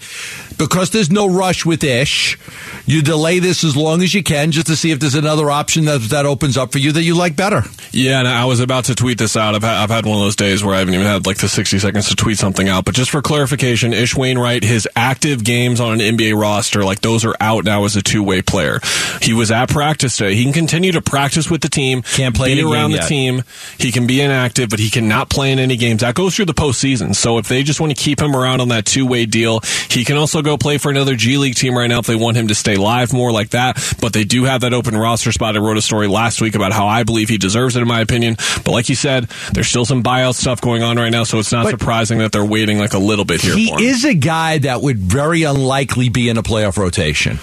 because 0.60 0.90
there's 0.90 1.10
no 1.10 1.28
rush 1.28 1.64
with 1.64 1.82
Ish, 1.82 2.38
you 2.86 3.02
delay 3.02 3.38
this 3.38 3.64
as 3.64 3.76
long 3.76 4.02
as 4.02 4.12
you 4.14 4.22
can 4.22 4.50
just 4.50 4.66
to 4.66 4.76
see 4.76 4.90
if 4.90 5.00
there's 5.00 5.14
another 5.14 5.50
option 5.50 5.86
that, 5.86 6.00
that 6.10 6.26
opens 6.26 6.56
up 6.56 6.72
for 6.72 6.78
you 6.78 6.92
that 6.92 7.02
you 7.02 7.14
like 7.16 7.34
better. 7.34 7.62
Yeah, 7.92 8.18
and 8.20 8.28
I 8.28 8.44
was 8.44 8.60
about 8.60 8.84
to 8.84 8.94
tweet 8.94 9.18
this 9.18 9.36
out. 9.36 9.54
I've, 9.54 9.62
ha- 9.62 9.82
I've 9.82 9.90
had 9.90 10.04
one 10.04 10.18
of 10.18 10.22
those 10.22 10.36
days 10.36 10.62
where 10.62 10.74
I 10.74 10.78
haven't 10.80 10.94
even 10.94 11.06
had 11.06 11.26
like 11.26 11.38
the 11.38 11.48
60 11.48 11.78
seconds 11.78 12.08
to 12.10 12.16
tweet 12.16 12.38
something 12.38 12.68
out. 12.68 12.84
But 12.84 12.94
just 12.94 13.10
for 13.10 13.22
clarification, 13.22 13.92
Ish 13.92 14.14
Wainwright, 14.14 14.62
his 14.62 14.86
active 14.94 15.42
games 15.44 15.80
on 15.80 15.94
an 15.94 15.98
NBA 16.00 16.38
roster, 16.38 16.84
like 16.84 17.00
those 17.00 17.24
are 17.24 17.34
out 17.40 17.64
now 17.64 17.84
as 17.84 17.96
a 17.96 18.02
two 18.02 18.22
way 18.22 18.42
player. 18.42 18.80
He 19.22 19.32
was 19.32 19.50
at 19.50 19.70
practice 19.70 20.16
today. 20.18 20.34
He 20.34 20.44
can 20.44 20.52
continue 20.52 20.92
to 20.92 21.00
practice 21.02 21.50
with 21.50 21.62
the 21.62 21.68
team. 21.68 22.02
Can't 22.02 22.36
play 22.36 22.54
be 22.54 22.62
around 22.62 22.90
the 22.90 22.98
yet. 22.98 23.08
team. 23.08 23.42
He 23.78 23.90
can 23.92 24.06
be 24.06 24.20
inactive, 24.20 24.68
but 24.68 24.78
he 24.78 24.90
cannot 24.90 25.30
play 25.30 25.52
in 25.52 25.58
any 25.58 25.76
games. 25.76 26.02
That 26.02 26.14
goes 26.14 26.36
through 26.36 26.46
the 26.46 26.54
postseason. 26.54 27.14
So 27.14 27.38
if 27.38 27.48
they 27.48 27.62
just 27.62 27.80
want 27.80 27.96
to 27.96 28.00
keep 28.02 28.20
him 28.20 28.36
around 28.36 28.60
on 28.60 28.68
that 28.68 28.84
two 28.84 29.06
way 29.06 29.26
deal, 29.26 29.60
he 29.88 30.04
can 30.04 30.16
also 30.16 30.42
go 30.42 30.49
play 30.58 30.78
for 30.78 30.90
another 30.90 31.14
G 31.16 31.36
League 31.38 31.54
team 31.54 31.76
right 31.76 31.86
now 31.86 31.98
if 32.00 32.06
they 32.06 32.14
want 32.16 32.36
him 32.36 32.48
to 32.48 32.54
stay 32.54 32.76
live 32.76 33.12
more 33.12 33.32
like 33.32 33.50
that. 33.50 33.76
But 34.00 34.12
they 34.12 34.24
do 34.24 34.44
have 34.44 34.60
that 34.62 34.72
open 34.72 34.96
roster 34.96 35.32
spot. 35.32 35.56
I 35.56 35.60
wrote 35.60 35.76
a 35.76 35.82
story 35.82 36.06
last 36.08 36.40
week 36.40 36.54
about 36.54 36.72
how 36.72 36.86
I 36.86 37.02
believe 37.04 37.28
he 37.28 37.38
deserves 37.38 37.76
it, 37.76 37.82
in 37.82 37.88
my 37.88 38.00
opinion. 38.00 38.36
But 38.64 38.68
like 38.72 38.88
you 38.88 38.94
said, 38.94 39.24
there's 39.52 39.68
still 39.68 39.84
some 39.84 40.02
buyout 40.02 40.34
stuff 40.34 40.60
going 40.60 40.82
on 40.82 40.96
right 40.96 41.10
now, 41.10 41.24
so 41.24 41.38
it's 41.38 41.52
not 41.52 41.64
But- 41.64 41.70
surprising 41.70 42.18
that 42.18 42.32
they're 42.32 42.44
waiting 42.44 42.78
like 42.78 42.94
a 42.94 42.98
little 42.98 43.24
bit 43.24 43.40
here 43.40 43.54
He 43.56 43.70
is 43.84 44.04
a 44.04 44.14
guy 44.14 44.58
that 44.58 44.82
would 44.82 44.98
very 44.98 45.42
unlikely 45.42 46.08
be 46.08 46.28
in 46.28 46.36
a 46.36 46.42
playoff 46.42 46.76
rotation. 46.76 47.38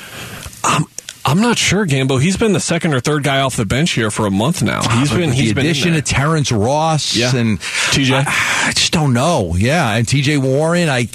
I'm 1.25 1.41
not 1.41 1.57
sure, 1.57 1.85
Gambo. 1.85 2.21
He's 2.21 2.37
been 2.37 2.53
the 2.53 2.59
second 2.61 2.93
or 2.93 3.01
third 3.01 3.23
guy 3.23 3.41
off 3.41 3.57
the 3.57 3.65
bench 3.65 3.91
here 3.91 4.09
for 4.09 4.25
a 4.27 4.31
month 4.31 4.63
now. 4.63 4.79
Ah, 4.83 4.99
he's 5.01 5.11
been 5.11 5.31
he's 5.33 5.49
the 5.49 5.55
been 5.55 5.65
addition 5.65 5.93
of 5.93 6.05
Terrence 6.05 6.53
Ross 6.53 7.17
Yeah. 7.17 7.35
and 7.35 7.59
TJ. 7.59 8.13
I, 8.25 8.67
I 8.69 8.71
just 8.71 8.93
don't 8.93 9.13
know. 9.13 9.53
Yeah, 9.57 9.93
and 9.93 10.07
TJ 10.07 10.37
Warren. 10.37 10.87
I, 10.87 11.09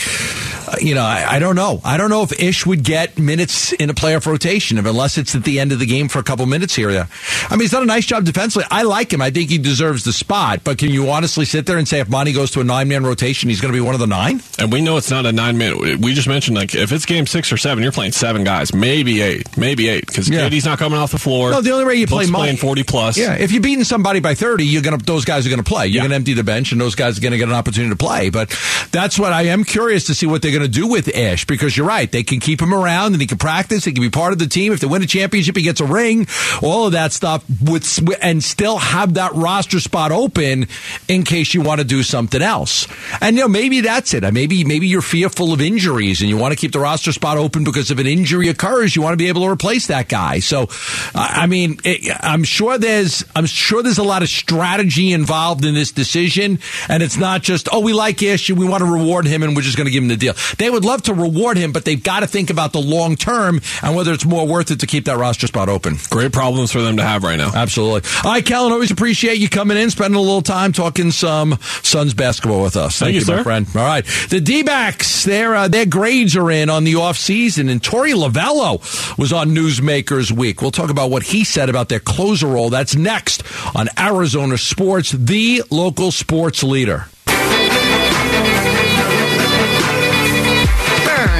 you 0.80 0.94
know, 0.94 1.02
I, 1.02 1.26
I 1.32 1.38
don't 1.38 1.56
know. 1.56 1.80
I 1.84 1.96
don't 1.96 2.10
know 2.10 2.22
if 2.22 2.32
Ish 2.40 2.64
would 2.66 2.82
get 2.84 3.18
minutes 3.18 3.72
in 3.72 3.90
a 3.90 3.94
playoff 3.94 4.26
rotation, 4.26 4.78
if, 4.78 4.86
unless 4.86 5.18
it's 5.18 5.34
at 5.34 5.44
the 5.44 5.60
end 5.60 5.72
of 5.72 5.78
the 5.78 5.86
game 5.86 6.08
for 6.08 6.18
a 6.18 6.22
couple 6.22 6.46
minutes 6.46 6.74
here. 6.74 6.92
there. 6.92 7.08
I 7.48 7.54
mean, 7.54 7.60
he's 7.60 7.70
done 7.72 7.82
a 7.82 7.86
nice 7.86 8.06
job 8.06 8.24
defensively. 8.24 8.64
I 8.70 8.82
like 8.82 9.12
him. 9.12 9.20
I 9.20 9.30
think 9.30 9.50
he 9.50 9.58
deserves 9.58 10.04
the 10.04 10.12
spot. 10.12 10.60
But 10.64 10.78
can 10.78 10.90
you 10.90 11.10
honestly 11.10 11.44
sit 11.44 11.66
there 11.66 11.78
and 11.78 11.86
say 11.86 12.00
if 12.00 12.08
Monty 12.08 12.32
goes 12.32 12.50
to 12.52 12.60
a 12.60 12.64
nine 12.64 12.88
man 12.88 13.04
rotation, 13.04 13.50
he's 13.50 13.60
going 13.60 13.72
to 13.72 13.76
be 13.76 13.80
one 13.84 13.94
of 13.94 14.00
the 14.00 14.06
nine? 14.06 14.40
And 14.58 14.72
we 14.72 14.80
know 14.80 14.96
it's 14.96 15.10
not 15.10 15.26
a 15.26 15.32
nine 15.32 15.58
minute. 15.58 15.98
We 15.98 16.14
just 16.14 16.28
mentioned 16.28 16.56
like 16.56 16.74
if 16.74 16.92
it's 16.92 17.04
game 17.06 17.26
six 17.26 17.52
or 17.52 17.56
seven, 17.56 17.82
you're 17.82 17.92
playing 17.92 18.12
seven 18.12 18.44
guys, 18.44 18.72
maybe 18.74 19.20
eight, 19.20 19.56
maybe 19.56 19.88
eight, 19.88 20.06
because 20.06 20.28
Yeah. 20.28 20.48
KD's 20.48 20.64
not 20.64 20.78
coming 20.78 20.98
off 20.98 21.12
the 21.12 21.18
floor. 21.18 21.50
No, 21.50 21.60
the 21.60 21.72
only 21.72 21.84
way 21.84 21.94
you 21.96 22.06
play 22.06 22.26
Monty 22.26 22.32
playing 22.44 22.56
forty 22.56 22.82
plus. 22.82 23.16
Yeah, 23.18 23.34
if 23.34 23.52
you're 23.52 23.62
beating 23.62 23.84
somebody 23.84 24.20
by 24.20 24.34
30, 24.34 24.64
you're 24.64 24.82
gonna 24.82 24.98
those 24.98 25.24
guys 25.24 25.46
are 25.46 25.50
gonna 25.50 25.62
play. 25.62 25.86
You're 25.86 25.96
Yeah. 25.96 26.02
gonna 26.08 26.14
empty 26.16 26.32
the 26.34 26.44
bench, 26.44 26.72
and 26.72 26.80
those 26.80 26.94
guys 26.94 27.18
are 27.18 27.20
gonna 27.20 27.38
get 27.38 27.48
an 27.48 27.54
opportunity 27.54 27.90
to 27.90 27.96
play. 27.96 28.30
But 28.30 28.50
that's 28.92 29.18
what 29.18 29.32
I 29.32 29.42
am 29.42 29.64
curious 29.64 30.04
to 30.04 30.14
see 30.14 30.26
what 30.26 30.42
they're 30.42 30.52
gonna 30.52 30.61
going 30.62 30.72
to 30.72 30.80
do 30.80 30.86
with 30.86 31.08
Ish 31.08 31.46
because 31.46 31.76
you're 31.76 31.86
right. 31.86 32.10
They 32.10 32.22
can 32.22 32.40
keep 32.40 32.60
him 32.60 32.72
around 32.72 33.12
and 33.12 33.20
he 33.20 33.26
can 33.26 33.38
practice. 33.38 33.84
He 33.84 33.92
can 33.92 34.02
be 34.02 34.10
part 34.10 34.32
of 34.32 34.38
the 34.38 34.46
team. 34.46 34.72
If 34.72 34.80
they 34.80 34.86
win 34.86 35.02
a 35.02 35.06
championship, 35.06 35.56
he 35.56 35.62
gets 35.62 35.80
a 35.80 35.84
ring. 35.84 36.26
All 36.62 36.86
of 36.86 36.92
that 36.92 37.12
stuff 37.12 37.44
with 37.62 37.82
and 38.22 38.42
still 38.42 38.78
have 38.78 39.14
that 39.14 39.32
roster 39.34 39.80
spot 39.80 40.12
open 40.12 40.66
in 41.08 41.24
case 41.24 41.54
you 41.54 41.62
want 41.62 41.80
to 41.80 41.86
do 41.86 42.02
something 42.02 42.40
else. 42.40 42.86
And 43.20 43.36
you 43.36 43.42
know 43.42 43.48
maybe 43.48 43.80
that's 43.80 44.14
it. 44.14 44.22
Maybe 44.32 44.64
maybe 44.64 44.86
you're 44.86 45.02
fearful 45.02 45.52
of 45.52 45.60
injuries 45.60 46.20
and 46.20 46.30
you 46.30 46.36
want 46.36 46.52
to 46.52 46.56
keep 46.56 46.72
the 46.72 46.80
roster 46.80 47.12
spot 47.12 47.38
open 47.38 47.64
because 47.64 47.90
if 47.90 47.98
an 47.98 48.06
injury 48.06 48.48
occurs, 48.48 48.94
you 48.94 49.02
want 49.02 49.14
to 49.14 49.16
be 49.16 49.28
able 49.28 49.42
to 49.42 49.48
replace 49.48 49.88
that 49.88 50.08
guy. 50.08 50.38
So 50.38 50.68
I 51.14 51.46
mean, 51.46 51.78
it, 51.84 52.16
I'm 52.20 52.44
sure 52.44 52.78
there's 52.78 53.24
I'm 53.34 53.46
sure 53.46 53.82
there's 53.82 53.98
a 53.98 54.04
lot 54.04 54.22
of 54.22 54.28
strategy 54.28 55.12
involved 55.12 55.64
in 55.64 55.74
this 55.74 55.92
decision, 55.92 56.60
and 56.88 57.02
it's 57.02 57.16
not 57.16 57.42
just 57.42 57.68
oh 57.72 57.80
we 57.80 57.92
like 57.92 58.22
Ish, 58.22 58.50
and 58.50 58.58
we 58.58 58.66
want 58.66 58.82
to 58.84 58.90
reward 58.90 59.26
him, 59.26 59.42
and 59.42 59.56
we're 59.56 59.62
just 59.62 59.76
going 59.76 59.86
to 59.86 59.90
give 59.90 60.02
him 60.02 60.08
the 60.08 60.16
deal. 60.16 60.34
They 60.58 60.70
would 60.70 60.84
love 60.84 61.02
to 61.02 61.14
reward 61.14 61.56
him, 61.56 61.72
but 61.72 61.84
they've 61.84 62.02
got 62.02 62.20
to 62.20 62.26
think 62.26 62.50
about 62.50 62.72
the 62.72 62.80
long 62.80 63.16
term 63.16 63.60
and 63.82 63.96
whether 63.96 64.12
it's 64.12 64.24
more 64.24 64.46
worth 64.46 64.70
it 64.70 64.80
to 64.80 64.86
keep 64.86 65.06
that 65.06 65.18
roster 65.18 65.46
spot 65.46 65.68
open. 65.68 65.96
Great 66.10 66.32
problems 66.32 66.72
for 66.72 66.80
them 66.80 66.96
to 66.96 67.02
have 67.02 67.24
right 67.24 67.36
now. 67.36 67.50
Absolutely. 67.54 68.08
All 68.24 68.32
right, 68.32 68.44
Kellen, 68.44 68.72
always 68.72 68.90
appreciate 68.90 69.38
you 69.38 69.48
coming 69.48 69.76
in, 69.76 69.90
spending 69.90 70.16
a 70.16 70.20
little 70.20 70.42
time 70.42 70.72
talking 70.72 71.10
some 71.10 71.58
Suns 71.82 72.14
basketball 72.14 72.62
with 72.62 72.76
us. 72.76 72.98
Thank, 72.98 73.16
Thank 73.16 73.28
you, 73.28 73.36
my 73.36 73.42
friend. 73.42 73.66
All 73.74 73.82
right, 73.82 74.04
the 74.28 74.40
D-backs, 74.40 75.24
their 75.24 75.54
uh, 75.54 75.68
their 75.68 75.86
grades 75.86 76.36
are 76.36 76.50
in 76.50 76.70
on 76.70 76.84
the 76.84 76.96
off 76.96 77.16
season, 77.16 77.68
and 77.68 77.82
Torey 77.82 78.14
Lovullo 78.14 79.18
was 79.18 79.32
on 79.32 79.50
Newsmakers 79.50 80.32
Week. 80.32 80.62
We'll 80.62 80.70
talk 80.70 80.90
about 80.90 81.10
what 81.10 81.22
he 81.22 81.44
said 81.44 81.68
about 81.68 81.88
their 81.88 82.00
closer 82.00 82.46
role. 82.46 82.70
That's 82.70 82.94
next 82.94 83.42
on 83.74 83.88
Arizona 83.98 84.58
Sports, 84.58 85.12
the 85.12 85.62
local 85.70 86.10
sports 86.10 86.62
leader. 86.62 87.06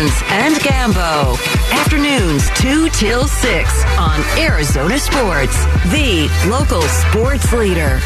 Burns 0.02 0.22
and 0.30 0.56
Gambo. 0.56 1.38
Afternoons 1.70 2.50
2 2.60 2.88
till 2.88 3.28
6 3.28 3.84
on 3.98 4.20
Arizona 4.36 4.98
Sports, 4.98 5.64
the 5.92 6.28
local 6.48 6.82
sports 6.82 7.52
leader. 7.52 8.00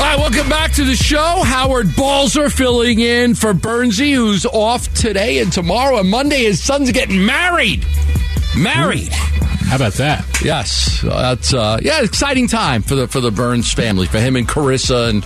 Welcome 0.00 0.48
back 0.48 0.72
to 0.72 0.84
the 0.84 0.96
show. 0.96 1.42
Howard 1.44 1.94
Balzer 1.94 2.50
filling 2.50 2.98
in 2.98 3.36
for 3.36 3.54
Burnsy, 3.54 4.12
who's 4.12 4.44
off 4.44 4.92
today 4.94 5.38
and 5.38 5.52
tomorrow. 5.52 5.98
And 6.00 6.10
Monday, 6.10 6.42
his 6.44 6.60
son's 6.60 6.90
getting 6.90 7.24
married. 7.24 7.86
Married. 8.56 9.12
Ooh. 9.12 9.35
How 9.66 9.74
about 9.74 9.94
that? 9.94 10.24
Yes, 10.44 11.00
that's 11.02 11.52
uh, 11.52 11.78
yeah, 11.82 12.00
exciting 12.00 12.46
time 12.46 12.82
for 12.82 12.94
the 12.94 13.08
for 13.08 13.20
the 13.20 13.32
Burns 13.32 13.72
family, 13.72 14.06
for 14.06 14.20
him 14.20 14.36
and 14.36 14.46
Carissa 14.46 15.10
and 15.10 15.24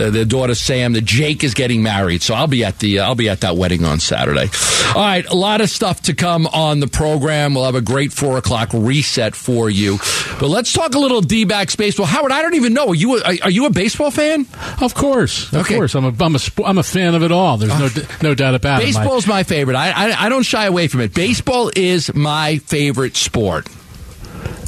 uh, 0.00 0.10
their 0.10 0.24
daughter 0.24 0.54
Sam. 0.54 0.92
The 0.92 1.00
Jake 1.00 1.42
is 1.42 1.54
getting 1.54 1.82
married, 1.82 2.22
so 2.22 2.34
I'll 2.34 2.46
be 2.46 2.64
at 2.64 2.78
the 2.78 3.00
uh, 3.00 3.06
I'll 3.06 3.16
be 3.16 3.28
at 3.28 3.40
that 3.40 3.56
wedding 3.56 3.84
on 3.84 3.98
Saturday. 3.98 4.48
All 4.94 5.02
right, 5.02 5.26
a 5.26 5.34
lot 5.34 5.60
of 5.60 5.70
stuff 5.70 6.02
to 6.02 6.14
come 6.14 6.46
on 6.46 6.78
the 6.78 6.86
program. 6.86 7.54
We'll 7.54 7.64
have 7.64 7.74
a 7.74 7.80
great 7.80 8.12
four 8.12 8.38
o'clock 8.38 8.70
reset 8.72 9.34
for 9.34 9.68
you, 9.68 9.98
but 10.38 10.48
let's 10.48 10.72
talk 10.72 10.94
a 10.94 10.98
little 10.98 11.20
D-backs 11.20 11.74
baseball. 11.74 12.06
Howard, 12.06 12.30
I 12.30 12.42
don't 12.42 12.54
even 12.54 12.72
know. 12.72 12.88
Are 12.88 12.94
you 12.94 13.18
a, 13.18 13.40
are 13.40 13.50
you 13.50 13.66
a 13.66 13.70
baseball 13.70 14.12
fan? 14.12 14.46
Of 14.80 14.94
course, 14.94 15.52
of 15.52 15.62
okay. 15.62 15.74
course. 15.74 15.96
I'm 15.96 16.04
a 16.04 16.14
I'm 16.24 16.36
a 16.36 16.40
I'm 16.64 16.78
a 16.78 16.84
fan 16.84 17.16
of 17.16 17.24
it 17.24 17.32
all. 17.32 17.56
There's 17.56 17.76
no 17.76 17.88
no 18.22 18.34
doubt 18.36 18.54
about 18.54 18.78
Baseball's 18.78 18.94
it. 18.94 18.98
Baseball's 19.00 19.26
my 19.26 19.42
favorite. 19.42 19.74
I, 19.74 19.90
I 19.90 20.26
I 20.26 20.28
don't 20.28 20.44
shy 20.44 20.66
away 20.66 20.86
from 20.86 21.00
it. 21.00 21.12
Baseball 21.12 21.72
is 21.74 22.14
my 22.14 22.58
favorite 22.58 23.16
sport. 23.16 23.68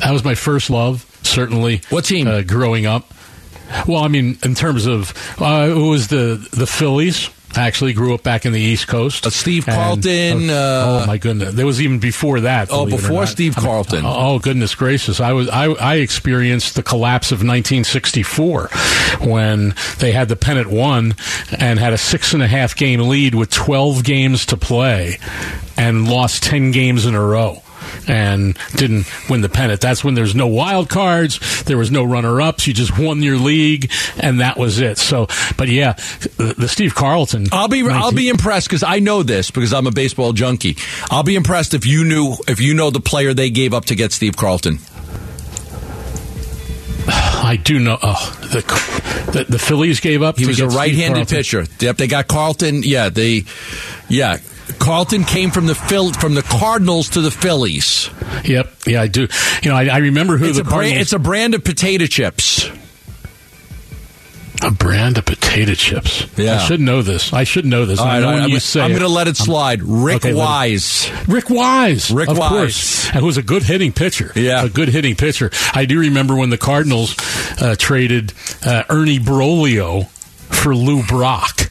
That 0.02 0.12
was 0.12 0.24
my 0.24 0.34
first 0.34 0.68
love, 0.68 1.06
certainly. 1.22 1.80
What 1.90 2.04
team? 2.04 2.26
Uh, 2.26 2.42
growing 2.42 2.86
up. 2.86 3.12
Well, 3.86 4.02
I 4.02 4.08
mean, 4.08 4.38
in 4.44 4.54
terms 4.54 4.86
of 4.86 5.12
uh, 5.40 5.68
it 5.70 5.74
was 5.78 6.08
the 6.08 6.46
the 6.52 6.66
Phillies. 6.66 7.30
I 7.54 7.66
actually 7.66 7.92
grew 7.92 8.14
up 8.14 8.22
back 8.22 8.46
in 8.46 8.52
the 8.52 8.60
East 8.60 8.88
Coast. 8.88 9.26
Uh, 9.26 9.30
Steve 9.30 9.66
Carlton. 9.66 10.10
And, 10.42 10.50
uh, 10.50 11.02
oh 11.02 11.06
my 11.06 11.18
goodness, 11.18 11.52
there 11.54 11.66
was 11.66 11.82
even 11.82 11.98
before 11.98 12.40
that. 12.40 12.68
Oh, 12.70 12.86
before 12.86 13.26
Steve 13.26 13.54
Carlton. 13.54 14.06
I 14.06 14.08
mean, 14.08 14.16
oh 14.16 14.38
goodness 14.38 14.74
gracious! 14.74 15.20
I 15.20 15.32
was 15.34 15.48
I, 15.50 15.66
I 15.66 15.96
experienced 15.96 16.74
the 16.76 16.82
collapse 16.82 17.30
of 17.30 17.38
1964 17.38 18.68
when 19.28 19.74
they 19.98 20.12
had 20.12 20.28
the 20.28 20.36
pennant 20.36 20.70
won 20.70 21.14
and 21.58 21.78
had 21.78 21.92
a 21.92 21.98
six 21.98 22.32
and 22.32 22.42
a 22.42 22.48
half 22.48 22.74
game 22.74 23.00
lead 23.00 23.34
with 23.34 23.50
12 23.50 24.02
games 24.02 24.46
to 24.46 24.56
play 24.56 25.18
and 25.76 26.08
lost 26.08 26.42
10 26.42 26.70
games 26.70 27.06
in 27.06 27.14
a 27.14 27.22
row 27.22 27.62
and 28.08 28.56
didn't 28.74 29.06
win 29.28 29.40
the 29.40 29.48
pennant. 29.48 29.80
That's 29.80 30.04
when 30.04 30.14
there's 30.14 30.34
no 30.34 30.46
wild 30.46 30.88
cards, 30.88 31.64
there 31.64 31.78
was 31.78 31.90
no 31.90 32.04
runner 32.04 32.40
ups. 32.40 32.66
You 32.66 32.74
just 32.74 32.98
won 32.98 33.22
your 33.22 33.38
league, 33.38 33.90
and 34.20 34.40
that 34.40 34.56
was 34.56 34.80
it. 34.80 34.98
So, 34.98 35.26
but 35.56 35.68
yeah, 35.68 35.92
the, 36.36 36.68
Steve 36.68 36.94
Carlton. 36.94 37.46
I'll 37.52 37.68
be 37.68 37.82
19- 37.82 37.92
I'll 37.92 38.12
be 38.12 38.28
impressed 38.28 38.68
because 38.68 38.82
I 38.82 38.98
know 38.98 39.22
this 39.22 39.50
because 39.50 39.72
I'm 39.72 39.86
a 39.86 39.92
baseball 39.92 40.32
junkie. 40.32 40.76
I'll 41.10 41.22
be 41.22 41.36
impressed 41.36 41.74
if 41.74 41.86
you 41.86 42.04
knew 42.04 42.34
if 42.48 42.60
you 42.60 42.74
know 42.74 42.90
the 42.90 43.00
player 43.00 43.34
they 43.34 43.50
gave 43.50 43.74
up 43.74 43.86
to 43.86 43.94
get 43.94 44.12
Steve 44.12 44.36
Carlton. 44.36 44.78
I 47.08 47.56
do 47.62 47.78
know. 47.78 47.98
Oh, 48.00 48.38
the, 48.42 48.60
the, 49.32 49.44
the 49.44 49.58
Phillies 49.58 50.00
gave 50.00 50.22
up. 50.22 50.38
He 50.38 50.46
was 50.46 50.60
a 50.60 50.68
right-handed 50.68 51.28
pitcher. 51.28 51.64
Yep, 51.80 51.96
they 51.96 52.06
got 52.06 52.28
Carlton. 52.28 52.82
Yeah, 52.82 53.08
they. 53.08 53.44
Yeah, 54.08 54.38
Carlton 54.78 55.24
came 55.24 55.50
from 55.50 55.66
the 55.66 55.74
Phil, 55.74 56.12
from 56.12 56.34
the 56.34 56.42
Cardinals 56.42 57.10
to 57.10 57.20
the 57.20 57.30
Phillies. 57.30 58.10
Yep, 58.44 58.72
yeah, 58.86 59.02
I 59.02 59.06
do. 59.08 59.28
You 59.62 59.70
know, 59.70 59.76
I, 59.76 59.86
I 59.86 59.98
remember 59.98 60.36
who 60.36 60.46
it's 60.46 60.58
the 60.58 60.64
Cardinals. 60.64 60.90
Brand, 60.90 61.00
it's 61.00 61.12
a 61.12 61.18
brand 61.18 61.54
of 61.54 61.64
potato 61.64 62.06
chips. 62.06 62.70
A 64.64 64.70
brand 64.70 65.18
of 65.18 65.24
potato 65.24 65.74
chips. 65.74 66.26
Yeah, 66.38 66.54
I 66.54 66.58
should 66.58 66.80
know 66.80 67.02
this. 67.02 67.32
I 67.32 67.42
should 67.42 67.66
know 67.66 67.84
this. 67.84 67.98
All 67.98 68.06
right, 68.06 68.22
I, 68.22 68.44
am 68.44 68.50
going 68.50 69.00
to 69.00 69.08
let 69.08 69.26
it 69.26 69.36
slide. 69.36 69.82
Rick 69.82 70.24
okay, 70.24 70.34
Wise. 70.34 71.10
Rick 71.26 71.50
Wise. 71.50 72.12
Rick 72.12 72.28
of 72.28 72.38
Wise, 72.38 72.50
course, 72.50 73.08
who 73.08 73.24
was 73.26 73.36
a 73.38 73.42
good 73.42 73.64
hitting 73.64 73.92
pitcher. 73.92 74.30
Yeah, 74.36 74.64
a 74.64 74.68
good 74.68 74.88
hitting 74.88 75.16
pitcher. 75.16 75.50
I 75.74 75.84
do 75.84 75.98
remember 75.98 76.36
when 76.36 76.50
the 76.50 76.58
Cardinals 76.58 77.16
uh, 77.60 77.74
traded 77.76 78.34
uh, 78.64 78.84
Ernie 78.88 79.18
Broglio 79.18 80.08
for 80.08 80.76
Lou 80.76 81.02
Brock. 81.02 81.61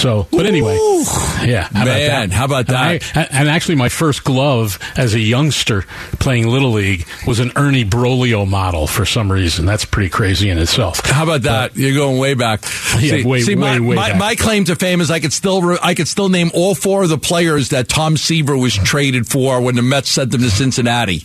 So, 0.00 0.26
but 0.30 0.46
anyway, 0.46 0.76
Ooh, 0.76 1.02
yeah, 1.44 1.68
how 1.72 1.84
man, 1.84 2.30
about 2.30 2.34
how 2.34 2.44
about 2.46 2.66
that? 2.68 3.16
And, 3.16 3.28
I, 3.30 3.40
and, 3.40 3.48
actually, 3.50 3.74
my 3.74 3.90
first 3.90 4.24
glove 4.24 4.78
as 4.96 5.12
a 5.12 5.20
youngster 5.20 5.82
playing 6.18 6.48
little 6.48 6.72
league 6.72 7.06
was 7.26 7.38
an 7.38 7.52
Ernie 7.54 7.84
Broglio 7.84 8.48
model 8.48 8.86
for 8.86 9.04
some 9.04 9.30
reason. 9.30 9.66
That's 9.66 9.84
pretty 9.84 10.08
crazy 10.08 10.48
in 10.48 10.56
itself. 10.56 11.04
How 11.04 11.24
about 11.24 11.42
that? 11.42 11.72
But, 11.72 11.78
You're 11.78 11.94
going 11.94 12.18
way 12.18 12.32
back. 12.32 12.62
Yeah, 12.94 12.98
see, 12.98 13.24
way, 13.24 13.40
see, 13.42 13.56
way, 13.56 13.78
my, 13.78 13.80
way 13.80 13.96
my, 13.96 14.14
my, 14.14 14.34
claim 14.36 14.64
to 14.64 14.76
fame 14.76 15.02
is 15.02 15.10
I 15.10 15.20
could 15.20 15.34
still 15.34 15.78
I 15.82 15.94
could 15.94 16.08
still 16.08 16.30
name 16.30 16.50
all 16.54 16.74
four 16.74 17.02
of 17.02 17.10
the 17.10 17.18
players 17.18 17.68
that 17.68 17.88
Tom 17.88 18.16
Seaver 18.16 18.56
was 18.56 18.74
traded 18.74 19.26
for 19.26 19.60
when 19.60 19.74
the 19.74 19.82
Mets 19.82 20.08
sent 20.08 20.30
them 20.30 20.40
to 20.40 20.50
Cincinnati. 20.50 21.24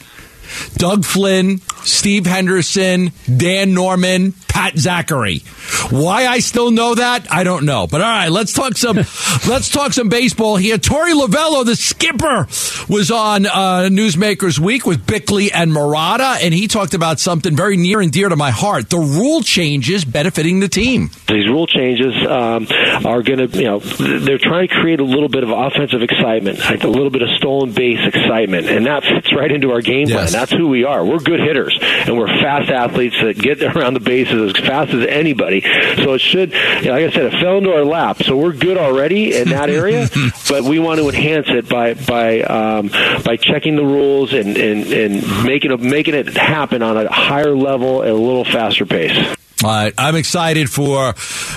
Doug 0.75 1.05
Flynn, 1.05 1.59
Steve 1.83 2.25
Henderson, 2.25 3.11
Dan 3.37 3.73
Norman, 3.73 4.33
Pat 4.47 4.75
Zachry. 4.75 5.43
Why 5.91 6.27
I 6.27 6.39
still 6.39 6.71
know 6.71 6.95
that, 6.95 7.31
I 7.31 7.43
don't 7.43 7.65
know. 7.65 7.87
But 7.87 8.01
all 8.01 8.09
right, 8.09 8.29
let's 8.29 8.53
talk 8.53 8.77
some 8.77 8.95
let's 9.47 9.69
talk 9.69 9.93
some 9.93 10.09
baseball 10.09 10.55
here. 10.55 10.77
Torey 10.77 11.13
Lovullo, 11.13 11.65
the 11.65 11.75
skipper, 11.75 12.47
was 12.91 13.11
on 13.11 13.45
uh, 13.45 13.89
Newsmakers 13.91 14.57
Week 14.59 14.85
with 14.85 15.05
Bickley 15.05 15.51
and 15.51 15.71
Marotta, 15.71 16.37
and 16.41 16.53
he 16.53 16.67
talked 16.67 16.93
about 16.93 17.19
something 17.19 17.55
very 17.55 17.77
near 17.77 17.99
and 18.01 18.11
dear 18.11 18.29
to 18.29 18.35
my 18.35 18.51
heart: 18.51 18.89
the 18.89 18.97
rule 18.97 19.41
changes 19.41 20.05
benefiting 20.05 20.59
the 20.61 20.69
team. 20.69 21.09
These 21.27 21.47
rule 21.49 21.67
changes 21.67 22.13
um, 22.27 22.67
are 23.05 23.21
going 23.23 23.49
to, 23.49 23.57
you 23.57 23.65
know, 23.65 23.79
they're 23.79 24.37
trying 24.37 24.67
to 24.67 24.73
create 24.73 24.99
a 24.99 25.03
little 25.03 25.29
bit 25.29 25.43
of 25.43 25.49
offensive 25.49 26.01
excitement, 26.01 26.59
like 26.59 26.83
a 26.83 26.87
little 26.87 27.09
bit 27.09 27.21
of 27.21 27.29
stolen 27.37 27.73
base 27.73 27.99
excitement, 28.07 28.67
and 28.67 28.85
that 28.85 29.03
fits 29.03 29.33
right 29.33 29.51
into 29.51 29.71
our 29.71 29.81
game 29.81 30.07
plan. 30.07 30.27
That's 30.35 30.51
who 30.51 30.67
we 30.67 30.83
are. 30.83 31.05
We're 31.05 31.19
good 31.19 31.39
hitters, 31.39 31.77
and 31.81 32.17
we're 32.17 32.27
fast 32.27 32.69
athletes 32.69 33.15
that 33.21 33.37
get 33.37 33.63
around 33.75 33.93
the 33.93 34.01
bases 34.01 34.53
as 34.53 34.65
fast 34.65 34.93
as 34.93 35.07
anybody. 35.07 35.61
So 35.61 36.13
it 36.13 36.19
should, 36.19 36.51
like 36.51 36.85
I 36.85 37.09
said, 37.09 37.33
it 37.33 37.39
fell 37.41 37.57
into 37.59 37.73
our 37.73 37.85
lap. 37.85 38.21
So 38.23 38.35
we're 38.35 38.53
good 38.53 38.77
already 38.77 39.33
in 39.33 39.49
that 39.49 39.69
area, 39.69 40.09
but 40.49 40.63
we 40.63 40.77
want 40.79 40.99
to 40.99 41.07
enhance 41.07 41.47
it 41.49 41.69
by 41.69 41.93
by 41.93 42.41
um, 42.41 42.89
by 43.23 43.37
checking 43.37 43.77
the 43.77 43.85
rules 43.85 44.33
and, 44.33 44.57
and, 44.57 44.91
and 44.91 45.45
making 45.45 45.71
it, 45.71 45.79
making 45.79 46.15
it 46.15 46.35
happen 46.35 46.81
on 46.81 46.97
a 46.97 47.11
higher 47.11 47.55
level 47.55 48.03
at 48.03 48.09
a 48.09 48.13
little 48.13 48.45
faster 48.45 48.85
pace. 48.85 49.17
Uh, 49.65 49.89
I'm 49.97 50.15
excited 50.15 50.69
for, 50.69 51.15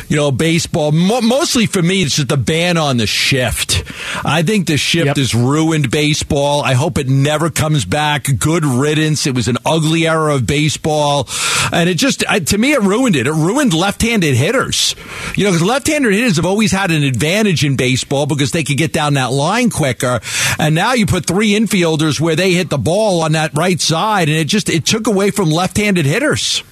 you 0.09 0.16
know, 0.16 0.31
baseball. 0.31 0.92
Mo- 0.92 1.21
mostly 1.21 1.66
for 1.66 1.83
me, 1.83 2.03
it's 2.03 2.16
just 2.16 2.29
the 2.29 2.38
ban 2.38 2.79
on 2.79 2.97
the 2.97 3.07
shift. 3.07 3.85
I 4.25 4.42
think 4.42 4.66
the 4.66 4.79
shift 4.79 5.07
yep. 5.07 5.16
has 5.18 5.35
ruined 5.35 5.90
baseball. 5.90 6.62
I 6.62 6.73
hope 6.73 6.97
it 6.97 7.07
never 7.07 7.51
comes 7.51 7.85
back. 7.85 8.27
Good 8.38 8.64
riddance. 8.64 9.27
It 9.27 9.35
was 9.35 9.47
an 9.47 9.59
ugly 9.66 10.07
era 10.07 10.35
of 10.37 10.47
baseball. 10.47 11.29
And 11.71 11.90
it 11.90 11.97
just, 11.97 12.21
to 12.21 12.57
me, 12.57 12.73
it 12.73 12.81
ruined 12.81 13.14
it. 13.14 13.27
It 13.27 13.33
ruined 13.33 13.75
left-handed 13.75 14.35
hitters. 14.35 14.94
You 15.37 15.44
know, 15.44 15.51
because 15.51 15.66
left-handed 15.66 16.12
hitters 16.14 16.37
have 16.37 16.47
always 16.47 16.73
had 16.73 16.90
an 16.90 17.03
advantage 17.03 17.62
in 17.62 17.77
baseball 17.77 18.25
because 18.25 18.53
they 18.53 18.64
could 18.64 18.79
get 18.79 18.94
down 18.94 19.14
that 19.14 19.33
line 19.33 19.68
quicker. 19.68 20.21
And 20.59 20.75
now 20.75 20.94
you 20.94 21.05
put 21.05 21.27
three 21.27 21.51
infielders 21.51 22.18
where 22.18 22.37
they 22.37 22.55
hit 22.55 22.71
the 22.71 22.79
ball 22.79 23.23
on 23.23 23.33
that 23.33 23.55
right 23.55 23.79
side 23.79 24.31
and 24.31 24.38
it 24.38 24.47
just, 24.47 24.71
it 24.71 24.87
took 24.87 25.07
away 25.07 25.31
from 25.31 25.51
left-handed 25.51 26.07
hitters. 26.07 26.62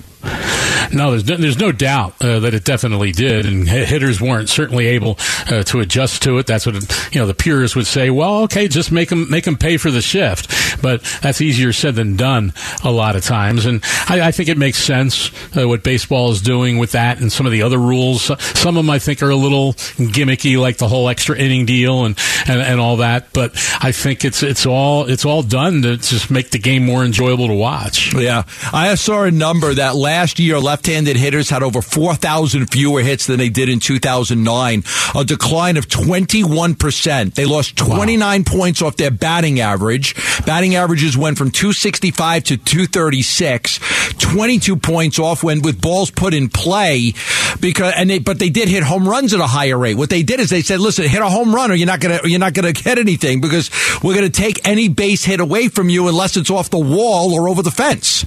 No, 0.92 1.10
there's 1.10 1.26
no, 1.26 1.36
there's 1.36 1.58
no 1.58 1.72
doubt 1.72 2.14
uh, 2.20 2.40
that 2.40 2.54
it 2.54 2.64
definitely 2.64 3.12
did, 3.12 3.46
and 3.46 3.68
hitters 3.68 4.20
weren't 4.20 4.48
certainly 4.48 4.86
able 4.86 5.18
uh, 5.50 5.62
to 5.64 5.80
adjust 5.80 6.22
to 6.22 6.38
it. 6.38 6.46
That's 6.46 6.66
what 6.66 6.74
you 7.12 7.20
know 7.20 7.26
the 7.26 7.34
purists 7.34 7.76
would 7.76 7.86
say. 7.86 8.10
Well, 8.10 8.42
okay, 8.44 8.68
just 8.68 8.92
make 8.92 9.08
them 9.08 9.28
make 9.30 9.44
them 9.44 9.56
pay 9.56 9.76
for 9.76 9.90
the 9.90 10.00
shift, 10.00 10.82
but 10.82 11.02
that's 11.22 11.40
easier 11.40 11.72
said 11.72 11.96
than 11.96 12.16
done 12.16 12.52
a 12.84 12.90
lot 12.90 13.16
of 13.16 13.24
times. 13.24 13.66
And 13.66 13.82
I, 14.08 14.28
I 14.28 14.30
think 14.30 14.48
it 14.48 14.58
makes 14.58 14.78
sense 14.78 15.30
uh, 15.56 15.66
what 15.66 15.82
baseball 15.82 16.30
is 16.30 16.40
doing 16.40 16.78
with 16.78 16.92
that 16.92 17.20
and 17.20 17.32
some 17.32 17.46
of 17.46 17.52
the 17.52 17.62
other 17.62 17.78
rules. 17.78 18.22
Some 18.22 18.76
of 18.76 18.84
them 18.84 18.90
I 18.90 18.98
think 18.98 19.22
are 19.22 19.30
a 19.30 19.36
little 19.36 19.74
gimmicky, 19.74 20.58
like 20.58 20.78
the 20.78 20.88
whole 20.88 21.08
extra 21.08 21.36
inning 21.36 21.66
deal 21.66 22.04
and, 22.04 22.18
and, 22.46 22.60
and 22.60 22.80
all 22.80 22.98
that. 22.98 23.32
But 23.32 23.52
I 23.80 23.92
think 23.92 24.24
it's 24.24 24.42
it's 24.42 24.66
all 24.66 25.06
it's 25.06 25.24
all 25.24 25.42
done 25.42 25.82
to 25.82 25.96
just 25.96 26.30
make 26.30 26.50
the 26.50 26.58
game 26.58 26.84
more 26.84 27.04
enjoyable 27.04 27.48
to 27.48 27.54
watch. 27.54 28.14
Yeah, 28.14 28.44
I 28.72 28.94
saw 28.94 29.24
a 29.24 29.30
number 29.30 29.74
that 29.74 29.94
last 29.96 30.15
year 30.38 30.58
left-handed 30.58 31.16
hitters 31.16 31.50
had 31.50 31.62
over 31.62 31.82
4,000 31.82 32.66
fewer 32.70 33.02
hits 33.02 33.26
than 33.26 33.38
they 33.38 33.48
did 33.48 33.68
in 33.68 33.80
2009, 33.80 34.82
a 35.14 35.24
decline 35.24 35.76
of 35.76 35.86
21%. 35.88 37.34
They 37.34 37.44
lost 37.44 37.76
29 37.76 38.40
wow. 38.40 38.44
points 38.46 38.82
off 38.82 38.96
their 38.96 39.10
batting 39.10 39.60
average. 39.60 40.14
Batting 40.46 40.74
averages 40.74 41.16
went 41.16 41.38
from 41.38 41.50
265 41.50 42.44
to 42.44 42.56
236, 42.56 43.78
22 44.18 44.76
points 44.76 45.18
off 45.18 45.42
when 45.42 45.60
with 45.60 45.80
balls 45.80 46.10
put 46.10 46.32
in 46.32 46.48
play 46.48 47.12
because 47.60 47.92
and 47.96 48.08
they, 48.08 48.18
but 48.18 48.38
they 48.38 48.48
did 48.48 48.68
hit 48.68 48.82
home 48.82 49.08
runs 49.08 49.34
at 49.34 49.40
a 49.40 49.46
higher 49.46 49.78
rate. 49.78 49.96
What 49.96 50.10
they 50.10 50.22
did 50.22 50.40
is 50.40 50.50
they 50.50 50.62
said, 50.62 50.80
"Listen, 50.80 51.08
hit 51.08 51.20
a 51.20 51.28
home 51.28 51.54
run 51.54 51.70
or 51.70 51.74
you're 51.74 51.86
not 51.86 52.00
going 52.00 52.18
to 52.18 52.28
you're 52.28 52.40
not 52.40 52.54
going 52.54 52.72
to 52.72 52.82
get 52.82 52.98
anything 52.98 53.40
because 53.40 53.70
we're 54.02 54.14
going 54.14 54.30
to 54.30 54.40
take 54.40 54.66
any 54.66 54.88
base 54.88 55.24
hit 55.24 55.40
away 55.40 55.68
from 55.68 55.88
you 55.88 56.08
unless 56.08 56.36
it's 56.36 56.50
off 56.50 56.70
the 56.70 56.78
wall 56.78 57.34
or 57.34 57.48
over 57.48 57.62
the 57.62 57.70
fence." 57.70 58.24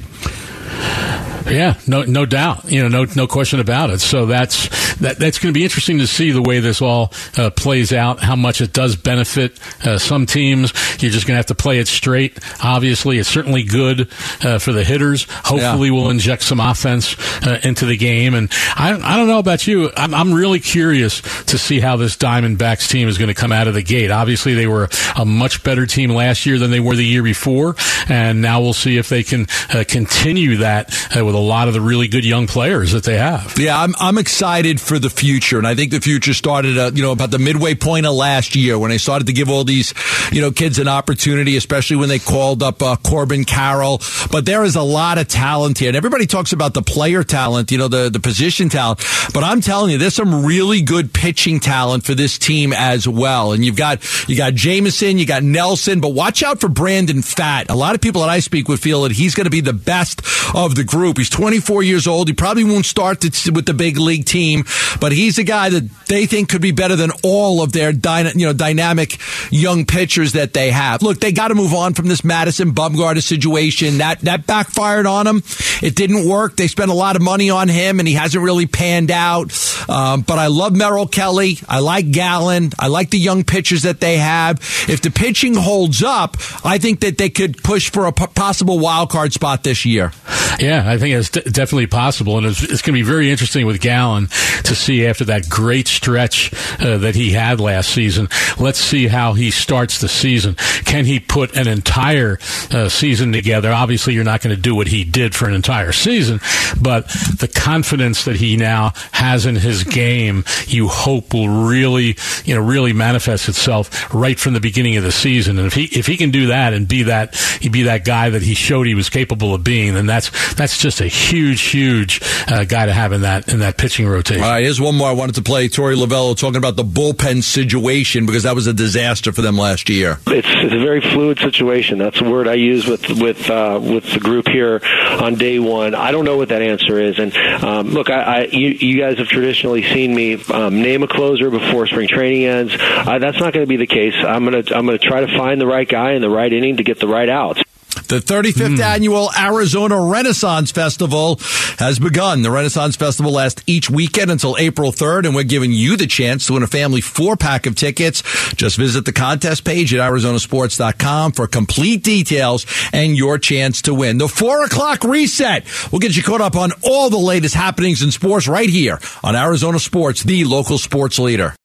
Yeah, 1.49 1.79
no, 1.87 2.03
no 2.03 2.25
doubt. 2.25 2.71
You 2.71 2.87
know, 2.87 3.03
no, 3.03 3.11
no 3.15 3.27
question 3.27 3.59
about 3.59 3.89
it. 3.89 3.99
So 3.99 4.25
that's 4.25 4.95
that, 4.97 5.17
that's 5.17 5.39
going 5.39 5.53
to 5.53 5.57
be 5.57 5.63
interesting 5.63 5.99
to 5.99 6.07
see 6.07 6.31
the 6.31 6.41
way 6.41 6.59
this 6.59 6.81
all 6.81 7.11
uh, 7.37 7.49
plays 7.49 7.91
out. 7.91 8.19
How 8.19 8.35
much 8.35 8.61
it 8.61 8.73
does 8.73 8.95
benefit 8.95 9.59
uh, 9.85 9.97
some 9.97 10.25
teams. 10.25 10.73
You're 11.01 11.11
just 11.11 11.25
going 11.25 11.33
to 11.33 11.39
have 11.39 11.47
to 11.47 11.55
play 11.55 11.79
it 11.79 11.87
straight. 11.87 12.37
Obviously, 12.63 13.17
it's 13.17 13.29
certainly 13.29 13.63
good 13.63 14.09
uh, 14.43 14.59
for 14.59 14.73
the 14.73 14.83
hitters. 14.83 15.25
Hopefully, 15.29 15.87
yeah. 15.87 15.93
we'll 15.93 16.09
inject 16.09 16.43
some 16.43 16.59
offense 16.59 17.15
uh, 17.45 17.59
into 17.63 17.85
the 17.85 17.97
game. 17.97 18.35
And 18.35 18.51
I, 18.75 18.91
I 18.91 19.17
don't 19.17 19.27
know 19.27 19.39
about 19.39 19.65
you. 19.65 19.91
I'm, 19.95 20.13
I'm 20.13 20.33
really 20.33 20.59
curious 20.59 21.21
to 21.45 21.57
see 21.57 21.79
how 21.79 21.95
this 21.95 22.15
Diamondbacks 22.15 22.89
team 22.89 23.07
is 23.07 23.17
going 23.17 23.29
to 23.29 23.33
come 23.33 23.51
out 23.51 23.67
of 23.67 23.73
the 23.73 23.83
gate. 23.83 24.11
Obviously, 24.11 24.53
they 24.53 24.67
were 24.67 24.89
a 25.15 25.25
much 25.25 25.63
better 25.63 25.85
team 25.85 26.11
last 26.11 26.45
year 26.45 26.59
than 26.59 26.71
they 26.71 26.79
were 26.79 26.95
the 26.95 27.05
year 27.05 27.23
before, 27.23 27.75
and 28.07 28.41
now 28.41 28.61
we'll 28.61 28.73
see 28.73 28.97
if 28.97 29.09
they 29.09 29.23
can 29.23 29.47
uh, 29.73 29.83
continue 29.87 30.57
that 30.59 30.93
uh, 31.15 31.25
with 31.25 31.35
a 31.35 31.39
lot 31.39 31.67
of 31.67 31.73
the 31.73 31.81
really 31.81 32.07
good 32.07 32.25
young 32.25 32.47
players 32.47 32.91
that 32.91 33.03
they 33.03 33.17
have. 33.17 33.55
Yeah, 33.57 33.79
I'm, 33.79 33.93
I'm 33.99 34.17
excited 34.17 34.79
for 34.79 34.99
the 34.99 35.09
future. 35.09 35.57
And 35.57 35.67
I 35.67 35.75
think 35.75 35.91
the 35.91 36.01
future 36.01 36.33
started, 36.33 36.77
uh, 36.77 36.91
you 36.93 37.01
know, 37.01 37.11
about 37.11 37.31
the 37.31 37.39
midway 37.39 37.75
point 37.75 38.05
of 38.05 38.13
last 38.13 38.55
year 38.55 38.77
when 38.77 38.89
they 38.89 38.97
started 38.97 39.27
to 39.27 39.33
give 39.33 39.49
all 39.49 39.63
these, 39.63 39.93
you 40.31 40.41
know, 40.41 40.51
kids 40.51 40.79
an 40.79 40.87
opportunity, 40.87 41.57
especially 41.57 41.97
when 41.97 42.09
they 42.09 42.19
called 42.19 42.63
up 42.63 42.81
uh, 42.81 42.95
Corbin 42.97 43.45
Carroll. 43.45 44.01
But 44.31 44.45
there 44.45 44.63
is 44.63 44.75
a 44.75 44.81
lot 44.81 45.17
of 45.17 45.27
talent 45.27 45.79
here. 45.79 45.89
And 45.89 45.97
everybody 45.97 46.25
talks 46.25 46.53
about 46.53 46.73
the 46.73 46.81
player 46.81 47.23
talent, 47.23 47.71
you 47.71 47.77
know, 47.77 47.87
the, 47.87 48.09
the 48.09 48.19
position 48.19 48.69
talent. 48.69 49.03
But 49.33 49.43
I'm 49.43 49.61
telling 49.61 49.91
you, 49.91 49.97
there's 49.97 50.15
some 50.15 50.45
really 50.45 50.81
good 50.81 51.13
pitching 51.13 51.59
talent 51.59 52.03
for 52.03 52.15
this 52.15 52.37
team 52.37 52.73
as 52.73 53.07
well. 53.07 53.53
And 53.53 53.65
you've 53.65 53.75
got, 53.75 54.03
you 54.29 54.37
got 54.37 54.53
Jameson, 54.53 55.17
you 55.17 55.25
got 55.25 55.43
Nelson, 55.43 55.99
but 56.01 56.09
watch 56.09 56.43
out 56.43 56.59
for 56.59 56.69
Brandon 56.69 57.17
Pfaadt. 57.17 57.69
A 57.69 57.75
lot 57.75 57.95
of 57.95 58.01
people 58.01 58.21
that 58.21 58.29
I 58.29 58.39
speak 58.39 58.67
with 58.67 58.81
feel 58.81 59.03
that 59.03 59.11
he's 59.11 59.35
going 59.35 59.45
to 59.45 59.51
be 59.51 59.61
the 59.61 59.73
best 59.73 60.21
of 60.55 60.75
the 60.75 60.83
group. 60.83 61.17
He's 61.17 61.29
24 61.29 61.83
years 61.83 62.07
old. 62.07 62.27
He 62.27 62.33
probably 62.33 62.63
won't 62.63 62.85
start 62.85 63.23
with 63.23 63.65
the 63.65 63.73
big 63.73 63.97
league 63.97 64.25
team, 64.25 64.65
but 64.99 65.11
he's 65.11 65.37
a 65.37 65.43
guy 65.43 65.69
that 65.69 65.89
they 66.07 66.25
think 66.25 66.49
could 66.49 66.61
be 66.61 66.71
better 66.71 66.95
than 66.95 67.11
all 67.23 67.61
of 67.61 67.71
their 67.71 67.91
dyna, 67.91 68.31
you 68.35 68.45
know 68.45 68.53
dynamic 68.53 69.19
young 69.51 69.85
pitchers 69.85 70.33
that 70.33 70.53
they 70.53 70.71
have. 70.71 71.01
Look, 71.01 71.19
they 71.19 71.31
got 71.31 71.49
to 71.49 71.55
move 71.55 71.73
on 71.73 71.93
from 71.93 72.07
this 72.07 72.23
Madison 72.23 72.73
Bumgarner 72.73 73.21
situation. 73.21 73.99
That 73.99 74.21
that 74.21 74.47
backfired 74.47 75.05
on 75.05 75.25
them. 75.25 75.43
It 75.81 75.95
didn't 75.95 76.27
work. 76.27 76.55
They 76.55 76.67
spent 76.67 76.91
a 76.91 76.93
lot 76.93 77.15
of 77.15 77.21
money 77.21 77.49
on 77.49 77.67
him, 77.67 77.99
and 77.99 78.07
he 78.07 78.13
hasn't 78.13 78.43
really 78.43 78.67
panned 78.67 79.11
out. 79.11 79.51
Um, 79.89 80.21
but 80.21 80.39
I 80.39 80.47
love 80.47 80.75
Merrill 80.75 81.07
Kelly. 81.07 81.57
I 81.67 81.79
like 81.79 82.11
Gallen. 82.11 82.71
I 82.79 82.87
like 82.87 83.09
the 83.09 83.19
young 83.19 83.43
pitchers 83.43 83.83
that 83.83 83.99
they 83.99 84.17
have. 84.17 84.59
If 84.87 85.01
the 85.01 85.11
pitching 85.11 85.55
holds 85.55 86.03
up, 86.03 86.37
I 86.63 86.77
think 86.77 87.01
that 87.01 87.17
they 87.17 87.29
could 87.29 87.63
push 87.63 87.89
for 87.89 88.05
a 88.05 88.11
p- 88.11 88.27
possible 88.27 88.79
wild 88.79 89.09
card 89.09 89.33
spot 89.33 89.63
this 89.63 89.85
year. 89.85 90.11
Yeah, 90.59 90.83
I 90.85 90.97
think 90.97 91.15
it's 91.15 91.29
d- 91.29 91.41
definitely 91.41 91.87
possible, 91.87 92.37
and 92.37 92.45
it's, 92.45 92.61
it's 92.61 92.81
going 92.81 92.93
to 92.95 92.99
be 92.99 93.01
very 93.03 93.31
interesting 93.31 93.65
with 93.65 93.79
Gallen 93.79 94.27
to 94.63 94.75
see 94.75 95.05
after 95.05 95.25
that 95.25 95.47
great 95.47 95.87
stretch 95.87 96.53
uh, 96.81 96.97
that 96.97 97.15
he 97.15 97.31
had 97.31 97.59
last 97.59 97.89
season. 97.89 98.27
Let's 98.59 98.79
see 98.79 99.07
how 99.07 99.33
he 99.33 99.51
starts 99.51 100.01
the 100.01 100.09
season. 100.09 100.55
Can 100.85 101.05
he 101.05 101.19
put 101.19 101.55
an 101.55 101.67
entire 101.67 102.39
uh, 102.71 102.89
season 102.89 103.31
together? 103.31 103.71
Obviously, 103.71 104.13
you're 104.13 104.23
not 104.23 104.41
going 104.41 104.55
to 104.55 104.61
do 104.61 104.75
what 104.75 104.87
he 104.87 105.03
did 105.03 105.33
for 105.33 105.47
an 105.47 105.53
entire 105.53 105.91
season, 105.91 106.39
but 106.81 107.07
the 107.39 107.49
confidence 107.53 108.25
that 108.25 108.35
he 108.35 108.57
now 108.57 108.93
has 109.13 109.45
in 109.45 109.55
his 109.55 109.83
game, 109.83 110.43
you 110.67 110.87
hope 110.87 111.33
will 111.33 111.49
really, 111.49 112.17
you 112.45 112.55
know, 112.55 112.61
really 112.61 112.93
manifest 112.93 113.47
itself 113.47 114.13
right 114.13 114.39
from 114.39 114.53
the 114.53 114.59
beginning 114.59 114.97
of 114.97 115.03
the 115.03 115.11
season. 115.11 115.57
And 115.57 115.67
if 115.67 115.73
he 115.73 115.85
if 115.85 116.05
he 116.05 116.17
can 116.17 116.31
do 116.31 116.47
that 116.47 116.73
and 116.73 116.87
be 116.87 117.03
that 117.03 117.35
he 117.61 117.69
be 117.69 117.83
that 117.83 118.05
guy 118.05 118.29
that 118.29 118.41
he 118.41 118.53
showed 118.53 118.87
he 118.87 118.95
was 118.95 119.09
capable 119.09 119.53
of 119.53 119.63
being, 119.63 119.93
then 119.93 120.05
that's 120.05 120.28
that's 120.55 120.77
just 120.77 121.01
a 121.01 121.07
huge, 121.07 121.61
huge 121.61 122.21
uh, 122.47 122.63
guy 122.65 122.85
to 122.85 122.93
have 122.93 123.11
in 123.11 123.21
that 123.21 123.51
in 123.51 123.59
that 123.59 123.77
pitching 123.77 124.07
rotation. 124.07 124.43
All 124.43 124.49
right, 124.49 124.63
here's 124.63 124.81
one 124.81 124.95
more 124.95 125.09
I 125.09 125.13
wanted 125.13 125.35
to 125.35 125.41
play. 125.41 125.69
Torey 125.69 125.95
Lovullo 125.95 126.35
talking 126.35 126.57
about 126.57 126.75
the 126.75 126.83
bullpen 126.83 127.43
situation 127.43 128.25
because 128.25 128.43
that 128.43 128.55
was 128.55 128.67
a 128.67 128.73
disaster 128.73 129.31
for 129.31 129.41
them 129.41 129.57
last 129.57 129.89
year. 129.89 130.19
It's, 130.27 130.47
it's 130.47 130.73
a 130.73 130.79
very 130.79 131.01
fluid 131.01 131.39
situation. 131.39 131.97
That's 131.97 132.19
the 132.19 132.29
word 132.29 132.47
I 132.47 132.55
use 132.55 132.87
with 132.87 133.07
with 133.09 133.49
uh, 133.49 133.79
with 133.81 134.11
the 134.13 134.19
group 134.19 134.47
here 134.47 134.81
on 134.83 135.35
day 135.35 135.59
one. 135.59 135.95
I 135.95 136.11
don't 136.11 136.25
know 136.25 136.37
what 136.37 136.49
that 136.49 136.61
answer 136.61 136.99
is. 136.99 137.19
And 137.19 137.35
um, 137.63 137.89
look, 137.89 138.09
I, 138.09 138.21
I 138.21 138.43
you, 138.45 138.69
you, 138.69 138.99
guys 138.99 139.17
have 139.17 139.27
traditionally 139.27 139.83
seen 139.83 140.13
me 140.13 140.43
um, 140.45 140.81
name 140.81 141.03
a 141.03 141.07
closer 141.07 141.49
before 141.49 141.87
spring 141.87 142.07
training 142.07 142.45
ends. 142.45 142.73
Uh, 142.77 143.19
that's 143.19 143.39
not 143.39 143.53
going 143.53 143.65
to 143.65 143.69
be 143.69 143.77
the 143.77 143.87
case. 143.87 144.15
I'm 144.15 144.43
gonna 144.43 144.63
I'm 144.71 144.85
gonna 144.85 144.97
try 144.97 145.21
to 145.21 145.37
find 145.37 145.59
the 145.59 145.67
right 145.67 145.87
guy 145.87 146.13
in 146.13 146.21
the 146.21 146.29
right 146.29 146.51
inning 146.51 146.77
to 146.77 146.83
get 146.83 146.99
the 146.99 147.07
right 147.07 147.29
outs. 147.29 147.61
The 148.09 148.21
35th 148.21 148.77
mm. 148.77 148.79
annual 148.79 149.29
Arizona 149.37 150.01
Renaissance 150.01 150.71
Festival 150.71 151.39
has 151.77 151.99
begun. 151.99 152.41
The 152.41 152.49
Renaissance 152.49 152.95
Festival 152.95 153.33
lasts 153.33 153.61
each 153.67 153.87
weekend 153.87 154.31
until 154.31 154.57
April 154.57 154.91
3rd, 154.91 155.27
and 155.27 155.35
we're 155.35 155.43
giving 155.43 155.71
you 155.71 155.95
the 155.95 156.07
chance 156.07 156.47
to 156.47 156.53
win 156.53 156.63
a 156.63 156.67
family 156.67 157.01
four 157.01 157.37
pack 157.37 157.67
of 157.67 157.75
tickets. 157.75 158.23
Just 158.55 158.77
visit 158.77 159.05
the 159.05 159.13
contest 159.13 159.63
page 159.63 159.93
at 159.93 159.99
ArizonaSports.com 159.99 161.33
for 161.33 161.45
complete 161.45 162.01
details 162.03 162.65
and 162.91 163.15
your 163.15 163.37
chance 163.37 163.83
to 163.83 163.93
win. 163.93 164.17
The 164.17 164.27
four 164.27 164.65
o'clock 164.65 165.03
reset 165.03 165.65
will 165.91 165.99
get 165.99 166.17
you 166.17 166.23
caught 166.23 166.41
up 166.41 166.55
on 166.55 166.71
all 166.81 167.11
the 167.11 167.17
latest 167.19 167.53
happenings 167.53 168.01
in 168.01 168.09
sports 168.09 168.47
right 168.47 168.69
here 168.69 168.99
on 169.23 169.35
Arizona 169.35 169.77
Sports, 169.77 170.23
the 170.23 170.45
local 170.45 170.79
sports 170.79 171.19
leader. 171.19 171.55